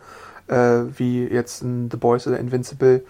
äh, 0.50 0.98
wie 0.98 1.24
jetzt 1.24 1.62
ein 1.62 1.90
The 1.90 1.96
Boys 1.96 2.26
oder 2.26 2.38
Invincible. 2.38 3.04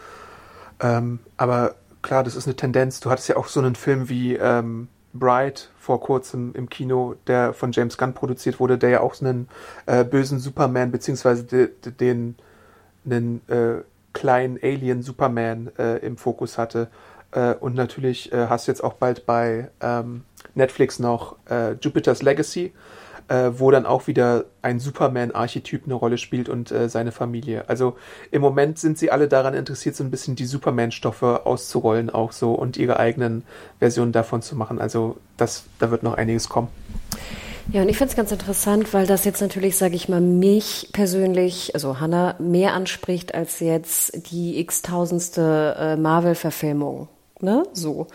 Ähm, 0.80 1.20
aber 1.36 1.74
klar, 2.02 2.22
das 2.22 2.36
ist 2.36 2.46
eine 2.46 2.56
Tendenz. 2.56 3.00
Du 3.00 3.10
hattest 3.10 3.28
ja 3.28 3.36
auch 3.36 3.48
so 3.48 3.60
einen 3.60 3.74
Film 3.74 4.08
wie 4.08 4.36
ähm, 4.36 4.88
Bright 5.12 5.70
vor 5.78 6.00
kurzem 6.00 6.52
im 6.54 6.68
Kino, 6.68 7.16
der 7.26 7.52
von 7.52 7.72
James 7.72 7.98
Gunn 7.98 8.14
produziert 8.14 8.60
wurde, 8.60 8.78
der 8.78 8.90
ja 8.90 9.00
auch 9.00 9.14
so 9.14 9.26
einen 9.26 9.48
äh, 9.86 10.04
bösen 10.04 10.38
Superman 10.38 10.92
beziehungsweise 10.92 11.44
de, 11.44 11.70
de, 11.84 11.92
den 11.92 12.36
einen 13.04 13.40
äh, 13.48 13.82
kleinen 14.12 14.58
Alien 14.62 15.02
Superman 15.02 15.70
äh, 15.78 15.98
im 15.98 16.16
Fokus 16.16 16.58
hatte. 16.58 16.88
Äh, 17.32 17.54
und 17.54 17.74
natürlich 17.74 18.32
äh, 18.32 18.46
hast 18.48 18.68
du 18.68 18.72
jetzt 18.72 18.84
auch 18.84 18.94
bald 18.94 19.26
bei 19.26 19.70
ähm, 19.80 20.24
Netflix 20.54 20.98
noch 20.98 21.36
äh, 21.48 21.72
Jupiter's 21.80 22.22
Legacy, 22.22 22.72
äh, 23.30 23.60
wo 23.60 23.70
dann 23.70 23.86
auch 23.86 24.08
wieder 24.08 24.46
ein 24.60 24.80
Superman-Archetyp 24.80 25.84
eine 25.84 25.94
Rolle 25.94 26.18
spielt 26.18 26.48
und 26.48 26.72
äh, 26.72 26.88
seine 26.88 27.12
Familie. 27.12 27.68
Also 27.68 27.96
im 28.32 28.42
Moment 28.42 28.78
sind 28.78 28.98
sie 28.98 29.12
alle 29.12 29.28
daran 29.28 29.54
interessiert, 29.54 29.94
so 29.94 30.02
ein 30.02 30.10
bisschen 30.10 30.34
die 30.34 30.46
Superman-Stoffe 30.46 31.46
auszurollen 31.46 32.10
auch 32.10 32.32
so 32.32 32.52
und 32.52 32.76
ihre 32.76 32.98
eigenen 32.98 33.44
Versionen 33.78 34.10
davon 34.10 34.42
zu 34.42 34.56
machen. 34.56 34.80
Also 34.80 35.16
das, 35.36 35.64
da 35.78 35.92
wird 35.92 36.02
noch 36.02 36.14
einiges 36.14 36.48
kommen. 36.48 36.68
Ja, 37.72 37.82
und 37.82 37.88
ich 37.88 37.98
finde 37.98 38.10
es 38.10 38.16
ganz 38.16 38.32
interessant, 38.32 38.92
weil 38.92 39.06
das 39.06 39.24
jetzt 39.24 39.40
natürlich, 39.40 39.76
sage 39.76 39.94
ich 39.94 40.08
mal, 40.08 40.20
mich 40.20 40.88
persönlich, 40.92 41.72
also 41.74 42.00
Hannah, 42.00 42.34
mehr 42.40 42.74
anspricht 42.74 43.32
als 43.32 43.60
jetzt 43.60 44.32
die 44.32 44.58
x-tausendste 44.58 45.76
äh, 45.78 45.96
Marvel-Verfilmung. 45.96 47.06
Ne? 47.42 47.64
So. 47.72 48.06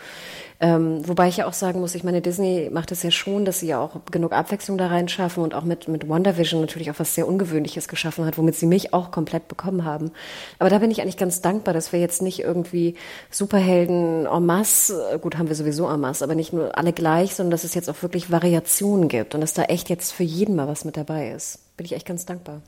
Ähm, 0.58 1.06
wobei 1.06 1.28
ich 1.28 1.36
ja 1.36 1.46
auch 1.46 1.52
sagen 1.52 1.80
muss, 1.80 1.94
ich 1.94 2.02
meine, 2.02 2.22
Disney 2.22 2.70
macht 2.72 2.90
es 2.90 3.02
ja 3.02 3.10
schon, 3.10 3.44
dass 3.44 3.60
sie 3.60 3.66
ja 3.66 3.78
auch 3.78 4.00
genug 4.10 4.32
Abwechslung 4.32 4.78
da 4.78 4.86
reinschaffen 4.86 5.42
und 5.42 5.54
auch 5.54 5.64
mit, 5.64 5.86
mit 5.86 6.08
WandaVision 6.08 6.62
natürlich 6.62 6.90
auch 6.90 6.98
was 6.98 7.14
sehr 7.14 7.28
Ungewöhnliches 7.28 7.88
geschaffen 7.88 8.24
hat, 8.24 8.38
womit 8.38 8.54
sie 8.54 8.64
mich 8.64 8.94
auch 8.94 9.10
komplett 9.10 9.48
bekommen 9.48 9.84
haben. 9.84 10.12
Aber 10.58 10.70
da 10.70 10.78
bin 10.78 10.90
ich 10.90 11.02
eigentlich 11.02 11.18
ganz 11.18 11.42
dankbar, 11.42 11.74
dass 11.74 11.92
wir 11.92 12.00
jetzt 12.00 12.22
nicht 12.22 12.40
irgendwie 12.40 12.94
Superhelden 13.30 14.24
en 14.26 14.46
masse, 14.46 15.10
äh, 15.12 15.18
gut, 15.18 15.36
haben 15.36 15.48
wir 15.48 15.56
sowieso 15.56 15.88
en 15.88 16.00
masse, 16.00 16.24
aber 16.24 16.34
nicht 16.34 16.54
nur 16.54 16.78
alle 16.78 16.94
gleich, 16.94 17.34
sondern 17.34 17.50
dass 17.50 17.64
es 17.64 17.74
jetzt 17.74 17.90
auch 17.90 18.00
wirklich 18.02 18.30
Variationen 18.30 19.08
gibt 19.08 19.34
und 19.34 19.42
dass 19.42 19.52
da 19.52 19.64
echt 19.64 19.90
jetzt 19.90 20.12
für 20.12 20.24
jeden 20.24 20.56
mal 20.56 20.68
was 20.68 20.86
mit 20.86 20.96
dabei 20.96 21.32
ist. 21.32 21.58
Bin 21.76 21.84
ich 21.84 21.92
echt 21.92 22.06
ganz 22.06 22.24
dankbar. 22.24 22.62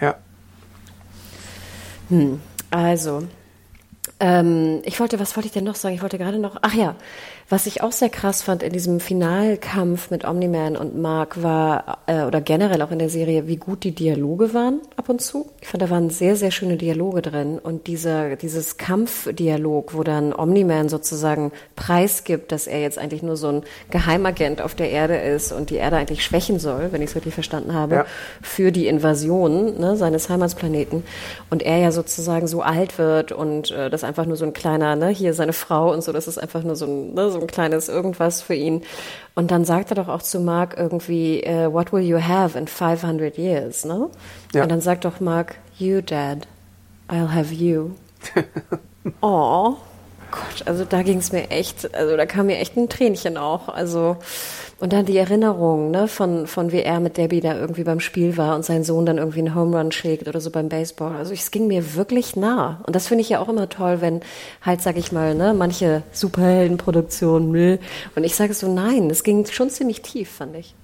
Ja. 0.00 0.16
Hm. 2.08 2.40
Also, 2.70 3.22
ähm, 4.20 4.82
ich 4.84 4.98
wollte, 5.00 5.20
was 5.20 5.36
wollte 5.36 5.46
ich 5.46 5.52
denn 5.52 5.64
noch 5.64 5.76
sagen? 5.76 5.94
Ich 5.94 6.02
wollte 6.02 6.18
gerade 6.18 6.38
noch, 6.38 6.56
ach 6.62 6.74
ja, 6.74 6.96
was 7.50 7.66
ich 7.66 7.82
auch 7.82 7.92
sehr 7.92 8.10
krass 8.10 8.42
fand 8.42 8.62
in 8.62 8.72
diesem 8.74 9.00
Finalkampf 9.00 10.10
mit 10.10 10.26
Omni-Man 10.26 10.76
und 10.76 10.98
Mark 10.98 11.42
war, 11.42 11.98
äh, 12.06 12.24
oder 12.24 12.42
generell 12.42 12.82
auch 12.82 12.90
in 12.90 12.98
der 12.98 13.08
Serie, 13.08 13.46
wie 13.46 13.56
gut 13.56 13.84
die 13.84 13.94
Dialoge 13.94 14.52
waren 14.52 14.80
ab 14.96 15.08
und 15.08 15.22
zu. 15.22 15.48
Ich 15.62 15.68
fand, 15.68 15.82
da 15.82 15.88
waren 15.88 16.10
sehr, 16.10 16.36
sehr 16.36 16.50
schöne 16.50 16.76
Dialoge 16.76 17.22
drin. 17.22 17.58
Und 17.58 17.86
dieser, 17.86 18.36
dieses 18.36 18.76
Kampfdialog, 18.76 19.94
wo 19.94 20.02
dann 20.02 20.34
Omni-Man 20.34 20.90
sozusagen 20.90 21.52
preisgibt, 21.74 22.52
dass 22.52 22.66
er 22.66 22.82
jetzt 22.82 22.98
eigentlich 22.98 23.22
nur 23.22 23.38
so 23.38 23.48
ein 23.48 23.62
Geheimagent 23.90 24.60
auf 24.60 24.74
der 24.74 24.90
Erde 24.90 25.16
ist 25.16 25.50
und 25.50 25.70
die 25.70 25.76
Erde 25.76 25.96
eigentlich 25.96 26.24
schwächen 26.24 26.58
soll, 26.58 26.92
wenn 26.92 27.00
ich 27.00 27.10
es 27.10 27.16
richtig 27.16 27.32
verstanden 27.32 27.72
habe, 27.72 27.94
ja. 27.94 28.06
für 28.42 28.72
die 28.72 28.88
Invasion 28.88 29.78
ne, 29.80 29.96
seines 29.96 30.28
Heimatsplaneten. 30.28 31.02
Und 31.48 31.62
er 31.62 31.78
ja 31.78 31.92
sozusagen 31.92 32.46
so 32.46 32.60
alt 32.60 32.98
wird 32.98 33.32
und 33.32 33.70
äh, 33.70 33.88
das 33.88 34.04
einfach 34.04 34.26
nur 34.26 34.36
so 34.36 34.44
ein 34.44 34.52
kleiner, 34.52 34.96
ne, 34.96 35.08
hier 35.08 35.32
seine 35.32 35.54
Frau 35.54 35.90
und 35.90 36.04
so, 36.04 36.12
das 36.12 36.28
ist 36.28 36.36
einfach 36.36 36.62
nur 36.62 36.76
so 36.76 36.84
ein, 36.84 37.14
ne, 37.14 37.30
so 37.30 37.37
so 37.38 37.44
ein 37.44 37.46
kleines 37.46 37.88
irgendwas 37.88 38.42
für 38.42 38.54
ihn. 38.54 38.82
Und 39.34 39.50
dann 39.50 39.64
sagt 39.64 39.90
er 39.90 39.94
doch 39.94 40.08
auch 40.08 40.22
zu 40.22 40.40
Mark 40.40 40.74
irgendwie, 40.76 41.44
uh, 41.46 41.72
what 41.72 41.92
will 41.92 42.02
you 42.02 42.20
have 42.20 42.58
in 42.58 42.66
500 42.66 43.38
years, 43.38 43.84
ne? 43.84 44.10
Ja. 44.52 44.64
Und 44.64 44.70
dann 44.70 44.80
sagt 44.80 45.04
doch 45.04 45.20
Mark, 45.20 45.56
you 45.78 46.00
dad, 46.00 46.48
I'll 47.08 47.32
have 47.32 47.54
you. 47.54 47.92
oh. 49.22 49.76
Gott, 50.30 50.66
also 50.66 50.84
da 50.84 51.02
ging 51.02 51.18
es 51.18 51.32
mir 51.32 51.50
echt, 51.50 51.94
also 51.94 52.16
da 52.16 52.26
kam 52.26 52.46
mir 52.46 52.58
echt 52.58 52.76
ein 52.76 52.90
Tränchen 52.90 53.38
auch. 53.38 53.68
Also 53.68 54.18
und 54.80 54.92
dann 54.92 55.06
die 55.06 55.16
Erinnerung, 55.16 55.90
ne, 55.90 56.06
von 56.06 56.46
von 56.46 56.70
wie 56.70 56.82
er 56.82 57.00
mit 57.00 57.16
Debbie 57.16 57.40
da 57.40 57.58
irgendwie 57.58 57.84
beim 57.84 58.00
Spiel 58.00 58.36
war 58.36 58.54
und 58.54 58.64
sein 58.64 58.84
Sohn 58.84 59.06
dann 59.06 59.18
irgendwie 59.18 59.40
einen 59.40 59.54
Home 59.54 59.76
Run 59.76 59.92
schlägt 59.92 60.28
oder 60.28 60.40
so 60.40 60.50
beim 60.50 60.68
Baseball. 60.68 61.16
Also 61.16 61.32
es 61.32 61.50
ging 61.50 61.66
mir 61.66 61.94
wirklich 61.94 62.36
nah. 62.36 62.80
Und 62.86 62.94
das 62.94 63.08
finde 63.08 63.22
ich 63.22 63.28
ja 63.28 63.40
auch 63.40 63.48
immer 63.48 63.68
toll, 63.68 64.00
wenn 64.00 64.20
halt, 64.62 64.80
sag 64.80 64.96
ich 64.96 65.10
mal, 65.10 65.34
ne, 65.34 65.54
manche 65.54 66.02
Superheldenproduktionen, 66.12 67.50
ne, 67.50 67.78
und 68.14 68.24
ich 68.24 68.36
sage 68.36 68.54
so, 68.54 68.72
nein, 68.72 69.10
es 69.10 69.24
ging 69.24 69.44
schon 69.46 69.70
ziemlich 69.70 70.02
tief, 70.02 70.30
fand 70.30 70.56
ich. 70.56 70.74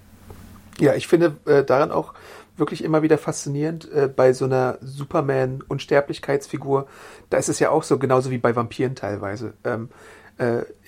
Ja, 0.80 0.94
ich 0.94 1.06
finde 1.06 1.36
äh, 1.46 1.62
daran 1.62 1.92
auch 1.92 2.14
wirklich 2.56 2.84
immer 2.84 3.02
wieder 3.02 3.18
faszinierend 3.18 3.90
äh, 3.92 4.08
bei 4.08 4.32
so 4.32 4.44
einer 4.44 4.78
Superman-Unsterblichkeitsfigur. 4.80 6.86
Da 7.30 7.38
ist 7.38 7.48
es 7.48 7.58
ja 7.58 7.70
auch 7.70 7.82
so, 7.82 7.98
genauso 7.98 8.30
wie 8.30 8.38
bei 8.38 8.54
Vampiren 8.54 8.94
teilweise. 8.94 9.54
Ähm, 9.64 9.88
äh, 9.88 9.92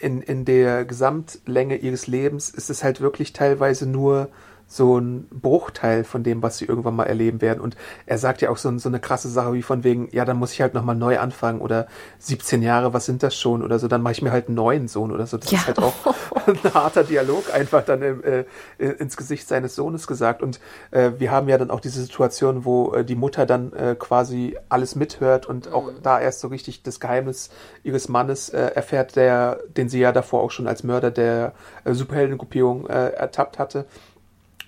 in, 0.00 0.22
in 0.22 0.44
der 0.44 0.84
Gesamtlänge 0.84 1.76
ihres 1.76 2.06
Lebens 2.06 2.50
ist 2.50 2.70
es 2.70 2.82
halt 2.82 3.00
wirklich 3.00 3.32
teilweise 3.32 3.86
nur 3.86 4.28
so 4.68 4.98
ein 4.98 5.28
Bruchteil 5.30 6.02
von 6.02 6.24
dem, 6.24 6.42
was 6.42 6.58
sie 6.58 6.64
irgendwann 6.64 6.96
mal 6.96 7.04
erleben 7.04 7.40
werden. 7.40 7.60
Und 7.60 7.76
er 8.04 8.18
sagt 8.18 8.42
ja 8.42 8.50
auch 8.50 8.56
so, 8.56 8.76
so 8.78 8.88
eine 8.88 8.98
krasse 8.98 9.28
Sache 9.28 9.52
wie 9.52 9.62
von 9.62 9.84
wegen, 9.84 10.08
ja, 10.10 10.24
dann 10.24 10.38
muss 10.38 10.52
ich 10.52 10.60
halt 10.60 10.74
nochmal 10.74 10.96
neu 10.96 11.18
anfangen 11.18 11.60
oder 11.60 11.86
17 12.18 12.62
Jahre, 12.62 12.92
was 12.92 13.06
sind 13.06 13.22
das 13.22 13.36
schon 13.36 13.62
oder 13.62 13.78
so, 13.78 13.86
dann 13.86 14.02
mache 14.02 14.12
ich 14.12 14.22
mir 14.22 14.32
halt 14.32 14.48
einen 14.48 14.56
neuen 14.56 14.88
Sohn 14.88 15.12
oder 15.12 15.26
so. 15.26 15.36
Das 15.36 15.50
ja. 15.52 15.58
ist 15.58 15.66
halt 15.68 15.78
auch 15.78 15.94
ein 16.46 16.74
harter 16.74 17.04
Dialog 17.04 17.54
einfach 17.54 17.84
dann 17.84 18.02
äh, 18.02 18.44
ins 18.78 19.16
Gesicht 19.16 19.46
seines 19.46 19.76
Sohnes 19.76 20.08
gesagt. 20.08 20.42
Und 20.42 20.58
äh, 20.90 21.12
wir 21.18 21.30
haben 21.30 21.48
ja 21.48 21.58
dann 21.58 21.70
auch 21.70 21.80
diese 21.80 22.02
Situation, 22.02 22.64
wo 22.64 22.92
äh, 22.92 23.04
die 23.04 23.16
Mutter 23.16 23.46
dann 23.46 23.72
äh, 23.72 23.94
quasi 23.96 24.58
alles 24.68 24.96
mithört 24.96 25.46
und 25.46 25.72
auch 25.72 25.92
mhm. 25.92 26.02
da 26.02 26.20
erst 26.20 26.40
so 26.40 26.48
richtig 26.48 26.82
das 26.82 26.98
Geheimnis 26.98 27.50
ihres 27.84 28.08
Mannes 28.08 28.48
äh, 28.48 28.58
erfährt, 28.74 29.14
der, 29.14 29.60
den 29.76 29.88
sie 29.88 30.00
ja 30.00 30.10
davor 30.10 30.42
auch 30.42 30.50
schon 30.50 30.66
als 30.66 30.82
Mörder 30.82 31.12
der 31.12 31.52
äh, 31.84 31.92
Superheldengruppierung 31.92 32.88
äh, 32.88 33.10
ertappt 33.10 33.60
hatte. 33.60 33.86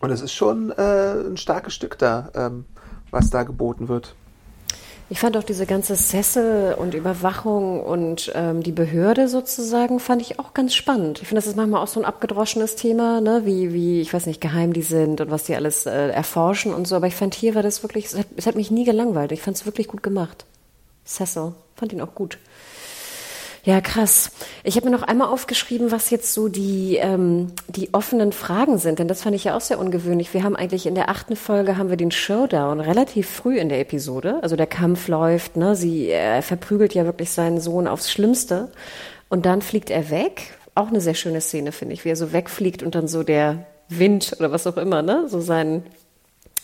Und 0.00 0.10
es 0.10 0.20
ist 0.20 0.32
schon 0.32 0.70
äh, 0.70 1.12
ein 1.26 1.36
starkes 1.36 1.74
Stück 1.74 1.98
da, 1.98 2.30
ähm, 2.34 2.64
was 3.10 3.30
da 3.30 3.42
geboten 3.42 3.88
wird. 3.88 4.14
Ich 5.10 5.20
fand 5.20 5.38
auch 5.38 5.42
diese 5.42 5.64
ganze 5.64 5.96
Sessel 5.96 6.74
und 6.74 6.92
Überwachung 6.92 7.82
und 7.82 8.30
ähm, 8.34 8.62
die 8.62 8.72
Behörde 8.72 9.28
sozusagen 9.28 10.00
fand 10.00 10.20
ich 10.20 10.38
auch 10.38 10.52
ganz 10.52 10.74
spannend. 10.74 11.22
Ich 11.22 11.28
finde, 11.28 11.40
das 11.40 11.46
ist 11.46 11.56
manchmal 11.56 11.82
auch 11.82 11.88
so 11.88 11.98
ein 11.98 12.04
abgedroschenes 12.04 12.76
Thema, 12.76 13.22
ne? 13.22 13.40
wie, 13.46 13.72
wie, 13.72 14.02
ich 14.02 14.12
weiß 14.12 14.26
nicht, 14.26 14.42
geheim 14.42 14.74
die 14.74 14.82
sind 14.82 15.22
und 15.22 15.30
was 15.30 15.44
die 15.44 15.54
alles 15.54 15.86
äh, 15.86 16.08
erforschen 16.10 16.74
und 16.74 16.86
so. 16.86 16.94
Aber 16.94 17.06
ich 17.06 17.14
fand 17.14 17.34
hier 17.34 17.54
war 17.54 17.62
das 17.62 17.82
wirklich, 17.82 18.04
es 18.04 18.18
hat, 18.18 18.26
hat 18.44 18.54
mich 18.54 18.70
nie 18.70 18.84
gelangweilt. 18.84 19.32
Ich 19.32 19.40
fand 19.40 19.56
es 19.56 19.64
wirklich 19.64 19.88
gut 19.88 20.02
gemacht. 20.02 20.44
Cecil, 21.06 21.54
fand 21.74 21.94
ihn 21.94 22.02
auch 22.02 22.14
gut. 22.14 22.36
Ja, 23.68 23.82
krass. 23.82 24.30
Ich 24.64 24.76
habe 24.76 24.88
mir 24.88 24.96
noch 24.96 25.02
einmal 25.02 25.28
aufgeschrieben, 25.28 25.90
was 25.90 26.08
jetzt 26.08 26.32
so 26.32 26.48
die, 26.48 26.96
ähm, 26.96 27.48
die 27.68 27.92
offenen 27.92 28.32
Fragen 28.32 28.78
sind, 28.78 28.98
denn 28.98 29.08
das 29.08 29.20
fand 29.20 29.36
ich 29.36 29.44
ja 29.44 29.54
auch 29.54 29.60
sehr 29.60 29.78
ungewöhnlich. 29.78 30.32
Wir 30.32 30.42
haben 30.42 30.56
eigentlich 30.56 30.86
in 30.86 30.94
der 30.94 31.10
achten 31.10 31.36
Folge 31.36 31.76
haben 31.76 31.90
wir 31.90 31.98
den 31.98 32.10
Showdown 32.10 32.80
relativ 32.80 33.28
früh 33.28 33.58
in 33.58 33.68
der 33.68 33.80
Episode. 33.80 34.38
Also 34.40 34.56
der 34.56 34.68
Kampf 34.68 35.06
läuft, 35.08 35.58
ne? 35.58 35.76
Sie 35.76 36.08
er 36.08 36.40
verprügelt 36.40 36.94
ja 36.94 37.04
wirklich 37.04 37.30
seinen 37.30 37.60
Sohn 37.60 37.88
aufs 37.88 38.10
Schlimmste. 38.10 38.70
Und 39.28 39.44
dann 39.44 39.60
fliegt 39.60 39.90
er 39.90 40.08
weg. 40.08 40.56
Auch 40.74 40.88
eine 40.88 41.02
sehr 41.02 41.12
schöne 41.12 41.42
Szene, 41.42 41.70
finde 41.70 41.92
ich, 41.92 42.06
wie 42.06 42.08
er 42.08 42.16
so 42.16 42.32
wegfliegt 42.32 42.82
und 42.82 42.94
dann 42.94 43.06
so 43.06 43.22
der 43.22 43.66
Wind 43.90 44.34
oder 44.38 44.50
was 44.50 44.66
auch 44.66 44.78
immer, 44.78 45.02
ne? 45.02 45.28
So 45.28 45.40
seinen 45.40 45.82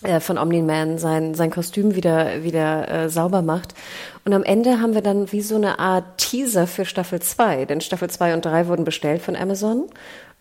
äh, 0.03 0.21
von 0.21 0.39
Omni-Man 0.39 0.99
sein, 0.99 1.35
sein 1.35 1.51
Kostüm 1.51 1.95
wieder, 1.95 2.43
wieder 2.43 2.89
äh, 2.89 3.09
sauber 3.09 3.43
macht. 3.43 3.75
Und 4.25 4.33
am 4.33 4.43
Ende 4.43 4.81
haben 4.81 4.95
wir 4.95 5.03
dann 5.03 5.31
wie 5.33 5.43
so 5.43 5.57
eine 5.57 5.79
Art 5.79 6.19
Teaser 6.19 6.67
für 6.67 6.85
Staffel 6.85 7.21
2, 7.21 7.67
denn 7.67 7.81
Staffel 7.81 8.11
2 8.11 8.35
und 8.35 8.45
3 8.45 8.69
wurden 8.69 8.85
bestellt 8.85 9.23
von 9.23 9.37
Amazon. 9.37 9.87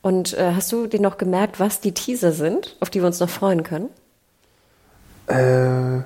Und 0.02 0.34
äh, 0.34 0.52
hast 0.56 0.72
du 0.72 0.88
dir 0.88 1.00
noch 1.00 1.18
gemerkt, 1.18 1.60
was 1.60 1.80
die 1.80 1.94
Teaser 1.94 2.34
sind, 2.34 2.76
auf 2.80 2.90
die 2.90 3.02
wir 3.02 3.08
uns 3.08 3.20
noch 3.20 3.30
freuen 3.30 3.64
können? 3.64 3.90
Äh, 5.28 6.04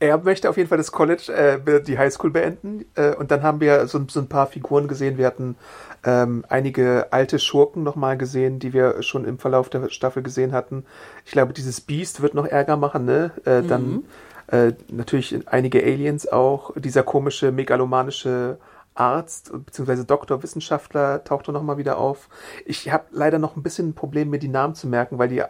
er 0.00 0.18
möchte 0.18 0.48
auf 0.48 0.56
jeden 0.56 0.68
Fall 0.68 0.78
das 0.78 0.92
College, 0.92 1.30
äh, 1.32 1.82
die 1.82 1.98
Highschool 1.98 2.30
beenden. 2.30 2.86
Äh, 2.94 3.14
und 3.14 3.30
dann 3.30 3.42
haben 3.42 3.60
wir 3.60 3.86
so, 3.86 4.00
so, 4.08 4.20
ein 4.20 4.28
paar 4.28 4.46
Figuren 4.46 4.88
gesehen. 4.88 5.18
Wir 5.18 5.26
hatten 5.26 5.56
ähm, 6.04 6.44
einige 6.48 7.08
alte 7.12 7.38
Schurken 7.38 7.82
nochmal 7.82 8.16
gesehen, 8.16 8.58
die 8.58 8.72
wir 8.72 9.02
schon 9.02 9.26
im 9.26 9.38
Verlauf 9.38 9.68
der 9.68 9.90
Staffel 9.90 10.22
gesehen 10.22 10.52
hatten. 10.52 10.86
Ich 11.26 11.32
glaube, 11.32 11.52
dieses 11.52 11.82
Beast 11.82 12.22
wird 12.22 12.34
noch 12.34 12.46
Ärger 12.46 12.78
machen, 12.78 13.04
ne? 13.04 13.32
Äh, 13.44 13.60
mhm. 13.60 13.68
Dann 13.68 14.04
äh, 14.46 14.72
natürlich 14.90 15.38
einige 15.46 15.82
Aliens 15.82 16.26
auch. 16.26 16.72
Dieser 16.76 17.02
komische, 17.02 17.52
megalomanische 17.52 18.56
Arzt 18.94 19.52
bzw. 19.52 20.04
Doktor, 20.04 20.42
Wissenschaftler 20.42 21.24
tauchte 21.24 21.52
nochmal 21.52 21.78
wieder 21.78 21.98
auf. 21.98 22.28
Ich 22.66 22.90
habe 22.92 23.04
leider 23.10 23.38
noch 23.38 23.56
ein 23.56 23.62
bisschen 23.62 23.90
ein 23.90 23.94
Problem, 23.94 24.30
mir 24.30 24.38
die 24.38 24.48
Namen 24.48 24.74
zu 24.74 24.88
merken, 24.88 25.18
weil 25.18 25.28
die 25.28 25.42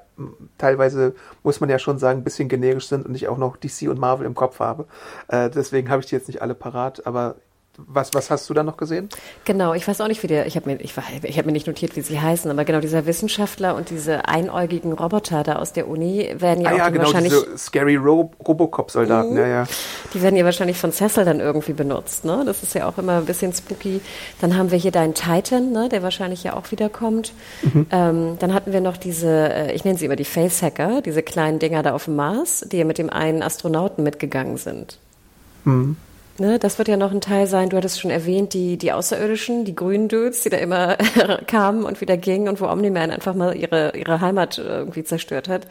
teilweise, 0.59 1.14
muss 1.43 1.61
man 1.61 1.70
ja 1.70 1.78
schon 1.78 1.99
sagen, 1.99 2.20
ein 2.20 2.24
bisschen 2.24 2.49
generisch 2.49 2.88
sind 2.88 3.07
und 3.07 3.14
ich 3.14 3.28
auch 3.28 3.38
noch 3.38 3.57
DC 3.57 3.88
und 3.88 3.99
Marvel 3.99 4.26
im 4.26 4.34
Kopf 4.34 4.61
habe. 4.61 4.86
Äh, 5.28 5.51
deswegen 5.51 5.91
habe 5.91 6.01
ich 6.01 6.07
die 6.07 6.14
jetzt 6.14 6.28
nicht 6.28 6.43
alle 6.43 6.55
parat, 6.55 7.07
aber 7.07 7.36
was, 7.77 8.12
was 8.14 8.31
hast 8.31 8.49
du 8.51 8.55
da 8.55 8.62
noch 8.62 8.77
gesehen? 8.77 9.09
Genau, 9.45 9.75
ich 9.75 9.87
weiß 9.87 10.01
auch 10.01 10.09
nicht, 10.09 10.23
wie 10.23 10.27
der, 10.27 10.47
ich 10.47 10.57
habe 10.57 10.68
mir, 10.68 10.81
ich, 10.81 10.95
ich 11.23 11.39
hab 11.39 11.47
mir 11.47 11.53
nicht 11.53 11.66
notiert, 11.66 11.97
wie 11.97 12.01
sie 12.01 12.21
heißen, 12.21 12.51
aber 12.51 12.64
genau 12.64 12.81
dieser 12.81 13.07
Wissenschaftler 13.07 13.75
und 13.75 13.91
diese 13.91 14.29
einäugigen 14.29 14.93
Roboter 14.93 15.43
da 15.43 15.57
aus 15.57 15.73
der 15.73 15.89
Uni 15.89 16.35
werden 16.39 16.62
ja 16.62 16.71
ah, 16.71 16.73
auch 16.73 16.79
ja, 16.79 16.89
genau, 16.89 17.05
wahrscheinlich. 17.05 17.33
Diese 17.33 17.59
Scary 17.59 17.97
Ro 17.97 18.31
Robocop-Soldaten, 18.47 19.33
mhm. 19.33 19.39
ja, 19.39 19.47
ja. 19.47 19.64
Die 20.12 20.23
werden 20.23 20.37
ja 20.37 20.45
wahrscheinlich 20.45 20.79
von 20.79 20.93
Cecil 20.93 21.25
dann 21.25 21.41
irgendwie 21.41 21.73
benutzt, 21.73 22.25
ne? 22.25 22.43
Das 22.45 22.62
ist 22.62 22.75
ja 22.75 22.89
auch 22.89 22.99
immer 22.99 23.18
ein 23.18 23.25
bisschen 23.25 23.53
spooky. 23.53 24.01
Dann 24.41 24.57
haben 24.57 24.71
wir 24.71 24.79
hier 24.79 24.93
deinen 24.93 25.14
Titan, 25.14 25.73
ne, 25.73 25.89
der 25.89 26.03
wahrscheinlich 26.03 26.43
ja 26.45 26.55
auch 26.55 26.71
wiederkommt. 26.71 27.33
Mhm. 27.62 27.87
Ähm, 27.91 28.37
dann 28.39 28.55
hatten 28.55 28.73
wir 28.73 28.81
noch 28.81 28.97
diese, 28.97 29.29
äh, 29.29 29.73
ich 29.73 29.85
nenne 29.85 29.99
sie 29.99 30.07
immer 30.07 30.16
die 30.16 30.25
Facehacker, 30.25 31.03
diese 31.03 31.23
kleinen 31.23 31.59
Dinger 31.59 31.83
da 31.83 31.93
auf 31.95 32.05
dem 32.05 32.16
Mars, 32.16 32.64
die 32.71 32.79
ja 32.79 32.85
mit 32.85 32.99
dem 32.99 33.11
einen 33.11 33.43
Astronauten 33.43 34.05
mitgegangen 34.05 34.57
sind. 34.57 34.99
Mhm. 35.64 35.97
Ne, 36.39 36.59
das 36.59 36.78
wird 36.78 36.89
ja 36.89 36.97
noch 36.97 37.12
ein 37.12 37.20
Teil 37.20 37.47
sein. 37.47 37.68
Du 37.68 37.76
hattest 37.76 38.01
schon 38.01 38.11
erwähnt, 38.11 38.55
die, 38.55 38.78
die 38.78 38.93
Außerirdischen, 38.93 39.64
die 39.66 39.74
grünen 39.74 40.09
Dudes, 40.09 40.43
die 40.43 40.49
da 40.49 40.57
immer 40.57 40.97
kamen 41.47 41.85
und 41.85 42.01
wieder 42.01 42.16
gingen 42.16 42.49
und 42.49 42.61
wo 42.61 42.66
Omni-Man 42.66 43.11
einfach 43.11 43.35
mal 43.35 43.55
ihre, 43.55 43.97
ihre 43.97 44.20
Heimat 44.20 44.57
irgendwie 44.57 45.05
zerstört 45.05 45.49
hat. 45.49 45.66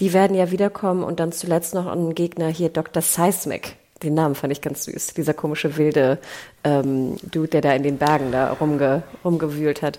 Die 0.00 0.12
werden 0.12 0.36
ja 0.36 0.50
wiederkommen 0.50 1.04
und 1.04 1.20
dann 1.20 1.30
zuletzt 1.30 1.72
noch 1.74 1.86
ein 1.86 2.14
Gegner 2.14 2.48
hier, 2.48 2.68
Dr. 2.68 3.00
Seismic. 3.00 3.76
Den 4.02 4.14
Namen 4.14 4.34
fand 4.34 4.52
ich 4.52 4.60
ganz 4.60 4.84
süß. 4.84 5.14
Dieser 5.14 5.34
komische 5.34 5.76
wilde 5.76 6.18
ähm, 6.62 7.16
Dude, 7.22 7.48
der 7.48 7.60
da 7.60 7.72
in 7.72 7.82
den 7.82 7.98
Bergen 7.98 8.30
da 8.30 8.52
rumge, 8.52 9.02
rumgewühlt 9.24 9.82
hat. 9.82 9.98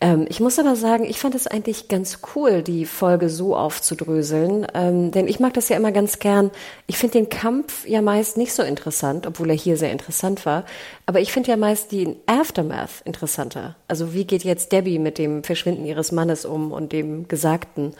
Ähm, 0.00 0.26
ich 0.28 0.40
muss 0.40 0.58
aber 0.58 0.76
sagen, 0.76 1.04
ich 1.04 1.18
fand 1.18 1.34
es 1.34 1.46
eigentlich 1.46 1.88
ganz 1.88 2.18
cool, 2.34 2.62
die 2.62 2.84
Folge 2.84 3.30
so 3.30 3.56
aufzudröseln, 3.56 4.66
ähm, 4.74 5.10
denn 5.10 5.26
ich 5.26 5.40
mag 5.40 5.54
das 5.54 5.70
ja 5.70 5.76
immer 5.76 5.92
ganz 5.92 6.18
gern. 6.18 6.50
Ich 6.86 6.98
finde 6.98 7.18
den 7.18 7.30
Kampf 7.30 7.86
ja 7.86 8.02
meist 8.02 8.36
nicht 8.36 8.52
so 8.52 8.62
interessant, 8.62 9.26
obwohl 9.26 9.50
er 9.50 9.56
hier 9.56 9.76
sehr 9.78 9.92
interessant 9.92 10.44
war. 10.44 10.64
Aber 11.08 11.20
ich 11.20 11.32
finde 11.32 11.50
ja 11.50 11.56
meist 11.56 11.92
den 11.92 12.16
Aftermath 12.26 13.02
interessanter. 13.04 13.76
Also 13.86 14.12
wie 14.12 14.24
geht 14.24 14.42
jetzt 14.42 14.72
Debbie 14.72 14.98
mit 14.98 15.18
dem 15.18 15.44
Verschwinden 15.44 15.86
ihres 15.86 16.10
Mannes 16.10 16.44
um 16.44 16.72
und 16.72 16.92
dem 16.92 17.28
Gesagten? 17.28 17.94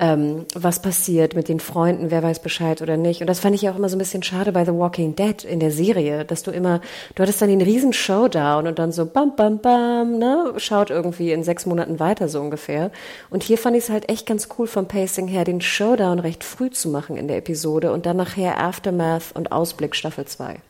ähm, 0.00 0.46
was 0.54 0.80
passiert 0.80 1.34
mit 1.34 1.48
den 1.48 1.60
Freunden, 1.60 2.10
wer 2.10 2.22
weiß 2.22 2.40
Bescheid 2.40 2.82
oder 2.82 2.96
nicht. 2.96 3.20
Und 3.20 3.26
das 3.26 3.40
fand 3.40 3.54
ich 3.56 3.68
auch 3.68 3.76
immer 3.76 3.88
so 3.88 3.96
ein 3.96 3.98
bisschen 3.98 4.22
schade 4.22 4.52
bei 4.52 4.64
The 4.64 4.72
Walking 4.72 5.16
Dead 5.16 5.42
in 5.44 5.58
der 5.58 5.72
Serie, 5.72 6.24
dass 6.24 6.42
du 6.42 6.50
immer, 6.52 6.80
du 7.14 7.22
hattest 7.22 7.42
dann 7.42 7.48
den 7.48 7.62
riesen 7.62 7.92
Showdown 7.92 8.68
und 8.68 8.78
dann 8.78 8.92
so 8.92 9.06
bam, 9.06 9.34
bam, 9.34 9.58
bam, 9.58 10.18
ne, 10.18 10.52
schaut 10.56 10.90
irgendwie 10.90 11.32
in 11.32 11.42
sechs 11.42 11.66
Monaten 11.66 11.98
weiter 11.98 12.28
so 12.28 12.40
ungefähr. 12.40 12.92
Und 13.30 13.42
hier 13.42 13.58
fand 13.58 13.76
ich 13.76 13.84
es 13.84 13.90
halt 13.90 14.08
echt 14.08 14.26
ganz 14.26 14.48
cool 14.58 14.68
vom 14.68 14.86
Pacing 14.86 15.26
her, 15.26 15.44
den 15.44 15.60
Showdown 15.60 16.20
recht 16.20 16.44
früh 16.44 16.70
zu 16.70 16.88
machen 16.88 17.16
in 17.16 17.26
der 17.26 17.38
Episode 17.38 17.92
und 17.92 18.06
dann 18.06 18.16
nachher 18.16 18.60
Aftermath 18.60 19.34
und 19.34 19.50
Ausblick 19.50 19.96
Staffel 19.96 20.26
2. 20.26 20.60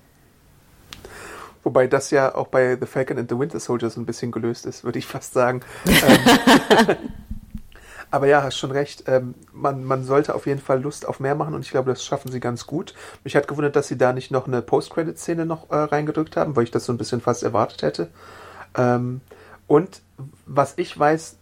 Wobei 1.69 1.87
das 1.87 2.11
ja 2.11 2.35
auch 2.35 2.47
bei 2.47 2.79
The 2.81 2.87
Falcon 2.87 3.19
and 3.19 3.29
the 3.29 3.39
Winter 3.39 3.61
Soldier 3.61 3.91
so 3.91 4.01
ein 4.01 4.07
bisschen 4.07 4.33
gelöst 4.33 4.64
ist, 4.64 4.85
würde 4.85 4.99
ich 4.99 5.07
fast 5.07 5.35
sagen. 5.35 5.61
ähm, 5.85 6.97
aber 8.11 8.27
ja, 8.27 8.43
hast 8.43 8.57
schon 8.57 8.71
recht. 8.71 9.05
Ähm, 9.07 9.35
man, 9.53 9.85
man 9.85 10.03
sollte 10.03 10.35
auf 10.35 10.47
jeden 10.47 10.61
Fall 10.61 10.81
Lust 10.81 11.07
auf 11.07 11.21
mehr 11.21 11.35
machen 11.35 11.53
und 11.53 11.61
ich 11.61 11.71
glaube, 11.71 11.91
das 11.91 12.03
schaffen 12.03 12.33
sie 12.33 12.41
ganz 12.41 12.66
gut. 12.66 12.95
Mich 13.23 13.37
hat 13.37 13.49
gewundert, 13.49 13.77
dass 13.77 13.87
sie 13.87 13.99
da 13.99 14.14
nicht 14.14 14.31
noch 14.31 14.47
eine 14.47 14.62
Post-Credit-Szene 14.62 15.45
noch 15.45 15.69
äh, 15.69 15.77
reingedrückt 15.77 16.39
haben, 16.39 16.57
weil 16.57 16.64
ich 16.64 16.71
das 16.71 16.87
so 16.87 16.93
ein 16.95 16.97
bisschen 16.97 17.21
fast 17.21 17.43
erwartet 17.43 17.83
hätte. 17.83 18.09
Ähm, 18.75 19.21
und 19.66 20.01
was 20.47 20.73
ich 20.79 20.99
weiß, 20.99 21.37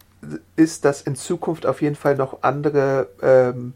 ist, 0.57 0.85
dass 0.85 1.03
in 1.03 1.14
Zukunft 1.14 1.66
auf 1.66 1.83
jeden 1.83 1.95
Fall 1.95 2.16
noch 2.16 2.43
andere 2.43 3.11
ähm, 3.22 3.74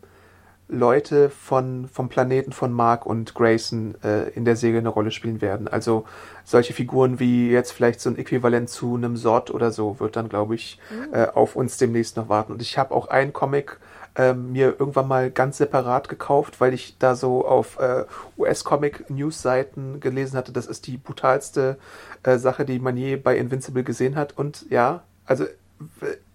Leute 0.70 1.30
von, 1.30 1.88
vom 1.88 2.08
Planeten 2.08 2.52
von 2.52 2.72
Mark 2.72 3.04
und 3.04 3.34
Grayson 3.34 3.94
äh, 4.02 4.28
in 4.30 4.44
der 4.44 4.56
Serie 4.56 4.78
eine 4.78 4.88
Rolle 4.88 5.10
spielen 5.10 5.40
werden. 5.40 5.68
Also 5.68 6.04
solche 6.44 6.72
Figuren 6.72 7.18
wie 7.18 7.50
jetzt 7.50 7.72
vielleicht 7.72 8.00
so 8.00 8.10
ein 8.10 8.16
Äquivalent 8.16 8.70
zu 8.70 8.94
einem 8.94 9.16
Sort 9.16 9.50
oder 9.50 9.72
so 9.72 9.98
wird 10.00 10.16
dann, 10.16 10.28
glaube 10.28 10.54
ich, 10.54 10.78
mhm. 10.90 11.14
äh, 11.14 11.26
auf 11.26 11.56
uns 11.56 11.76
demnächst 11.76 12.16
noch 12.16 12.28
warten. 12.28 12.52
Und 12.52 12.62
ich 12.62 12.78
habe 12.78 12.94
auch 12.94 13.08
einen 13.08 13.32
Comic 13.32 13.78
äh, 14.16 14.32
mir 14.32 14.76
irgendwann 14.78 15.08
mal 15.08 15.30
ganz 15.30 15.58
separat 15.58 16.08
gekauft, 16.08 16.60
weil 16.60 16.74
ich 16.74 16.96
da 16.98 17.14
so 17.14 17.46
auf 17.46 17.78
äh, 17.78 18.04
US-Comic-News-Seiten 18.38 20.00
gelesen 20.00 20.36
hatte, 20.36 20.52
das 20.52 20.66
ist 20.66 20.86
die 20.86 20.96
brutalste 20.96 21.78
äh, 22.22 22.38
Sache, 22.38 22.64
die 22.64 22.78
man 22.78 22.96
je 22.96 23.16
bei 23.16 23.36
Invincible 23.36 23.84
gesehen 23.84 24.16
hat. 24.16 24.36
Und 24.36 24.66
ja, 24.70 25.02
also 25.26 25.46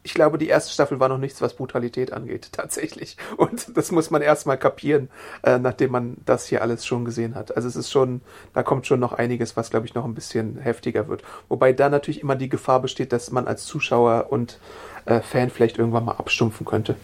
ich 0.05 0.13
glaube, 0.13 0.37
die 0.37 0.47
erste 0.47 0.71
Staffel 0.71 0.99
war 0.99 1.09
noch 1.09 1.17
nichts, 1.17 1.41
was 1.41 1.55
Brutalität 1.55 2.13
angeht, 2.13 2.49
tatsächlich. 2.51 3.17
Und 3.37 3.75
das 3.75 3.91
muss 3.91 4.11
man 4.11 4.21
erstmal 4.21 4.57
kapieren, 4.57 5.09
äh, 5.43 5.57
nachdem 5.57 5.91
man 5.91 6.17
das 6.25 6.45
hier 6.45 6.61
alles 6.61 6.85
schon 6.85 7.05
gesehen 7.05 7.33
hat. 7.33 7.55
Also 7.55 7.67
es 7.67 7.75
ist 7.75 7.91
schon, 7.91 8.21
da 8.53 8.61
kommt 8.61 8.85
schon 8.85 8.99
noch 8.99 9.13
einiges, 9.13 9.57
was, 9.57 9.71
glaube 9.71 9.87
ich, 9.87 9.95
noch 9.95 10.05
ein 10.05 10.13
bisschen 10.13 10.59
heftiger 10.59 11.07
wird. 11.07 11.23
Wobei 11.49 11.73
da 11.73 11.89
natürlich 11.89 12.21
immer 12.21 12.35
die 12.35 12.49
Gefahr 12.49 12.81
besteht, 12.81 13.11
dass 13.11 13.31
man 13.31 13.47
als 13.47 13.65
Zuschauer 13.65 14.27
und 14.29 14.59
äh, 15.05 15.21
Fan 15.21 15.49
vielleicht 15.49 15.79
irgendwann 15.79 16.05
mal 16.05 16.13
abstumpfen 16.13 16.67
könnte. 16.67 16.95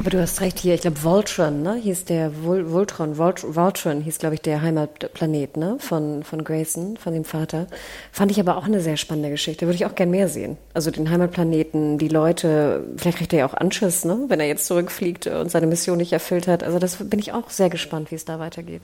Aber 0.00 0.10
du 0.10 0.20
hast 0.20 0.40
recht 0.40 0.60
hier, 0.60 0.74
ich 0.74 0.82
glaube 0.82 1.02
Voltron, 1.02 1.62
ne? 1.62 1.74
Hieß 1.74 2.04
der 2.04 2.44
Vol 2.44 2.70
Voltron, 2.70 3.18
Volt 3.18 3.44
Voltron 3.56 4.00
hieß, 4.00 4.18
glaube 4.18 4.36
ich, 4.36 4.40
der 4.40 4.62
Heimatplanet, 4.62 5.56
ne? 5.56 5.76
Von, 5.80 6.22
von 6.22 6.44
Grayson, 6.44 6.96
von 6.96 7.12
dem 7.12 7.24
Vater. 7.24 7.66
Fand 8.12 8.30
ich 8.30 8.38
aber 8.38 8.56
auch 8.56 8.66
eine 8.66 8.80
sehr 8.80 8.96
spannende 8.96 9.30
Geschichte. 9.30 9.66
Würde 9.66 9.74
ich 9.74 9.86
auch 9.86 9.96
gern 9.96 10.10
mehr 10.10 10.28
sehen. 10.28 10.56
Also 10.72 10.92
den 10.92 11.10
Heimatplaneten, 11.10 11.98
die 11.98 12.08
Leute, 12.08 12.84
vielleicht 12.96 13.18
kriegt 13.18 13.32
er 13.32 13.40
ja 13.40 13.46
auch 13.46 13.54
Anschiss, 13.54 14.04
ne? 14.04 14.26
Wenn 14.28 14.38
er 14.38 14.46
jetzt 14.46 14.66
zurückfliegt 14.66 15.26
und 15.26 15.50
seine 15.50 15.66
Mission 15.66 15.98
nicht 15.98 16.12
erfüllt 16.12 16.46
hat. 16.46 16.62
Also 16.62 16.78
das 16.78 16.96
bin 16.96 17.18
ich 17.18 17.32
auch 17.32 17.50
sehr 17.50 17.68
gespannt, 17.68 18.12
wie 18.12 18.14
es 18.16 18.24
da 18.24 18.38
weitergeht. 18.38 18.82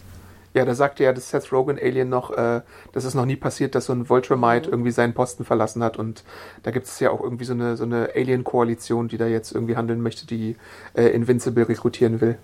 Ja, 0.54 0.64
da 0.64 0.74
sagte 0.74 1.02
ja 1.02 1.12
das 1.12 1.30
Seth 1.30 1.52
Rogen 1.52 1.78
Alien 1.78 2.08
noch, 2.08 2.30
äh, 2.30 2.62
dass 2.92 3.04
es 3.04 3.14
noch 3.14 3.26
nie 3.26 3.36
passiert, 3.36 3.74
dass 3.74 3.86
so 3.86 3.92
ein 3.92 4.08
Voltramite 4.08 4.68
mhm. 4.68 4.72
irgendwie 4.72 4.92
seinen 4.92 5.12
Posten 5.12 5.44
verlassen 5.44 5.82
hat 5.82 5.98
und 5.98 6.24
da 6.62 6.70
gibt 6.70 6.86
es 6.86 7.00
ja 7.00 7.10
auch 7.10 7.20
irgendwie 7.20 7.44
so 7.44 7.52
eine 7.52 7.76
so 7.76 7.84
eine 7.84 8.10
Alien-Koalition, 8.14 9.08
die 9.08 9.18
da 9.18 9.26
jetzt 9.26 9.52
irgendwie 9.52 9.76
handeln 9.76 10.00
möchte, 10.00 10.26
die 10.26 10.56
äh, 10.94 11.06
Invincible 11.08 11.68
rekrutieren 11.68 12.20
will. 12.20 12.38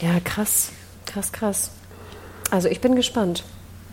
Ja, 0.00 0.20
krass, 0.22 0.70
krass, 1.06 1.32
krass. 1.32 1.70
Also 2.50 2.68
ich 2.68 2.80
bin 2.80 2.94
gespannt. 2.94 3.44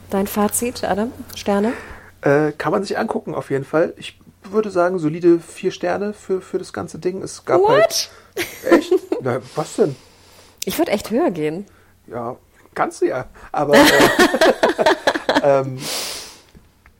Dein 0.10 0.28
Fazit, 0.28 0.84
Adam? 0.84 1.12
Sterne? 1.36 1.74
Äh, 2.22 2.52
kann 2.58 2.72
man 2.72 2.84
sich 2.84 2.98
angucken, 2.98 3.36
auf 3.36 3.50
jeden 3.50 3.66
Fall. 3.66 3.94
Ich 3.98 4.20
würde 4.44 4.72
sagen, 4.72 5.00
solide 5.00 5.40
vier 5.40 5.72
Sterne 5.72 6.14
für, 6.14 6.42
für 6.42 6.58
das 6.58 6.74
ganze 6.74 7.00
Ding. 7.00 7.22
Es 7.22 7.46
gab 7.46 7.62
What? 7.62 7.70
halt. 7.70 8.10
Echt? 8.70 8.94
Na, 9.22 9.40
was 9.56 9.76
denn? 9.76 9.96
Ich 10.66 10.78
würde 10.78 10.92
echt 10.92 11.12
höher 11.12 11.32
gehen. 11.32 11.66
Ja, 12.08 12.38
Kannst 12.78 13.02
du 13.02 13.08
ja. 13.08 13.26
Aber 13.52 13.74
äh, 13.76 13.80
ähm, 15.42 15.80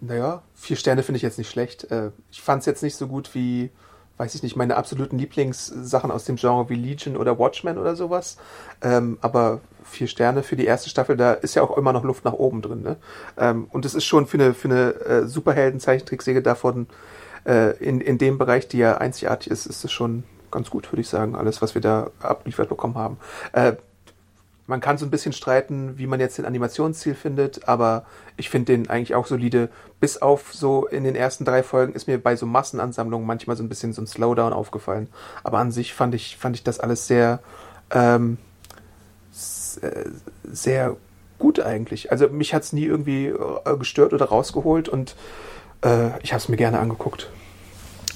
naja, 0.02 0.42
vier 0.56 0.76
Sterne 0.76 1.04
finde 1.04 1.18
ich 1.18 1.22
jetzt 1.22 1.38
nicht 1.38 1.52
schlecht. 1.52 1.92
Äh, 1.92 2.10
ich 2.32 2.42
fand 2.42 2.62
es 2.62 2.66
jetzt 2.66 2.82
nicht 2.82 2.96
so 2.96 3.06
gut 3.06 3.36
wie, 3.36 3.70
weiß 4.18 4.34
ich 4.34 4.42
nicht, 4.42 4.56
meine 4.56 4.76
absoluten 4.76 5.20
Lieblingssachen 5.20 6.10
aus 6.10 6.26
dem 6.26 6.38
Genre 6.38 6.68
wie 6.70 6.74
Legion 6.74 7.16
oder 7.16 7.38
Watchmen 7.38 7.78
oder 7.78 7.96
sowas. 7.96 8.38
Ähm, 8.82 9.20
aber 9.22 9.62
vier 9.84 10.08
Sterne 10.08 10.42
für 10.42 10.56
die 10.56 10.66
erste 10.66 10.90
Staffel, 10.90 11.16
da 11.16 11.34
ist 11.34 11.54
ja 11.54 11.62
auch 11.62 11.78
immer 11.78 11.94
noch 11.94 12.04
Luft 12.04 12.26
nach 12.26 12.34
oben 12.34 12.64
drin. 12.64 12.82
Ne? 12.82 12.98
Ähm, 13.38 13.68
und 13.70 13.86
es 13.86 13.94
ist 13.94 14.06
schon 14.06 14.26
für 14.26 14.40
eine, 14.40 14.56
für 14.56 14.70
eine 14.70 14.94
äh, 15.06 15.28
Superhelden-Zeichentricksäge 15.28 16.42
davon, 16.42 16.88
äh, 17.46 17.78
in, 17.78 18.02
in 18.02 18.18
dem 18.18 18.40
Bereich, 18.40 18.68
die 18.68 18.80
ja 18.80 18.98
einzigartig 18.98 19.52
ist, 19.52 19.68
ist 19.68 19.86
es 19.86 19.92
schon 19.92 20.24
ganz 20.50 20.72
gut, 20.72 20.92
würde 20.92 21.02
ich 21.02 21.10
sagen, 21.10 21.36
alles, 21.36 21.62
was 21.62 21.76
wir 21.76 21.82
da 21.84 22.10
abgeliefert 22.20 22.68
bekommen 22.70 22.96
haben. 22.96 23.18
Äh, 23.54 23.74
man 24.68 24.82
kann 24.82 24.98
so 24.98 25.06
ein 25.06 25.10
bisschen 25.10 25.32
streiten, 25.32 25.98
wie 25.98 26.08
man 26.08 26.20
jetzt 26.20 26.38
den 26.38 26.46
Animationsstil 26.46 27.16
findet, 27.16 27.68
aber 27.68 28.06
ich 28.36 28.50
finde 28.50 28.74
den 28.74 28.90
eigentlich 28.90 29.16
auch 29.16 29.26
solide. 29.26 29.70
Bis 30.00 30.22
auf 30.22 30.54
so 30.54 30.86
in 30.86 31.06
den 31.06 31.16
ersten 31.16 31.46
drei 31.46 31.64
Folgen 31.64 31.94
ist 31.94 32.08
mir 32.08 32.22
bei 32.22 32.36
so 32.36 32.46
Massenansammlungen 32.46 33.26
manchmal 33.26 33.56
so 33.56 33.64
ein 33.64 33.70
bisschen 33.70 33.94
so 33.94 34.02
ein 34.02 34.08
Slowdown 34.08 34.54
aufgefallen. 34.54 35.08
Aber 35.44 35.60
an 35.60 35.72
sich 35.72 35.94
fand 35.94 36.14
ich, 36.14 36.38
fand 36.38 36.58
ich 36.58 36.64
das 36.64 36.80
alles 36.80 37.08
sehr, 37.08 37.40
ähm, 37.92 38.38
sehr 40.44 40.98
gut 41.40 41.62
eigentlich. 41.62 42.12
Also 42.12 42.28
mich 42.28 42.54
hat 42.54 42.64
es 42.64 42.74
nie 42.74 42.86
irgendwie 42.86 43.28
äh, 43.28 43.78
gestört 43.78 44.14
oder 44.14 44.26
rausgeholt 44.26 44.90
und 44.90 45.16
äh, 45.82 46.10
ich 46.22 46.34
habe 46.34 46.42
es 46.42 46.50
mir 46.50 46.58
gerne 46.58 46.80
angeguckt. 46.80 47.30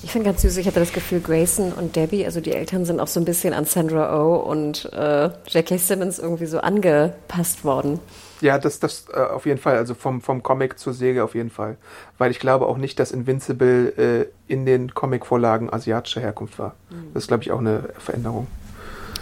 Ich 0.03 0.11
finde 0.11 0.25
ganz 0.25 0.41
süß, 0.41 0.57
ich 0.57 0.65
hatte 0.65 0.79
das 0.79 0.93
Gefühl, 0.93 1.19
Grayson 1.19 1.73
und 1.73 1.95
Debbie, 1.95 2.25
also 2.25 2.41
die 2.41 2.53
Eltern 2.53 2.85
sind 2.85 2.99
auch 2.99 3.07
so 3.07 3.19
ein 3.19 3.25
bisschen 3.25 3.53
an 3.53 3.65
Sandra 3.65 4.19
Oh 4.19 4.37
und 4.37 4.91
äh, 4.93 5.29
J.K. 5.47 5.77
Simmons 5.77 6.17
irgendwie 6.17 6.47
so 6.47 6.59
angepasst 6.59 7.63
worden. 7.63 7.99
Ja, 8.41 8.57
das, 8.57 8.79
das 8.79 9.05
äh, 9.13 9.19
auf 9.19 9.45
jeden 9.45 9.59
Fall, 9.59 9.77
also 9.77 9.93
vom, 9.93 10.21
vom 10.21 10.41
Comic 10.41 10.79
zur 10.79 10.93
Serie 10.93 11.23
auf 11.23 11.35
jeden 11.35 11.51
Fall. 11.51 11.77
Weil 12.17 12.31
ich 12.31 12.39
glaube 12.39 12.65
auch 12.65 12.77
nicht, 12.77 12.99
dass 12.99 13.11
Invincible 13.11 14.29
äh, 14.49 14.51
in 14.51 14.65
den 14.65 14.95
Comic-Vorlagen 14.95 15.71
asiatischer 15.71 16.21
Herkunft 16.21 16.57
war. 16.57 16.75
Mhm. 16.89 17.11
Das 17.13 17.23
ist, 17.23 17.27
glaube 17.27 17.43
ich, 17.43 17.51
auch 17.51 17.59
eine 17.59 17.89
Veränderung. 17.99 18.47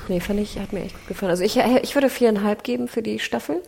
Nee, 0.07 0.21
fand 0.21 0.39
ich, 0.39 0.57
hat 0.57 0.71
mir 0.71 0.83
echt 0.83 0.95
gut 0.95 1.07
gefallen. 1.09 1.29
Also 1.29 1.43
ich, 1.43 1.57
ich 1.57 1.93
würde 1.93 2.09
viereinhalb 2.09 2.63
geben 2.63 2.87
für 2.87 3.01
die 3.01 3.19
Staffel. 3.19 3.61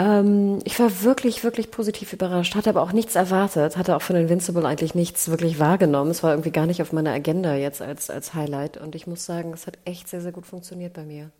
Ähm, 0.00 0.60
ich 0.64 0.80
war 0.80 1.02
wirklich, 1.02 1.44
wirklich 1.44 1.70
positiv 1.70 2.14
überrascht, 2.14 2.54
hatte 2.54 2.70
aber 2.70 2.80
auch 2.80 2.92
nichts 2.92 3.16
erwartet, 3.16 3.76
hatte 3.76 3.94
auch 3.94 4.00
von 4.00 4.16
Invincible 4.16 4.64
eigentlich 4.64 4.94
nichts 4.94 5.28
wirklich 5.28 5.58
wahrgenommen. 5.58 6.10
Es 6.10 6.22
war 6.22 6.30
irgendwie 6.30 6.52
gar 6.52 6.64
nicht 6.64 6.80
auf 6.80 6.94
meiner 6.94 7.12
Agenda 7.12 7.54
jetzt 7.54 7.82
als, 7.82 8.08
als 8.08 8.32
Highlight. 8.32 8.78
Und 8.78 8.94
ich 8.94 9.06
muss 9.06 9.26
sagen, 9.26 9.52
es 9.52 9.66
hat 9.66 9.76
echt 9.84 10.08
sehr, 10.08 10.22
sehr 10.22 10.32
gut 10.32 10.46
funktioniert 10.46 10.94
bei 10.94 11.04
mir. 11.04 11.30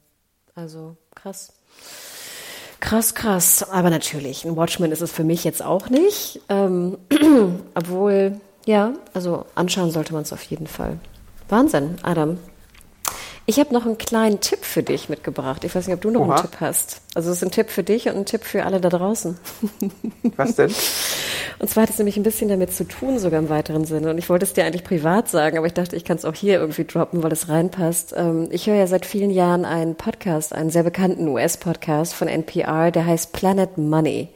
Also 0.55 0.97
krass. 1.15 1.55
Krass, 2.81 3.15
krass. 3.15 3.71
Aber 3.71 3.89
natürlich, 3.89 4.45
ein 4.45 4.57
Watchmen 4.57 4.93
ist 4.93 5.01
es 5.01 5.11
für 5.11 5.25
mich 5.25 5.43
jetzt 5.43 5.63
auch 5.63 5.89
nicht. 5.89 6.43
Ähm, 6.51 6.99
obwohl, 7.75 8.43
ja, 8.67 8.93
also 9.15 9.47
anschauen 9.55 9.91
sollte 9.91 10.13
man 10.13 10.23
es 10.23 10.35
auf 10.35 10.43
jeden 10.43 10.67
Fall. 10.67 10.99
Wahnsinn, 11.49 11.97
Adam. 12.03 12.37
Ich 13.51 13.59
habe 13.59 13.75
noch 13.75 13.85
einen 13.85 13.99
kleinen 13.99 14.39
Tipp 14.39 14.65
für 14.65 14.85
dich 14.85 15.09
mitgebracht. 15.09 15.65
Ich 15.65 15.75
weiß 15.75 15.89
nicht, 15.89 15.97
ob 15.97 16.01
du 16.01 16.13
noch 16.13 16.21
Oha. 16.21 16.35
einen 16.35 16.43
Tipp 16.43 16.61
hast. 16.61 17.01
Also 17.17 17.33
es 17.33 17.39
ist 17.39 17.43
ein 17.43 17.51
Tipp 17.51 17.69
für 17.69 17.83
dich 17.83 18.07
und 18.07 18.15
ein 18.15 18.25
Tipp 18.25 18.45
für 18.45 18.65
alle 18.65 18.81
da 18.81 18.91
draußen. 18.91 19.37
Was 20.37 20.55
denn? 20.55 20.73
Und 21.59 21.69
zwar 21.69 21.83
hat 21.83 21.91
es 21.91 21.99
nämlich 21.99 22.17
ein 22.17 22.23
bisschen 22.23 22.49
damit 22.49 22.73
zu 22.73 22.85
tun, 22.85 23.19
sogar 23.19 23.41
im 23.41 23.49
weiteren 23.49 23.87
Sinne. 23.87 24.11
Und 24.11 24.19
ich 24.19 24.29
wollte 24.29 24.45
es 24.45 24.53
dir 24.53 24.65
eigentlich 24.65 24.85
privat 24.85 25.29
sagen, 25.29 25.59
aber 25.59 25.67
ich 25.67 25.75
dachte, 25.75 25.97
ich 25.97 26.05
kann 26.05 26.17
es 26.17 26.25
auch 26.25 26.37
hier 26.37 26.61
irgendwie 26.61 26.85
droppen, 26.85 27.25
weil 27.25 27.33
es 27.33 27.49
reinpasst. 27.49 28.15
Ähm, 28.17 28.47
ich 28.53 28.69
höre 28.69 28.77
ja 28.77 28.87
seit 28.87 29.05
vielen 29.05 29.31
Jahren 29.31 29.65
einen 29.65 29.97
Podcast, 29.97 30.55
einen 30.55 30.71
sehr 30.71 30.85
bekannten 30.85 31.27
US-Podcast 31.27 32.15
von 32.15 32.29
NPR, 32.29 32.93
der 32.93 33.05
heißt 33.05 33.33
Planet 33.33 33.79
Money. 33.79 34.29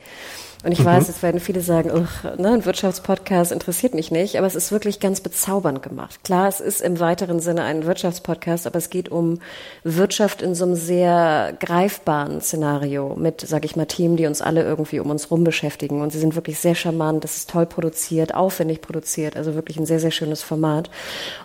Und 0.65 0.73
ich 0.73 0.81
mhm. 0.81 0.87
weiß, 0.87 1.09
jetzt 1.09 1.23
werden 1.23 1.41
viele 1.41 1.61
sagen, 1.61 1.91
ne, 2.39 2.49
ein 2.49 2.65
Wirtschaftspodcast 2.65 3.53
interessiert 3.53 3.93
mich 3.93 4.11
nicht, 4.11 4.39
aber 4.39 4.47
es 4.47 4.55
ist 4.55 4.73
wirklich 4.73 4.99
ganz 4.99 5.21
bezaubernd 5.21 5.83
gemacht. 5.83 6.25
Klar, 6.25 6.49
es 6.49 6.61
ist 6.61 6.81
im 6.81 7.01
weiteren 7.01 7.41
Sinne 7.41 7.65
ein 7.65 7.85
Wirtschaftspodcast, 7.85 8.67
aber 8.67 8.79
es 8.79 8.89
geht 8.89 9.11
um 9.11 9.41
Wirtschaft 9.83 10.41
in 10.41 10.55
so 10.55 10.65
einem 10.65 10.75
sehr 10.75 11.53
greifbaren 11.61 12.41
Szenario 12.41 13.15
mit, 13.15 13.43
sag 13.43 13.67
ich 13.67 13.77
mal, 13.77 13.85
Themen, 13.85 14.17
die 14.17 14.27
uns 14.27 14.41
alle 14.41 14.63
irgendwie 14.63 15.01
um 15.01 15.11
uns 15.11 15.31
rum 15.31 15.45
beschäftigen. 15.45 16.01
Und 16.01 16.15
sie 16.15 16.19
sind 16.19 16.35
wirklich 16.35 16.59
sehr 16.59 16.75
charmant, 16.75 17.25
das 17.25 17.37
ist 17.37 17.51
toll 17.51 17.67
produziert, 17.67 18.35
aufwendig 18.35 18.81
produziert, 18.81 19.37
also 19.37 19.55
wirklich 19.55 19.79
ein 19.79 19.87
sehr, 19.87 20.01
sehr 20.01 20.13
schönes 20.13 20.43
Format. 20.43 20.89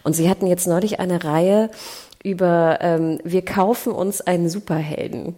Und 0.03 0.13
sie 0.13 0.29
hatten 0.29 0.47
jetzt 0.47 0.65
neulich 0.65 1.01
eine 1.01 1.25
Reihe 1.25 1.69
über, 2.23 2.79
ähm, 2.79 3.19
wir 3.25 3.43
kaufen 3.43 3.91
uns 3.91 4.21
einen 4.21 4.49
Superhelden. 4.49 5.35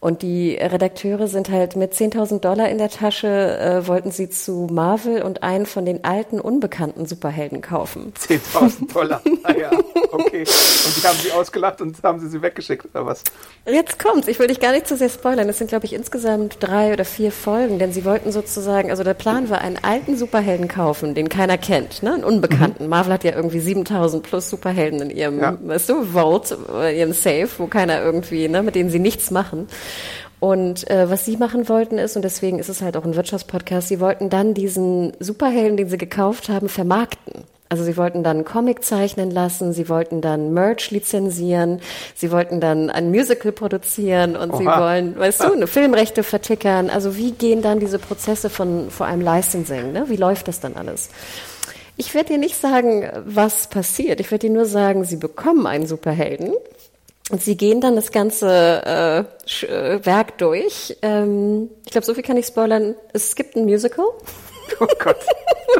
Und 0.00 0.22
die 0.22 0.54
Redakteure 0.54 1.26
sind 1.26 1.50
halt 1.50 1.74
mit 1.74 1.92
10.000 1.92 2.38
Dollar 2.38 2.68
in 2.68 2.78
der 2.78 2.88
Tasche, 2.88 3.26
äh, 3.26 3.86
wollten 3.88 4.12
sie 4.12 4.30
zu 4.30 4.68
Marvel 4.70 5.22
und 5.22 5.42
einen 5.42 5.66
von 5.66 5.84
den 5.84 6.04
alten, 6.04 6.38
unbekannten 6.38 7.04
Superhelden 7.04 7.62
kaufen. 7.62 8.12
10.000 8.16 8.92
Dollar, 8.92 9.20
ah 9.42 9.52
ja, 9.52 9.72
okay. 10.12 10.42
Und 10.42 10.96
die 10.96 11.02
haben 11.04 11.18
sie 11.20 11.32
ausgelacht 11.32 11.80
und 11.80 12.00
haben 12.04 12.20
sie 12.20 12.28
sie 12.28 12.40
weggeschickt, 12.40 12.86
oder 12.94 13.06
was? 13.06 13.24
Jetzt 13.66 13.98
kommt's, 13.98 14.28
ich 14.28 14.38
will 14.38 14.46
dich 14.46 14.60
gar 14.60 14.70
nicht 14.70 14.86
zu 14.86 14.96
sehr 14.96 15.08
spoilern. 15.08 15.48
Es 15.48 15.58
sind, 15.58 15.66
glaube 15.66 15.86
ich, 15.86 15.92
insgesamt 15.92 16.58
drei 16.60 16.92
oder 16.92 17.04
vier 17.04 17.32
Folgen, 17.32 17.80
denn 17.80 17.92
sie 17.92 18.04
wollten 18.04 18.30
sozusagen, 18.30 18.90
also 18.90 19.02
der 19.02 19.14
Plan 19.14 19.50
war, 19.50 19.62
einen 19.62 19.78
alten 19.82 20.16
Superhelden 20.16 20.68
kaufen, 20.68 21.16
den 21.16 21.28
keiner 21.28 21.58
kennt, 21.58 22.04
ne? 22.04 22.14
einen 22.14 22.24
Unbekannten. 22.24 22.84
Mhm. 22.84 22.90
Marvel 22.90 23.14
hat 23.14 23.24
ja 23.24 23.34
irgendwie 23.34 23.58
7.000 23.58 24.20
plus 24.20 24.48
Superhelden 24.48 25.02
in 25.02 25.10
ihrem, 25.10 25.40
ja. 25.40 25.58
weißt 25.60 25.88
du, 25.88 26.04
Vault, 26.04 26.56
in 26.88 26.96
ihrem 26.96 27.12
Safe, 27.12 27.48
wo 27.58 27.66
keiner 27.66 28.00
irgendwie, 28.00 28.46
ne, 28.46 28.62
mit 28.62 28.76
denen 28.76 28.90
sie 28.90 29.00
nichts 29.00 29.32
machen. 29.32 29.66
Und 30.40 30.88
äh, 30.90 31.10
was 31.10 31.24
sie 31.24 31.36
machen 31.36 31.68
wollten 31.68 31.98
ist, 31.98 32.16
und 32.16 32.22
deswegen 32.22 32.58
ist 32.58 32.68
es 32.68 32.80
halt 32.80 32.96
auch 32.96 33.04
ein 33.04 33.16
Wirtschaftspodcast, 33.16 33.88
sie 33.88 34.00
wollten 34.00 34.30
dann 34.30 34.54
diesen 34.54 35.12
Superhelden, 35.18 35.76
den 35.76 35.88
sie 35.88 35.98
gekauft 35.98 36.48
haben, 36.48 36.68
vermarkten. 36.68 37.44
Also 37.70 37.84
sie 37.84 37.96
wollten 37.98 38.22
dann 38.22 38.44
Comic 38.44 38.82
zeichnen 38.82 39.30
lassen, 39.30 39.74
sie 39.74 39.88
wollten 39.90 40.22
dann 40.22 40.54
Merch 40.54 40.90
lizenzieren, 40.90 41.80
sie 42.14 42.30
wollten 42.30 42.60
dann 42.60 42.88
ein 42.88 43.10
Musical 43.10 43.52
produzieren 43.52 44.36
und 44.36 44.52
Oha. 44.52 44.58
sie 44.58 44.66
wollen, 44.66 45.18
weißt 45.18 45.44
du, 45.44 45.66
Filmrechte 45.66 46.22
vertickern. 46.22 46.88
Also 46.88 47.16
wie 47.16 47.32
gehen 47.32 47.60
dann 47.60 47.78
diese 47.78 47.98
Prozesse 47.98 48.48
von 48.48 48.90
vor 48.90 49.06
allem 49.06 49.20
Licensing? 49.20 49.92
Ne? 49.92 50.04
Wie 50.08 50.16
läuft 50.16 50.48
das 50.48 50.60
dann 50.60 50.76
alles? 50.76 51.10
Ich 51.98 52.14
werde 52.14 52.34
dir 52.34 52.38
nicht 52.38 52.56
sagen, 52.56 53.10
was 53.26 53.66
passiert. 53.66 54.20
Ich 54.20 54.30
werde 54.30 54.46
dir 54.46 54.54
nur 54.54 54.66
sagen, 54.66 55.04
sie 55.04 55.16
bekommen 55.16 55.66
einen 55.66 55.86
Superhelden 55.86 56.54
und 57.30 57.42
sie 57.42 57.56
gehen 57.56 57.80
dann 57.80 57.94
das 57.94 58.10
ganze 58.10 59.26
äh, 59.44 59.66
äh, 59.66 60.04
Werk 60.04 60.38
durch. 60.38 60.96
Ähm, 61.02 61.68
ich 61.84 61.92
glaube, 61.92 62.06
so 62.06 62.14
viel 62.14 62.22
kann 62.22 62.36
ich 62.36 62.46
spoilern. 62.46 62.94
Es 63.12 63.36
gibt 63.36 63.56
ein 63.56 63.64
Musical. 63.64 64.06
Oh 64.80 64.86
Gott. 64.98 65.16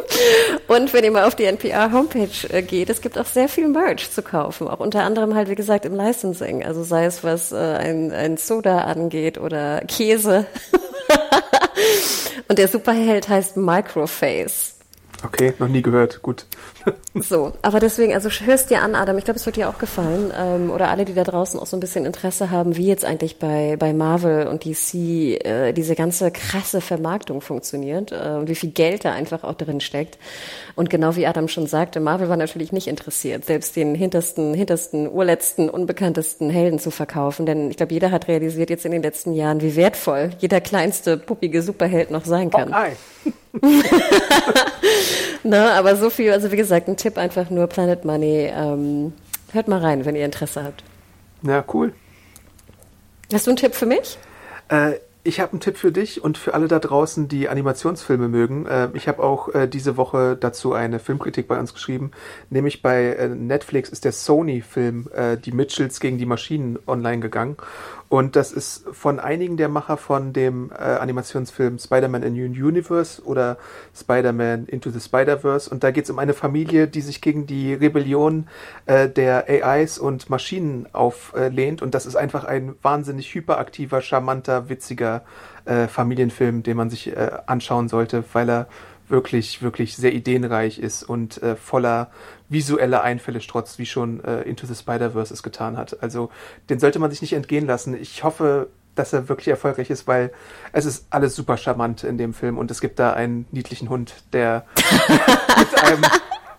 und 0.69 0.93
wenn 0.93 1.05
ihr 1.05 1.11
mal 1.11 1.25
auf 1.25 1.35
die 1.35 1.45
NPR-Homepage 1.45 2.49
äh, 2.51 2.63
geht, 2.63 2.91
es 2.91 3.01
gibt 3.01 3.19
auch 3.19 3.27
sehr 3.27 3.49
viel 3.49 3.69
Merch 3.69 4.11
zu 4.11 4.23
kaufen. 4.23 4.69
Auch 4.69 4.81
unter 4.81 5.05
anderem 5.05 5.35
halt, 5.35 5.49
wie 5.49 5.55
gesagt, 5.55 5.85
im 5.85 5.95
Licensing. 5.95 6.65
Also 6.65 6.83
sei 6.85 7.05
es, 7.07 7.25
was 7.25 7.53
äh, 7.53 7.57
ein, 7.57 8.13
ein 8.13 8.37
Soda 8.37 8.81
angeht 8.83 9.39
oder 9.39 9.81
Käse. 9.83 10.47
und 12.49 12.59
der 12.59 12.69
Superheld 12.69 13.29
heißt 13.29 13.57
Microface. 13.57 14.75
Okay, 15.25 15.55
noch 15.59 15.69
nie 15.69 15.83
gehört. 15.83 16.23
Gut. 16.23 16.47
So, 17.15 17.53
aber 17.63 17.81
deswegen, 17.81 18.15
also 18.15 18.29
hörst 18.29 18.71
dir 18.71 18.83
an, 18.83 18.95
Adam. 18.95 19.19
Ich 19.19 19.25
glaube, 19.25 19.39
es 19.39 19.47
wird 19.47 19.57
dir 19.57 19.69
auch 19.69 19.79
gefallen. 19.79 20.33
Ähm, 20.37 20.71
oder 20.71 20.89
alle, 20.89 21.05
die 21.05 21.15
da 21.15 21.25
draußen 21.25 21.59
auch 21.59 21.67
so 21.67 21.77
ein 21.77 21.81
bisschen 21.81 22.07
Interesse 22.07 22.51
haben, 22.51 22.77
wie 22.77 22.87
jetzt 22.87 23.05
eigentlich 23.05 23.39
bei, 23.39 23.77
bei 23.79 23.93
Marvel 23.93 24.47
und 24.47 24.65
DC 24.65 24.95
äh, 25.45 25.73
diese 25.73 25.95
ganze 25.95 26.31
krasse 26.31 26.81
Vermarktung 26.81 27.41
funktioniert 27.41 28.13
äh, 28.13 28.37
und 28.39 28.49
wie 28.49 28.55
viel 28.55 28.71
Geld 28.71 29.05
da 29.05 29.13
einfach 29.13 29.45
auch 29.45 29.55
drin 29.55 29.81
steckt. 29.81 30.19
Und 30.77 30.91
genau 30.91 31.17
wie 31.17 31.27
Adam 31.27 31.49
schon 31.49 31.67
sagte, 31.67 32.01
Marvel 32.01 32.29
war 32.29 32.37
natürlich 32.37 32.73
nicht 32.73 32.87
interessiert, 32.87 33.45
selbst 33.45 33.77
den 33.77 33.95
hintersten, 33.95 34.55
hintersten, 34.55 35.11
urletzten, 35.11 35.69
unbekanntesten 35.69 36.51
Helden 36.51 36.79
zu 36.79 36.91
verkaufen. 36.91 37.47
Denn 37.47 37.71
ich 37.71 37.77
glaube, 37.77 37.93
jeder 37.93 38.11
hat 38.11 38.29
realisiert 38.29 38.71
jetzt 38.71 38.85
in 38.85 38.93
den 38.93 39.03
letzten 39.03 39.33
Jahren, 39.33 39.61
wie 39.61 39.77
wertvoll 39.77 40.31
jeder 40.39 40.61
kleinste, 40.61 41.17
puppige 41.17 41.63
Superheld 41.63 42.11
noch 42.11 42.25
sein 42.25 42.51
kann. 42.51 42.73
Oh, 42.73 43.29
ne, 45.43 45.73
aber 45.73 45.97
so 45.97 46.11
viel, 46.11 46.33
also 46.33 46.53
wie 46.53 46.57
gesagt, 46.57 46.78
ein 46.87 46.97
Tipp 46.97 47.19
einfach 47.19 47.51
nur 47.51 47.67
Planet 47.67 48.05
Money. 48.05 48.51
Ähm, 48.55 49.13
hört 49.53 49.67
mal 49.67 49.81
rein, 49.81 50.05
wenn 50.05 50.15
ihr 50.15 50.25
Interesse 50.25 50.63
habt. 50.63 50.85
Ja, 51.43 51.65
cool. 51.73 51.93
Hast 53.33 53.47
du 53.47 53.51
einen 53.51 53.57
Tipp 53.57 53.75
für 53.75 53.87
mich? 53.87 54.19
Äh, 54.69 54.95
ich 55.25 55.41
habe 55.41 55.53
einen 55.53 55.61
Tipp 55.61 55.77
für 55.77 55.93
dich 55.93 56.25
und 56.25 56.39
für 56.39 56.55
alle 56.55 56.69
da 56.69 56.79
draußen, 56.79 57.29
die 57.29 57.49
Animationsfilme 57.49 58.29
mögen. 58.29 58.67
Äh, 58.67 58.89
ich 58.95 59.09
habe 59.09 59.23
auch 59.23 59.55
äh, 59.55 59.69
diese 59.69 59.97
Woche 59.97 60.37
dazu 60.41 60.73
eine 60.73 60.99
Filmkritik 60.99 61.49
bei 61.49 61.59
uns 61.59 61.75
geschrieben. 61.75 62.13
Nämlich 62.49 62.81
bei 62.81 63.09
äh, 63.09 63.29
Netflix 63.29 63.91
ist 63.91 64.05
der 64.05 64.13
Sony-Film 64.13 65.09
äh, 65.15 65.37
Die 65.37 65.53
Mitchells 65.53 66.01
gegen 66.01 66.17
die 66.17 66.25
Maschinen 66.25 66.79
online 66.87 67.21
gegangen. 67.21 67.57
Und 68.09 68.37
das 68.37 68.53
ist 68.53 68.85
von 68.93 69.21
einigen 69.21 69.59
der 69.59 69.69
Macher 69.69 69.99
von 69.99 70.33
dem 70.33 70.71
äh, 70.71 70.77
Animationsfilm 70.77 71.79
Spider-Man 71.79 72.23
in 72.23 72.33
New 72.35 72.67
Universe 72.67 73.23
oder 73.23 73.59
Spider-Man 73.95 74.65
Into 74.65 74.91
the 74.91 75.01
Spider-Verse. 75.01 75.69
Und 75.69 75.85
da 75.85 75.91
geht 75.91 76.05
es 76.05 76.11
um 76.11 76.19
eine 76.19 76.33
Familie, 76.33 76.89
die 76.89 77.03
sich 77.03 77.21
gegen 77.21 77.47
die 77.47 77.75
Rebellion 77.75 78.49
äh, 78.87 79.11
der 79.11 79.45
AIs 79.49 79.99
und 79.99 80.31
Maschinen 80.31 80.89
auflehnt. 80.95 81.83
Und 81.83 81.95
das 81.95 82.07
ist 82.07 82.17
einfach 82.17 82.45
ein 82.45 82.77
wahnsinnig 82.81 83.35
hyperaktiver, 83.35 84.01
charmanter, 84.01 84.71
witziger 84.71 85.23
äh, 85.67 85.87
Familienfilm, 85.87 86.63
den 86.63 86.79
man 86.79 86.89
sich 86.89 87.09
äh, 87.09 87.31
anschauen 87.47 87.89
sollte, 87.89 88.25
weil 88.33 88.49
er 88.49 88.69
wirklich, 89.09 89.63
wirklich 89.63 89.97
sehr 89.97 90.13
ideenreich 90.13 90.79
ist 90.79 91.03
und 91.03 91.43
äh, 91.43 91.57
voller 91.57 92.11
visueller 92.49 93.03
Einfälle 93.03 93.41
strotzt, 93.41 93.79
wie 93.79 93.87
schon 93.87 94.23
äh, 94.25 94.43
Into 94.43 94.67
the 94.67 94.75
Spider-Verse 94.75 95.33
es 95.33 95.43
getan 95.43 95.77
hat. 95.77 96.03
Also 96.03 96.31
den 96.69 96.79
sollte 96.79 96.99
man 96.99 97.11
sich 97.11 97.21
nicht 97.21 97.35
entgehen 97.35 97.67
lassen. 97.67 97.95
Ich 98.01 98.25
hoffe, 98.25 98.69
dass 98.95 99.13
er 99.13 99.29
wirklich 99.29 99.49
erfolgreich 99.49 99.91
ist, 99.91 100.07
weil 100.07 100.33
es 100.73 100.85
ist 100.85 101.07
alles 101.11 101.37
super 101.37 101.57
charmant 101.57 102.05
in 102.05 102.19
dem 102.19 102.35
Film 102.35 102.59
und 102.59 102.71
es 102.71 102.81
gibt 102.81 102.99
da 102.99 103.13
einen 103.13 103.47
niedlichen 103.53 103.89
Hund, 103.89 104.15
der 104.33 104.65
mit 105.59 105.83
einem 105.83 106.03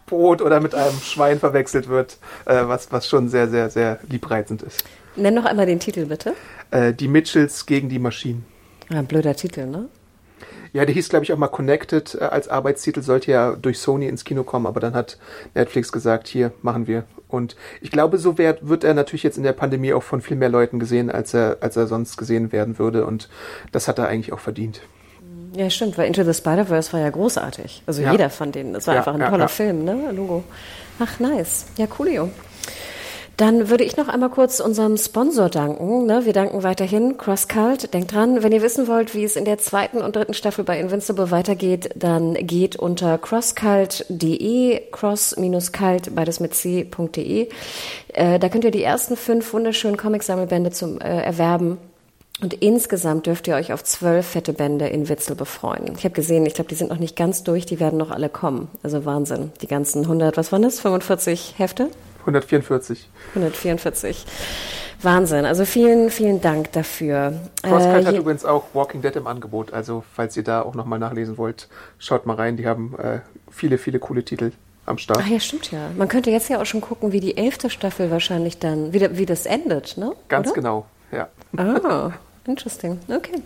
Brot 0.05 0.41
oder 0.41 0.59
mit 0.59 0.73
einem 0.73 0.97
Schwein 0.99 1.39
verwechselt 1.39 1.87
wird, 1.87 2.17
äh, 2.45 2.67
was, 2.67 2.91
was 2.91 3.07
schon 3.07 3.29
sehr, 3.29 3.49
sehr, 3.49 3.69
sehr 3.69 3.99
liebreizend 4.07 4.63
ist. 4.63 4.83
Nenn 5.15 5.33
noch 5.33 5.45
einmal 5.45 5.65
den 5.65 5.79
Titel 5.79 6.05
bitte. 6.05 6.33
Äh, 6.71 6.93
die 6.93 7.07
Mitchells 7.07 7.65
gegen 7.65 7.89
die 7.89 7.99
Maschinen. 7.99 8.45
Ein 8.89 9.05
blöder 9.05 9.35
Titel, 9.35 9.67
ne? 9.67 9.89
Ja, 10.73 10.85
der 10.85 10.93
hieß, 10.93 11.09
glaube 11.09 11.23
ich, 11.25 11.33
auch 11.33 11.37
mal 11.37 11.47
Connected 11.47 12.15
äh, 12.15 12.23
als 12.25 12.47
Arbeitstitel, 12.47 13.01
sollte 13.01 13.31
ja 13.31 13.55
durch 13.55 13.79
Sony 13.79 14.07
ins 14.07 14.23
Kino 14.23 14.43
kommen, 14.43 14.65
aber 14.67 14.79
dann 14.79 14.93
hat 14.93 15.17
Netflix 15.55 15.91
gesagt, 15.91 16.27
hier 16.27 16.51
machen 16.61 16.87
wir. 16.87 17.03
Und 17.27 17.55
ich 17.81 17.91
glaube, 17.91 18.17
so 18.17 18.37
wird, 18.37 18.67
wird 18.67 18.83
er 18.83 18.93
natürlich 18.93 19.23
jetzt 19.23 19.37
in 19.37 19.43
der 19.43 19.53
Pandemie 19.53 19.93
auch 19.93 20.03
von 20.03 20.21
viel 20.21 20.35
mehr 20.37 20.49
Leuten 20.49 20.79
gesehen, 20.79 21.11
als 21.11 21.33
er, 21.33 21.57
als 21.61 21.75
er 21.77 21.87
sonst 21.87 22.17
gesehen 22.17 22.51
werden 22.51 22.79
würde. 22.79 23.05
Und 23.05 23.29
das 23.71 23.87
hat 23.87 23.99
er 23.99 24.07
eigentlich 24.07 24.33
auch 24.33 24.39
verdient. 24.39 24.81
Ja, 25.55 25.69
stimmt, 25.69 25.97
weil 25.97 26.07
Into 26.07 26.23
the 26.23 26.33
Spider-Verse 26.33 26.93
war 26.93 26.99
ja 26.99 27.09
großartig. 27.09 27.83
Also 27.87 28.01
Ja. 28.01 28.11
jeder 28.11 28.29
fand 28.29 28.55
den. 28.55 28.73
Das 28.73 28.85
war 28.87 28.93
Ja, 28.95 28.99
einfach 29.01 29.13
ein 29.15 29.19
ja, 29.21 29.29
toller. 29.29 29.47
Film, 29.47 29.83
ne? 29.83 30.11
Logo. 30.11 30.43
Ach, 30.99 31.19
nice. 31.19 31.65
Ja, 31.77 31.87
coolio. 31.87 32.29
Dann 33.39 33.69
würde 33.69 33.85
ich 33.85 33.95
noch 33.95 34.09
einmal 34.09 34.31
kurz 34.31 34.59
unserem 34.59 34.97
Sponsor 34.97 35.47
danken. 35.47 36.05
Ne? 36.05 36.25
Wir 36.25 36.33
danken 36.33 36.61
weiterhin 36.61 37.17
CrossCult. 37.17 37.93
Denkt 37.93 38.13
dran, 38.13 38.43
wenn 38.43 38.51
ihr 38.51 38.61
wissen 38.61 38.89
wollt, 38.89 39.15
wie 39.15 39.23
es 39.23 39.37
in 39.37 39.45
der 39.45 39.57
zweiten 39.57 40.01
und 40.01 40.13
dritten 40.17 40.33
Staffel 40.33 40.65
bei 40.65 40.77
Invincible 40.77 41.31
weitergeht, 41.31 41.91
dann 41.95 42.33
geht 42.33 42.75
unter 42.75 43.17
crosscult.de, 43.17 44.81
cross-cult, 44.91 46.13
beides 46.13 46.41
mit 46.41 46.53
c.de. 46.53 47.47
Äh, 48.09 48.39
da 48.39 48.49
könnt 48.49 48.65
ihr 48.65 48.71
die 48.71 48.83
ersten 48.83 49.15
fünf 49.15 49.53
wunderschönen 49.53 49.95
Comic-Sammelbände 49.95 50.71
zum 50.71 50.99
äh, 50.99 51.21
erwerben. 51.21 51.77
Und 52.41 52.55
insgesamt 52.55 53.25
dürft 53.25 53.47
ihr 53.47 53.55
euch 53.55 53.71
auf 53.71 53.85
zwölf 53.85 54.27
fette 54.27 54.51
Bände 54.51 54.87
in 54.87 55.07
Witzel 55.07 55.37
befreuen. 55.37 55.93
Ich 55.97 56.03
habe 56.03 56.13
gesehen, 56.13 56.45
ich 56.45 56.55
glaube, 56.55 56.69
die 56.69 56.75
sind 56.75 56.89
noch 56.89 56.99
nicht 56.99 57.15
ganz 57.15 57.43
durch, 57.43 57.65
die 57.65 57.79
werden 57.79 57.99
noch 57.99 58.11
alle 58.11 58.27
kommen. 58.27 58.67
Also 58.83 59.05
Wahnsinn. 59.05 59.53
Die 59.61 59.67
ganzen 59.67 60.01
100, 60.01 60.35
was 60.35 60.51
waren 60.51 60.63
das? 60.63 60.81
45 60.81 61.53
Hefte? 61.57 61.89
144. 62.29 63.09
144. 63.35 64.25
Wahnsinn. 65.01 65.45
Also 65.45 65.63
vielen, 65.65 66.09
vielen 66.09 66.41
Dank 66.41 66.71
dafür. 66.73 67.33
CrossCut 67.63 68.05
hat 68.05 68.13
je- 68.13 68.19
übrigens 68.19 68.43
auch 68.45 68.65
Walking 68.73 69.01
Dead 69.01 69.15
im 69.15 69.27
Angebot. 69.27 69.71
Also, 69.73 70.03
falls 70.13 70.35
ihr 70.35 70.43
da 70.43 70.61
auch 70.61 70.75
nochmal 70.75 70.99
nachlesen 70.99 71.37
wollt, 71.37 71.69
schaut 71.99 72.25
mal 72.25 72.35
rein. 72.35 72.57
Die 72.57 72.67
haben 72.67 72.95
äh, 72.97 73.19
viele, 73.49 73.77
viele 73.77 73.99
coole 73.99 74.23
Titel 74.25 74.51
am 74.85 74.97
Start. 74.97 75.21
Ach 75.23 75.27
ja, 75.27 75.39
stimmt 75.39 75.71
ja. 75.71 75.89
Man 75.97 76.07
könnte 76.09 76.31
jetzt 76.31 76.49
ja 76.49 76.61
auch 76.61 76.65
schon 76.65 76.81
gucken, 76.81 77.11
wie 77.13 77.21
die 77.21 77.37
elfte 77.37 77.69
Staffel 77.69 78.11
wahrscheinlich 78.11 78.57
dann, 78.59 78.91
wie, 78.93 79.17
wie 79.17 79.25
das 79.25 79.45
endet, 79.45 79.95
ne? 79.97 80.11
Ganz 80.27 80.47
Oder? 80.47 80.55
genau, 80.55 80.85
ja. 81.11 81.29
Ah, 81.55 82.11
interesting. 82.49 82.99
Okay. 83.07 83.41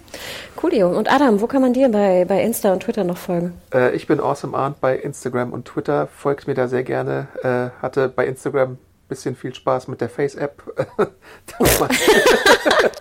Coolio. 0.55 0.89
Und 0.89 1.11
Adam, 1.11 1.41
wo 1.41 1.47
kann 1.47 1.61
man 1.61 1.73
dir 1.73 1.89
bei, 1.89 2.25
bei 2.25 2.41
Insta 2.41 2.73
und 2.73 2.81
Twitter 2.81 3.03
noch 3.03 3.17
folgen? 3.17 3.53
Äh, 3.73 3.95
ich 3.95 4.07
bin 4.07 4.19
Awesome 4.19 4.57
Arndt 4.57 4.81
bei 4.81 4.97
Instagram 4.97 5.53
und 5.53 5.65
Twitter. 5.65 6.07
Folgt 6.07 6.47
mir 6.47 6.55
da 6.55 6.67
sehr 6.67 6.83
gerne. 6.83 7.27
Äh, 7.43 7.81
hatte 7.81 8.09
bei 8.09 8.25
Instagram 8.25 8.71
ein 8.71 8.77
bisschen 9.09 9.35
viel 9.35 9.53
Spaß 9.53 9.87
mit 9.87 10.01
der 10.01 10.09
Face-App. 10.09 10.63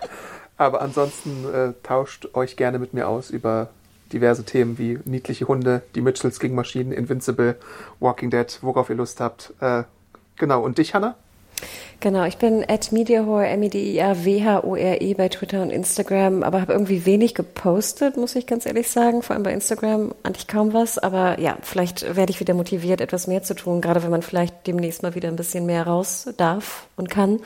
Aber 0.59 0.82
ansonsten 0.82 1.46
äh, 1.53 1.72
tauscht 1.82 2.28
euch 2.34 2.57
gerne 2.57 2.78
mit 2.78 2.94
mir 2.94 3.09
aus 3.09 3.30
über 3.30 3.70
diverse 4.12 4.44
Themen 4.44 4.78
wie 4.78 4.98
niedliche 5.05 5.48
Hunde, 5.48 5.82
die 5.94 6.03
Mitchells 6.03 6.38
gegen 6.38 6.55
Maschinen, 6.55 6.92
Invincible, 6.92 7.57
Walking 7.98 8.30
Dead, 8.30 8.59
worauf 8.61 8.90
ihr 8.90 8.96
Lust 8.96 9.20
habt. 9.20 9.55
Äh, 9.61 9.84
genau. 10.36 10.62
Und 10.62 10.78
dich, 10.78 10.94
Hanna? 10.94 11.16
Genau, 12.03 12.24
ich 12.24 12.36
bin 12.36 12.64
at 12.68 12.90
Mediahore, 12.90 13.46
M-E-D-I-A-W-H-O-R-E 13.46 15.14
bei 15.14 15.28
Twitter 15.28 15.62
und 15.62 15.70
Instagram, 15.70 16.42
aber 16.42 16.61
habe 16.61 16.72
irgendwie 16.72 17.07
wenig 17.07 17.32
gepostet, 17.32 18.16
muss 18.16 18.34
ich 18.34 18.48
ganz 18.48 18.66
ehrlich 18.66 18.90
sagen. 18.90 19.22
Vor 19.22 19.34
allem 19.34 19.44
bei 19.44 19.53
Instagram 19.53 20.12
eigentlich 20.24 20.48
kaum 20.48 20.72
was. 20.72 20.98
Aber 20.98 21.38
ja, 21.38 21.59
vielleicht 21.62 22.16
werde 22.16 22.30
ich 22.30 22.40
wieder 22.40 22.55
motiviert, 22.55 23.00
etwas 23.00 23.28
mehr 23.28 23.44
zu 23.44 23.55
tun, 23.55 23.80
gerade 23.80 24.03
wenn 24.03 24.11
man 24.11 24.22
vielleicht 24.22 24.66
demnächst 24.66 25.05
mal 25.05 25.14
wieder 25.14 25.28
ein 25.28 25.36
bisschen 25.36 25.64
mehr 25.64 25.86
raus 25.86 26.28
darf 26.38 26.88
und 26.96 27.09
kann. 27.09 27.38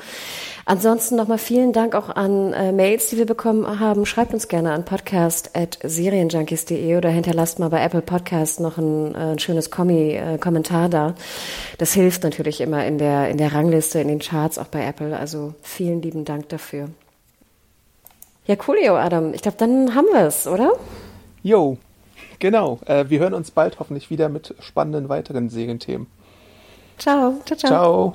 Ansonsten 0.68 1.14
nochmal 1.14 1.38
vielen 1.38 1.72
Dank 1.72 1.94
auch 1.94 2.08
an 2.08 2.52
äh, 2.52 2.72
Mails, 2.72 3.10
die 3.10 3.18
wir 3.18 3.26
bekommen 3.26 3.78
haben. 3.78 4.04
Schreibt 4.04 4.34
uns 4.34 4.48
gerne 4.48 4.72
an 4.72 4.84
podcast.serienjunkies.de 4.84 6.96
oder 6.96 7.08
hinterlasst 7.08 7.60
mal 7.60 7.68
bei 7.68 7.84
Apple 7.84 8.02
Podcast 8.02 8.58
noch 8.58 8.76
ein, 8.76 9.14
äh, 9.14 9.18
ein 9.18 9.38
schönes 9.38 9.70
Kommi, 9.70 10.16
äh, 10.16 10.38
Kommentar 10.38 10.88
da. 10.88 11.14
Das 11.78 11.92
hilft 11.92 12.24
natürlich 12.24 12.60
immer 12.60 12.84
in 12.84 12.98
der, 12.98 13.28
in 13.28 13.38
der 13.38 13.52
Rangliste, 13.52 14.00
in 14.00 14.08
den 14.08 14.18
Charts, 14.46 14.58
auch 14.58 14.66
bei 14.66 14.86
Apple. 14.86 15.16
Also 15.16 15.54
vielen 15.62 16.02
lieben 16.02 16.24
Dank 16.24 16.48
dafür. 16.48 16.88
Ja, 18.46 18.56
coolio, 18.56 18.96
Adam. 18.96 19.34
Ich 19.34 19.42
glaube, 19.42 19.56
dann 19.58 19.94
haben 19.94 20.06
wir 20.12 20.26
es, 20.26 20.46
oder? 20.46 20.72
Jo, 21.42 21.78
genau. 22.38 22.78
Äh, 22.86 23.06
wir 23.08 23.18
hören 23.18 23.34
uns 23.34 23.50
bald 23.50 23.80
hoffentlich 23.80 24.08
wieder 24.08 24.28
mit 24.28 24.54
spannenden 24.60 25.08
weiteren 25.08 25.48
Serienthemen. 25.48 26.06
Ciao. 26.98 27.34
Ciao, 27.44 27.58
ciao. 27.58 27.70
Ciao. 27.70 28.14